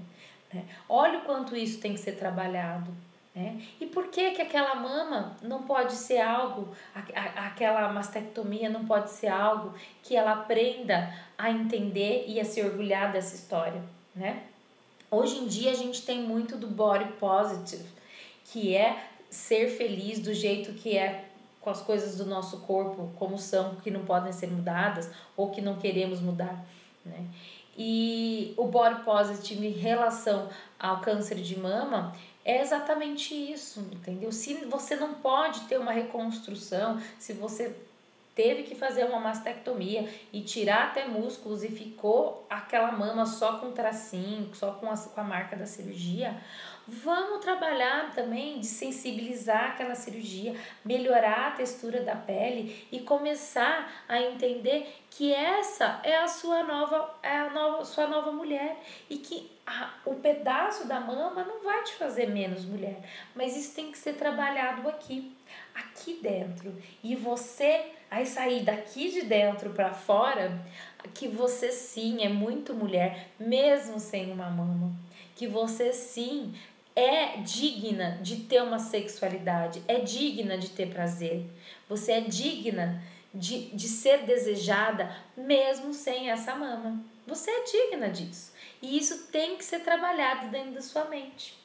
Né? 0.53 0.63
Olha 0.87 1.19
o 1.19 1.21
quanto 1.23 1.57
isso 1.57 1.81
tem 1.81 1.93
que 1.93 1.99
ser 1.99 2.13
trabalhado. 2.13 2.89
Né? 3.35 3.61
E 3.79 3.85
por 3.85 4.07
que, 4.07 4.31
que 4.31 4.41
aquela 4.41 4.75
mama 4.75 5.37
não 5.41 5.63
pode 5.63 5.93
ser 5.93 6.19
algo, 6.19 6.73
a, 6.95 6.99
a, 6.99 7.47
aquela 7.47 7.91
mastectomia 7.93 8.69
não 8.69 8.85
pode 8.85 9.11
ser 9.11 9.27
algo 9.27 9.73
que 10.01 10.15
ela 10.15 10.33
aprenda 10.33 11.13
a 11.37 11.51
entender 11.51 12.25
e 12.27 12.39
a 12.39 12.45
se 12.45 12.61
orgulhar 12.61 13.11
dessa 13.11 13.35
história? 13.35 13.81
Né? 14.15 14.43
Hoje 15.11 15.37
em 15.37 15.47
dia 15.47 15.71
a 15.71 15.75
gente 15.75 16.01
tem 16.03 16.21
muito 16.21 16.57
do 16.57 16.67
body 16.67 17.13
positive, 17.13 17.85
que 18.45 18.75
é 18.75 19.05
ser 19.29 19.69
feliz 19.69 20.19
do 20.19 20.33
jeito 20.33 20.73
que 20.73 20.97
é 20.97 21.25
com 21.61 21.69
as 21.69 21.81
coisas 21.81 22.17
do 22.17 22.25
nosso 22.25 22.61
corpo 22.61 23.11
como 23.17 23.37
são, 23.37 23.75
que 23.75 23.91
não 23.91 24.05
podem 24.05 24.31
ser 24.31 24.47
mudadas 24.47 25.09
ou 25.35 25.51
que 25.51 25.61
não 25.61 25.75
queremos 25.75 26.19
mudar, 26.19 26.65
né? 27.05 27.25
E 27.77 28.53
o 28.57 28.65
body 28.65 29.03
positive 29.03 29.65
em 29.65 29.71
relação 29.71 30.49
ao 30.77 30.99
câncer 30.99 31.35
de 31.35 31.57
mama 31.57 32.13
é 32.49 32.61
exatamente 32.61 33.35
isso, 33.35 33.79
entendeu? 33.93 34.31
Se 34.31 34.55
você 34.65 34.95
não 34.95 35.13
pode 35.13 35.61
ter 35.61 35.77
uma 35.77 35.91
reconstrução, 35.91 36.99
se 37.19 37.31
você 37.33 37.75
teve 38.33 38.63
que 38.63 38.73
fazer 38.73 39.03
uma 39.03 39.19
mastectomia 39.19 40.09
e 40.33 40.41
tirar 40.41 40.87
até 40.87 41.05
músculos 41.05 41.63
e 41.63 41.67
ficou 41.67 42.47
aquela 42.49 42.91
mama 42.91 43.25
só 43.25 43.59
com 43.59 43.71
tracinho, 43.71 44.49
só 44.55 44.71
com 44.71 44.89
a, 44.89 44.97
com 44.97 45.21
a 45.21 45.23
marca 45.23 45.55
da 45.55 45.67
cirurgia, 45.67 46.41
vamos 46.87 47.43
trabalhar 47.43 48.13
também 48.15 48.59
de 48.59 48.65
sensibilizar 48.65 49.71
aquela 49.71 49.93
cirurgia, 49.93 50.55
melhorar 50.83 51.49
a 51.49 51.51
textura 51.51 52.01
da 52.01 52.15
pele 52.15 52.87
e 52.91 53.01
começar 53.01 53.91
a 54.07 54.19
entender 54.19 54.87
que 55.11 55.31
essa 55.33 55.99
é 56.03 56.17
a 56.17 56.27
sua 56.27 56.63
nova, 56.63 57.13
é 57.21 57.35
a 57.35 57.49
nova, 57.51 57.85
sua 57.85 58.07
nova 58.07 58.31
mulher 58.31 58.81
e 59.07 59.17
que 59.17 59.51
a, 59.69 59.93
o 60.03 60.15
pedaço 60.15 60.87
da 60.87 60.99
mama 60.99 61.43
não 61.43 61.63
vai 61.63 61.83
te 61.83 61.93
fazer 61.93 62.27
menos 62.27 62.65
mulher, 62.65 62.99
mas 63.35 63.55
isso 63.55 63.75
tem 63.75 63.91
que 63.91 63.97
ser 63.97 64.13
trabalhado 64.13 64.89
aqui, 64.89 65.31
aqui 65.75 66.19
dentro. 66.21 66.75
E 67.03 67.15
você 67.15 67.91
aí 68.09 68.25
sair 68.25 68.63
daqui 68.63 69.11
de 69.11 69.21
dentro 69.21 69.69
para 69.69 69.93
fora, 69.93 70.59
que 71.13 71.27
você 71.27 71.71
sim 71.71 72.23
é 72.23 72.29
muito 72.29 72.73
mulher, 72.73 73.29
mesmo 73.39 73.99
sem 73.99 74.31
uma 74.31 74.49
mama. 74.49 74.91
Que 75.35 75.47
você 75.47 75.93
sim 75.93 76.55
é 76.95 77.37
digna 77.37 78.17
de 78.23 78.37
ter 78.37 78.63
uma 78.63 78.79
sexualidade, 78.79 79.83
é 79.87 79.99
digna 79.99 80.57
de 80.57 80.69
ter 80.69 80.89
prazer. 80.89 81.45
Você 81.87 82.13
é 82.13 82.21
digna 82.21 83.01
de, 83.31 83.69
de 83.69 83.87
ser 83.87 84.25
desejada 84.25 85.15
mesmo 85.37 85.93
sem 85.93 86.31
essa 86.31 86.55
mama. 86.55 86.99
Você 87.27 87.51
é 87.51 87.63
digna 87.63 88.09
disso. 88.09 88.51
E 88.81 88.97
isso 88.97 89.27
tem 89.27 89.57
que 89.57 89.65
ser 89.65 89.79
trabalhado 89.79 90.47
dentro 90.47 90.71
da 90.71 90.81
sua 90.81 91.05
mente. 91.05 91.57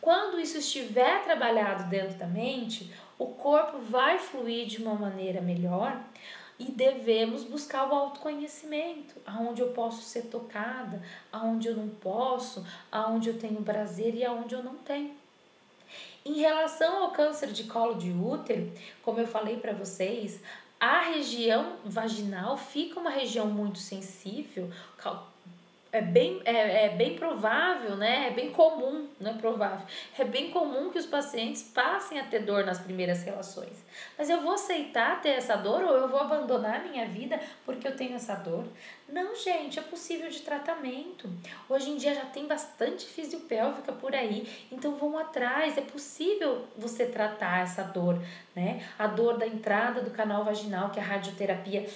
Quando 0.00 0.40
isso 0.40 0.58
estiver 0.58 1.22
trabalhado 1.22 1.88
dentro 1.88 2.18
da 2.18 2.26
mente, 2.26 2.92
o 3.18 3.26
corpo 3.26 3.78
vai 3.78 4.18
fluir 4.18 4.66
de 4.66 4.82
uma 4.82 4.94
maneira 4.94 5.40
melhor 5.40 5.96
e 6.58 6.64
devemos 6.64 7.44
buscar 7.44 7.88
o 7.88 7.94
autoconhecimento, 7.94 9.14
aonde 9.26 9.60
eu 9.62 9.68
posso 9.68 10.02
ser 10.02 10.22
tocada, 10.22 11.02
aonde 11.30 11.68
eu 11.68 11.76
não 11.76 11.88
posso, 11.88 12.66
aonde 12.90 13.28
eu 13.28 13.38
tenho 13.38 13.62
prazer 13.62 14.14
e 14.14 14.24
aonde 14.24 14.54
eu 14.54 14.62
não 14.62 14.74
tenho. 14.76 15.14
Em 16.24 16.34
relação 16.34 17.02
ao 17.02 17.10
câncer 17.10 17.52
de 17.52 17.64
colo 17.64 17.94
de 17.94 18.10
útero, 18.10 18.72
como 19.02 19.18
eu 19.20 19.26
falei 19.26 19.56
para 19.56 19.72
vocês, 19.72 20.40
a 20.78 21.00
região 21.00 21.76
vaginal 21.84 22.56
fica 22.56 22.98
uma 22.98 23.10
região 23.10 23.46
muito 23.46 23.78
sensível, 23.78 24.70
é 25.92 26.00
bem, 26.00 26.40
é, 26.46 26.86
é 26.86 26.88
bem 26.88 27.16
provável, 27.16 27.96
né? 27.96 28.28
É 28.28 28.30
bem 28.30 28.50
comum, 28.50 29.06
não 29.20 29.32
é 29.32 29.34
provável. 29.34 29.86
É 30.18 30.24
bem 30.24 30.50
comum 30.50 30.88
que 30.88 30.98
os 30.98 31.04
pacientes 31.04 31.62
passem 31.62 32.18
a 32.18 32.24
ter 32.24 32.46
dor 32.46 32.64
nas 32.64 32.78
primeiras 32.78 33.22
relações. 33.22 33.84
Mas 34.16 34.30
eu 34.30 34.40
vou 34.40 34.54
aceitar 34.54 35.20
ter 35.20 35.28
essa 35.28 35.54
dor 35.54 35.82
ou 35.82 35.94
eu 35.94 36.08
vou 36.08 36.18
abandonar 36.18 36.76
a 36.76 36.84
minha 36.88 37.06
vida 37.06 37.38
porque 37.66 37.86
eu 37.86 37.94
tenho 37.94 38.14
essa 38.14 38.34
dor? 38.34 38.64
Não, 39.06 39.36
gente, 39.36 39.78
é 39.78 39.82
possível 39.82 40.30
de 40.30 40.40
tratamento. 40.40 41.28
Hoje 41.68 41.90
em 41.90 41.98
dia 41.98 42.14
já 42.14 42.24
tem 42.24 42.46
bastante 42.46 43.04
fisiopélvica 43.04 43.92
por 43.92 44.14
aí, 44.14 44.48
então 44.72 44.96
vão 44.96 45.18
atrás. 45.18 45.76
É 45.76 45.82
possível 45.82 46.64
você 46.74 47.04
tratar 47.04 47.64
essa 47.64 47.82
dor, 47.82 48.18
né? 48.56 48.82
A 48.98 49.06
dor 49.06 49.36
da 49.36 49.46
entrada 49.46 50.00
do 50.00 50.10
canal 50.10 50.42
vaginal 50.42 50.88
que 50.88 50.98
a 50.98 51.02
radioterapia 51.02 51.86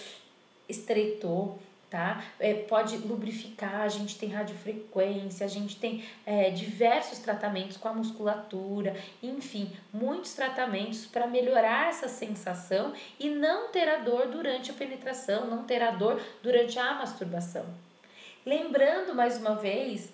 estreitou 0.68 1.58
tá? 1.96 2.22
É, 2.38 2.52
pode 2.52 2.98
lubrificar, 2.98 3.80
a 3.80 3.88
gente 3.88 4.18
tem 4.18 4.28
radiofrequência, 4.28 5.46
a 5.46 5.48
gente 5.48 5.76
tem 5.76 6.04
é, 6.26 6.50
diversos 6.50 7.20
tratamentos 7.20 7.78
com 7.78 7.88
a 7.88 7.92
musculatura, 7.94 8.94
enfim, 9.22 9.72
muitos 9.90 10.34
tratamentos 10.34 11.06
para 11.06 11.26
melhorar 11.26 11.88
essa 11.88 12.06
sensação 12.06 12.92
e 13.18 13.30
não 13.30 13.68
ter 13.68 13.88
a 13.88 13.96
dor 13.96 14.26
durante 14.26 14.70
a 14.70 14.74
penetração, 14.74 15.46
não 15.46 15.62
ter 15.62 15.82
a 15.82 15.90
dor 15.90 16.20
durante 16.42 16.78
a 16.78 16.92
masturbação. 16.92 17.64
Lembrando 18.44 19.14
mais 19.14 19.38
uma 19.38 19.54
vez 19.54 20.12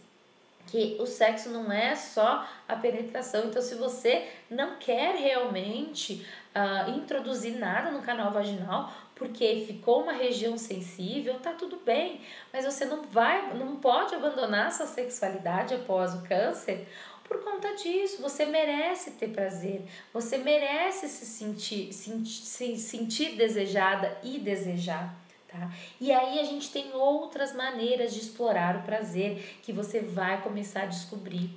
que 0.69 0.97
o 1.01 1.07
sexo 1.07 1.51
não 1.51 1.73
é 1.73 1.97
só 1.97 2.47
a 2.69 2.77
penetração. 2.77 3.47
Então, 3.47 3.61
se 3.61 3.75
você 3.75 4.29
não 4.49 4.77
quer 4.77 5.17
realmente 5.17 6.25
uh, 6.55 6.91
introduzir 6.91 7.59
nada 7.59 7.91
no 7.91 8.03
canal 8.03 8.31
vaginal, 8.31 8.93
porque 9.15 9.65
ficou 9.67 10.03
uma 10.03 10.13
região 10.13 10.57
sensível, 10.57 11.39
tá 11.41 11.53
tudo 11.53 11.77
bem, 11.85 12.21
mas 12.53 12.65
você 12.65 12.85
não 12.85 13.03
vai, 13.03 13.55
não 13.55 13.77
pode 13.77 14.15
abandonar 14.15 14.73
sua 14.73 14.87
sexualidade 14.87 15.75
após 15.75 16.15
o 16.15 16.23
câncer 16.23 16.89
por 17.25 17.43
conta 17.43 17.75
disso. 17.77 18.21
Você 18.21 18.45
merece 18.45 19.13
ter 19.13 19.29
prazer, 19.29 19.85
você 20.13 20.39
merece 20.39 21.09
se 21.09 21.27
sentir, 21.27 21.93
se 21.93 22.77
sentir 22.77 23.37
desejada 23.37 24.19
e 24.23 24.39
desejar. 24.39 25.15
Tá? 25.49 25.71
E 26.01 26.11
aí 26.11 26.41
a 26.41 26.45
gente 26.45 26.71
tem 26.71 26.93
outras 26.95 27.55
maneiras 27.55 28.15
de 28.15 28.21
explorar 28.21 28.77
o 28.77 28.83
prazer 28.83 29.59
que 29.63 29.73
você 29.73 30.01
vai 30.01 30.41
começar 30.41 30.83
a 30.83 30.87
descobrir. 30.87 31.51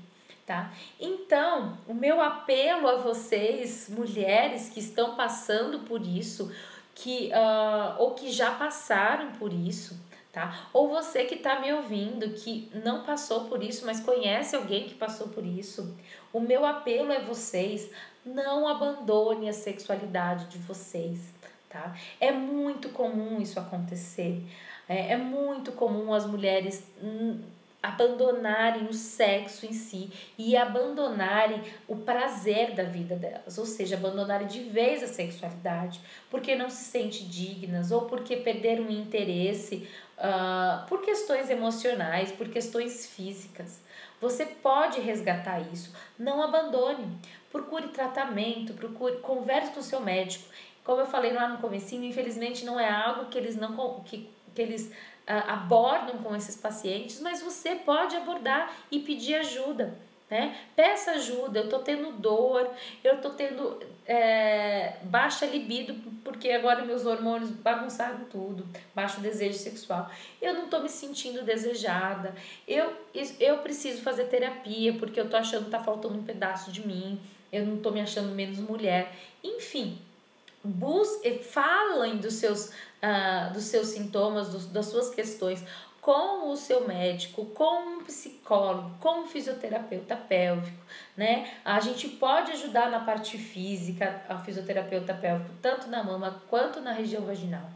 Tá? 0.46 0.72
Então, 1.00 1.78
o 1.88 1.94
meu 1.94 2.22
apelo 2.22 2.88
a 2.88 2.98
vocês, 2.98 3.90
mulheres 3.90 4.70
que 4.70 4.80
estão 4.80 5.16
passando 5.16 5.80
por 5.80 6.06
isso, 6.06 6.54
que 6.96 7.30
uh, 7.34 8.02
ou 8.02 8.12
que 8.12 8.32
já 8.32 8.52
passaram 8.52 9.34
por 9.34 9.52
isso, 9.52 10.00
tá? 10.32 10.68
Ou 10.74 10.88
você 10.88 11.26
que 11.26 11.36
está 11.36 11.60
me 11.60 11.72
ouvindo 11.74 12.30
que 12.30 12.72
não 12.74 13.04
passou 13.04 13.46
por 13.46 13.62
isso, 13.62 13.86
mas 13.86 14.00
conhece 14.00 14.56
alguém 14.56 14.86
que 14.86 14.96
passou 14.96 15.28
por 15.28 15.46
isso. 15.46 15.96
O 16.32 16.40
meu 16.40 16.66
apelo 16.66 17.12
é 17.12 17.20
vocês, 17.20 17.92
não 18.26 18.68
abandone 18.68 19.50
a 19.50 19.54
sexualidade 19.54 20.48
de 20.48 20.58
vocês, 20.58 21.20
tá? 21.70 21.94
É 22.20 22.32
muito 22.32 22.90
comum 22.90 23.42
isso 23.42 23.60
acontecer. 23.60 24.42
É, 24.88 25.14
é 25.14 25.18
muito 25.18 25.74
comum 25.74 26.14
as 26.14 26.26
mulheres 26.26 26.88
abandonarem 27.86 28.88
o 28.88 28.94
sexo 28.94 29.66
em 29.66 29.74
si 29.74 30.10
e 30.38 30.58
abandonarem 30.58 31.62
o 31.88 31.98
prazer 31.98 32.72
da 32.72 32.84
vida 32.84 33.16
delas, 33.16 33.58
ou 33.58 33.66
seja, 33.66 33.96
abandonarem 33.96 34.48
de 34.48 34.62
vez 34.62 35.04
a 35.04 35.08
sexualidade, 35.08 36.00
porque 36.30 36.56
não 36.56 36.70
se 36.70 36.84
sente 36.86 37.24
dignas 37.26 37.92
ou 37.92 38.02
porque 38.04 38.38
perderam 38.38 38.86
o 38.86 38.92
interesse 38.92 39.88
uh, 40.18 40.86
por 40.88 41.02
questões 41.02 41.50
emocionais, 41.50 42.32
por 42.32 42.50
questões 42.50 43.06
físicas. 43.06 43.82
Você 44.20 44.46
pode 44.46 45.00
resgatar 45.00 45.60
isso, 45.72 45.94
não 46.18 46.42
abandone, 46.42 47.06
procure 47.52 47.90
tratamento, 47.90 48.74
procure 48.74 49.18
converse 49.18 49.72
com 49.72 49.80
o 49.80 49.84
seu 49.84 50.00
médico. 50.00 50.46
Como 50.84 51.02
eu 51.02 51.06
falei 51.06 51.34
lá 51.34 51.48
no 51.48 51.58
comecinho, 51.58 52.04
infelizmente 52.04 52.66
não 52.66 52.80
é 52.80 52.90
algo 52.90 53.26
que 53.26 53.38
eles 53.38 53.56
não 53.56 54.00
que, 54.02 54.30
que 54.54 54.62
eles 54.62 54.92
abordam 55.28 56.18
com 56.20 56.36
esses 56.36 56.56
pacientes, 56.56 57.20
mas 57.20 57.42
você 57.42 57.76
pode 57.76 58.16
abordar 58.16 58.72
e 58.92 59.00
pedir 59.00 59.36
ajuda. 59.36 59.98
Né? 60.30 60.58
Peça 60.76 61.12
ajuda, 61.12 61.60
eu 61.60 61.70
tô 61.70 61.80
tendo 61.80 62.12
dor, 62.14 62.68
eu 63.04 63.22
tô 63.22 63.30
tendo 63.32 63.80
é, 64.08 64.98
baixa 65.04 65.46
libido, 65.46 65.94
porque 66.24 66.50
agora 66.50 66.84
meus 66.84 67.06
hormônios 67.06 67.52
bagunçaram 67.52 68.26
tudo, 68.26 68.66
baixo 68.96 69.22
desejo 69.22 69.58
sexual. 69.60 70.10
Eu 70.42 70.56
não 70.56 70.68
tô 70.68 70.80
me 70.80 70.90
sentindo 70.90 71.44
desejada, 71.44 72.34
eu, 72.68 72.92
eu 73.40 73.60
preciso 73.60 74.02
fazer 74.02 74.26
terapia, 74.26 74.94
porque 74.94 75.20
eu 75.20 75.30
tô 75.30 75.38
achando 75.38 75.66
que 75.66 75.72
tá 75.72 75.80
faltando 75.80 76.18
um 76.18 76.24
pedaço 76.24 76.72
de 76.72 76.86
mim, 76.86 77.20
eu 77.52 77.64
não 77.64 77.78
tô 77.78 77.92
me 77.92 78.02
achando 78.02 78.34
menos 78.34 78.58
mulher. 78.58 79.16
Enfim, 79.44 80.00
busquem, 80.64 81.38
falem 81.38 82.18
dos 82.18 82.34
seus, 82.34 82.72
uh, 83.06 83.54
dos 83.54 83.66
seus 83.66 83.90
sintomas, 83.90 84.50
dos, 84.50 84.66
das 84.66 84.88
suas 84.88 85.14
questões 85.14 85.64
com 86.02 86.52
o 86.52 86.56
seu 86.56 86.88
médico, 86.88 87.48
com 87.48 87.98
um 87.98 88.04
psicólogo, 88.04 88.92
com 89.00 89.22
um 89.22 89.26
fisioterapeuta 89.26 90.16
pélvico, 90.16 90.78
né? 91.18 91.52
A 91.66 91.80
gente 91.80 92.08
pode 92.08 92.52
ajudar 92.52 92.92
na 92.92 93.00
parte 93.00 93.40
física, 93.40 94.22
a 94.30 94.38
fisioterapeuta 94.38 95.16
pélvico, 95.16 95.50
tanto 95.64 95.88
na 95.88 96.04
mama 96.04 96.44
quanto 96.48 96.80
na 96.80 96.92
região 96.92 97.24
vaginal. 97.24 97.68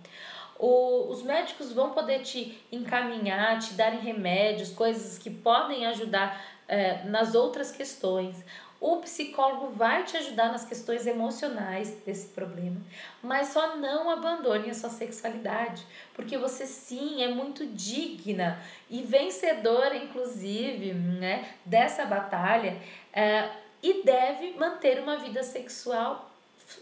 O, 0.60 1.10
os 1.10 1.24
médicos 1.24 1.74
vão 1.74 1.90
poder 1.90 2.20
te 2.20 2.62
encaminhar, 2.72 3.58
te 3.58 3.74
darem 3.74 4.00
remédios, 4.00 4.72
coisas 4.72 5.18
que 5.18 5.32
podem 5.32 5.88
ajudar 5.88 6.40
é, 6.68 7.06
nas 7.06 7.34
outras 7.34 7.72
questões. 7.72 8.46
O 8.80 8.98
psicólogo 8.98 9.72
vai 9.72 10.04
te 10.04 10.16
ajudar 10.18 10.52
nas 10.52 10.64
questões 10.64 11.06
emocionais 11.06 11.96
desse 12.06 12.28
problema, 12.28 12.80
mas 13.22 13.50
só 13.50 13.76
não 13.76 14.10
abandone 14.10 14.70
a 14.70 14.74
sua 14.74 14.90
sexualidade, 14.90 15.86
porque 16.14 16.38
você 16.38 16.66
sim 16.66 17.22
é 17.22 17.28
muito 17.28 17.66
digna 17.66 18.62
e 18.90 19.02
vencedora, 19.02 19.98
inclusive, 19.98 20.94
né, 20.94 21.56
dessa 21.66 22.06
batalha 22.06 22.82
é, 23.12 23.50
e 23.84 24.02
deve 24.04 24.54
manter 24.54 25.00
uma 25.00 25.18
vida 25.18 25.44
sexual 25.44 26.32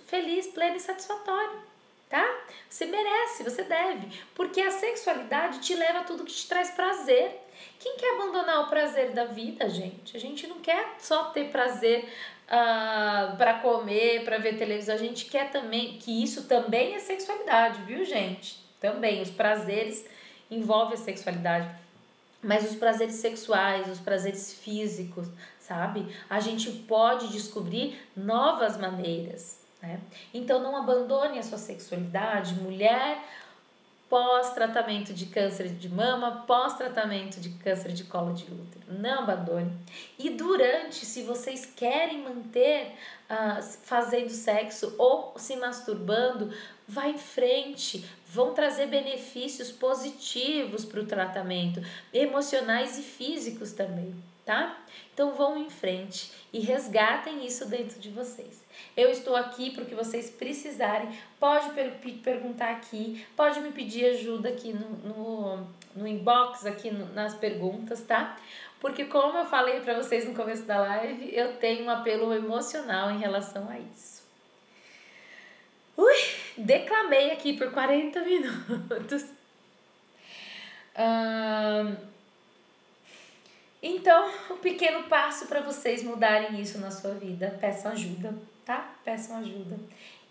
feliz, 0.06 0.48
plena 0.48 0.76
e 0.76 0.80
satisfatória 0.80 1.68
tá? 2.10 2.26
Você 2.70 2.86
merece, 2.86 3.44
você 3.44 3.64
deve, 3.64 4.22
porque 4.34 4.62
a 4.62 4.72
sexualidade 4.72 5.60
te 5.60 5.76
leva 5.76 6.00
a 6.00 6.04
tudo 6.04 6.24
que 6.24 6.34
te 6.34 6.48
traz 6.48 6.72
prazer. 6.72 7.47
Quem 7.80 7.98
quer 7.98 8.16
abandonar 8.16 8.62
o 8.62 8.70
prazer 8.70 9.12
da 9.12 9.26
vida, 9.26 9.70
gente? 9.70 10.18
A 10.18 10.20
gente 10.20 10.48
não 10.48 10.60
quer 10.60 10.96
só 11.00 11.26
ter 11.26 11.52
prazer 11.52 12.08
ah, 12.48 13.36
para 13.38 13.60
comer, 13.60 14.24
para 14.24 14.38
ver 14.38 14.58
televisão. 14.58 14.96
A 14.96 14.98
gente 14.98 15.26
quer 15.26 15.52
também 15.52 15.98
que 15.98 16.24
isso 16.24 16.46
também 16.46 16.96
é 16.96 17.00
sexualidade, 17.00 17.82
viu, 17.84 18.04
gente? 18.04 18.58
Também 18.80 19.22
os 19.22 19.30
prazeres 19.30 20.06
envolvem 20.50 20.94
a 20.94 20.98
sexualidade. 20.98 21.70
Mas 22.42 22.70
os 22.70 22.76
prazeres 22.76 23.16
sexuais, 23.16 23.90
os 23.90 24.00
prazeres 24.00 24.54
físicos, 24.54 25.28
sabe? 25.60 26.08
A 26.30 26.40
gente 26.40 26.72
pode 26.72 27.30
descobrir 27.30 28.00
novas 28.16 28.78
maneiras, 28.78 29.60
né? 29.82 30.00
Então 30.34 30.62
não 30.62 30.78
abandone 30.78 31.40
a 31.40 31.44
sua 31.44 31.58
sexualidade, 31.58 32.54
mulher 32.56 33.18
pós-tratamento 34.10 35.14
de 35.14 35.26
câncer 35.26 35.68
de 35.70 35.90
mama, 35.90 36.44
pós-tratamento 36.48 37.40
de 37.40 37.50
câncer 37.50 37.92
de 37.92 38.06
colo 38.06 38.34
de 38.34 38.46
útero. 38.46 38.86
Não 38.88 39.24
abandone. 39.24 39.72
E 40.18 40.30
durante, 40.30 41.06
se 41.06 41.24
vocês 41.24 41.66
querem 41.66 42.24
manter 42.24 42.94
uh, 43.30 43.62
fazendo 43.84 44.30
sexo 44.30 44.96
ou 44.98 45.34
se 45.38 45.58
masturbando, 45.58 46.54
vá 46.88 47.08
em 47.08 47.18
frente. 47.18 48.06
Vão 48.28 48.54
trazer 48.54 48.88
benefícios 48.88 49.72
positivos 49.72 50.86
para 50.86 51.02
o 51.02 51.06
tratamento, 51.06 51.82
emocionais 52.14 52.98
e 52.98 53.02
físicos 53.02 53.72
também, 53.72 54.16
tá? 54.46 54.78
Então 55.14 55.34
vão 55.34 55.58
em 55.58 55.70
frente 55.70 56.32
e 56.52 56.60
resgatem 56.60 57.46
isso 57.46 57.66
dentro 57.68 58.00
de 58.00 58.10
vocês. 58.10 58.67
Eu 58.98 59.12
estou 59.12 59.36
aqui 59.36 59.70
para 59.70 59.86
que 59.86 59.94
vocês 59.94 60.28
precisarem. 60.32 61.16
Pode 61.40 61.70
per 61.70 61.92
perguntar 62.24 62.72
aqui, 62.72 63.24
pode 63.36 63.60
me 63.62 63.72
pedir 63.72 64.06
ajuda 64.06 64.50
aqui 64.50 64.74
no, 64.74 64.90
no, 64.90 65.68
no 65.96 66.08
inbox, 66.08 66.66
aqui 66.66 66.90
no, 66.90 67.06
nas 67.14 67.36
perguntas, 67.36 68.02
tá? 68.02 68.36
Porque 68.80 69.06
como 69.06 69.38
eu 69.38 69.46
falei 69.46 69.80
para 69.82 69.94
vocês 69.94 70.28
no 70.28 70.34
começo 70.34 70.64
da 70.64 70.80
live, 70.80 71.30
eu 71.32 71.58
tenho 71.58 71.86
um 71.86 71.90
apelo 71.92 72.34
emocional 72.34 73.12
em 73.12 73.20
relação 73.20 73.70
a 73.70 73.78
isso. 73.78 74.24
Ui, 75.96 76.16
declamei 76.58 77.30
aqui 77.32 77.54
por 77.54 77.72
40 77.72 78.22
minutos. 78.22 79.26
então, 83.82 84.32
um 84.50 84.58
pequeno 84.58 85.04
passo 85.04 85.46
para 85.46 85.62
vocês 85.62 86.02
mudarem 86.02 86.60
isso 86.60 86.80
na 86.80 86.90
sua 86.90 87.12
vida. 87.12 87.56
Peçam 87.62 87.92
ajuda 87.92 88.34
tá? 88.68 88.94
Peçam 89.06 89.38
ajuda. 89.38 89.80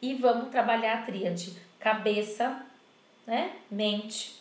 E 0.01 0.15
vamos 0.15 0.51
trabalhar 0.51 0.99
a 0.99 1.03
tríade: 1.03 1.57
cabeça, 1.81 2.63
né? 3.27 3.53
Mente, 3.71 4.37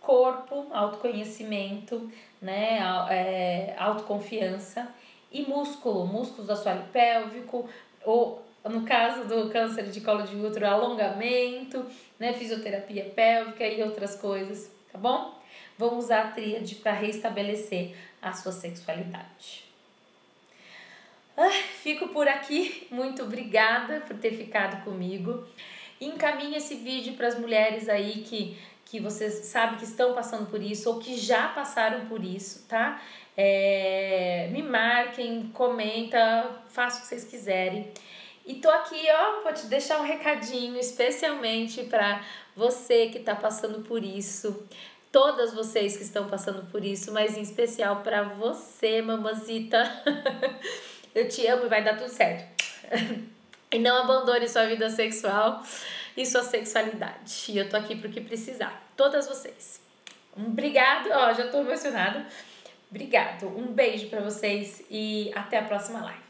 corpo, 0.00 0.66
autoconhecimento, 0.72 2.10
né? 2.40 2.78
É, 3.10 3.74
autoconfiança 3.78 4.88
e 5.30 5.42
músculo, 5.42 6.06
músculos 6.06 6.46
do 6.46 6.52
assoalho 6.54 6.84
pélvico, 6.92 7.68
ou 8.04 8.42
no 8.64 8.82
caso 8.84 9.28
do 9.28 9.50
câncer 9.50 9.90
de 9.90 10.00
colo 10.00 10.22
de 10.22 10.34
útero, 10.34 10.66
alongamento, 10.66 11.84
né? 12.18 12.32
Fisioterapia 12.32 13.04
pélvica 13.10 13.66
e 13.66 13.82
outras 13.82 14.16
coisas, 14.16 14.74
tá 14.90 14.98
bom? 14.98 15.34
Vamos 15.76 16.04
usar 16.04 16.22
a 16.22 16.30
tríade 16.30 16.76
para 16.76 16.92
restabelecer 16.92 17.94
a 18.22 18.32
sua 18.32 18.52
sexualidade. 18.52 19.63
Ah, 21.36 21.50
fico 21.82 22.08
por 22.08 22.28
aqui. 22.28 22.86
Muito 22.90 23.22
obrigada 23.22 24.00
por 24.00 24.16
ter 24.16 24.32
ficado 24.32 24.84
comigo. 24.84 25.44
Encaminhe 26.00 26.56
esse 26.56 26.76
vídeo 26.76 27.14
para 27.14 27.28
as 27.28 27.38
mulheres 27.38 27.88
aí 27.88 28.22
que, 28.22 28.56
que 28.84 29.00
vocês 29.00 29.46
sabem 29.46 29.78
que 29.78 29.84
estão 29.84 30.14
passando 30.14 30.48
por 30.48 30.62
isso 30.62 30.88
ou 30.90 30.98
que 31.00 31.16
já 31.16 31.48
passaram 31.48 32.06
por 32.06 32.24
isso, 32.24 32.66
tá? 32.68 33.02
É, 33.36 34.48
me 34.52 34.62
marquem, 34.62 35.50
comenta, 35.52 36.62
faça 36.68 36.98
o 36.98 37.00
que 37.02 37.08
vocês 37.08 37.24
quiserem. 37.24 37.90
E 38.46 38.54
tô 38.54 38.68
aqui, 38.70 39.00
ó, 39.10 39.42
vou 39.42 39.52
te 39.52 39.66
deixar 39.66 40.00
um 40.00 40.04
recadinho 40.04 40.78
especialmente 40.78 41.82
para 41.84 42.22
você 42.54 43.08
que 43.08 43.18
está 43.18 43.34
passando 43.34 43.80
por 43.80 44.04
isso, 44.04 44.68
todas 45.10 45.54
vocês 45.54 45.96
que 45.96 46.02
estão 46.02 46.28
passando 46.28 46.70
por 46.70 46.84
isso, 46.84 47.10
mas 47.10 47.36
em 47.36 47.42
especial 47.42 48.02
para 48.02 48.22
você, 48.22 49.00
mamazita. 49.00 49.90
Eu 51.14 51.28
te 51.28 51.46
amo 51.46 51.66
e 51.66 51.68
vai 51.68 51.84
dar 51.84 51.96
tudo 51.96 52.10
certo. 52.10 52.64
E 53.70 53.78
não 53.78 54.02
abandone 54.02 54.48
sua 54.48 54.66
vida 54.66 54.88
sexual 54.90 55.62
e 56.16 56.24
sua 56.24 56.42
sexualidade. 56.42 57.46
E 57.48 57.58
eu 57.58 57.68
tô 57.68 57.76
aqui 57.76 57.96
pro 57.96 58.08
que 58.08 58.20
precisar. 58.20 58.86
Todas 58.96 59.26
vocês. 59.26 59.80
Obrigado, 60.36 61.08
ó, 61.12 61.32
já 61.32 61.48
tô 61.48 61.60
emocionada. 61.60 62.26
Obrigado. 62.90 63.46
Um 63.46 63.66
beijo 63.72 64.08
para 64.08 64.20
vocês 64.20 64.84
e 64.90 65.30
até 65.34 65.58
a 65.58 65.62
próxima 65.62 66.02
live. 66.02 66.23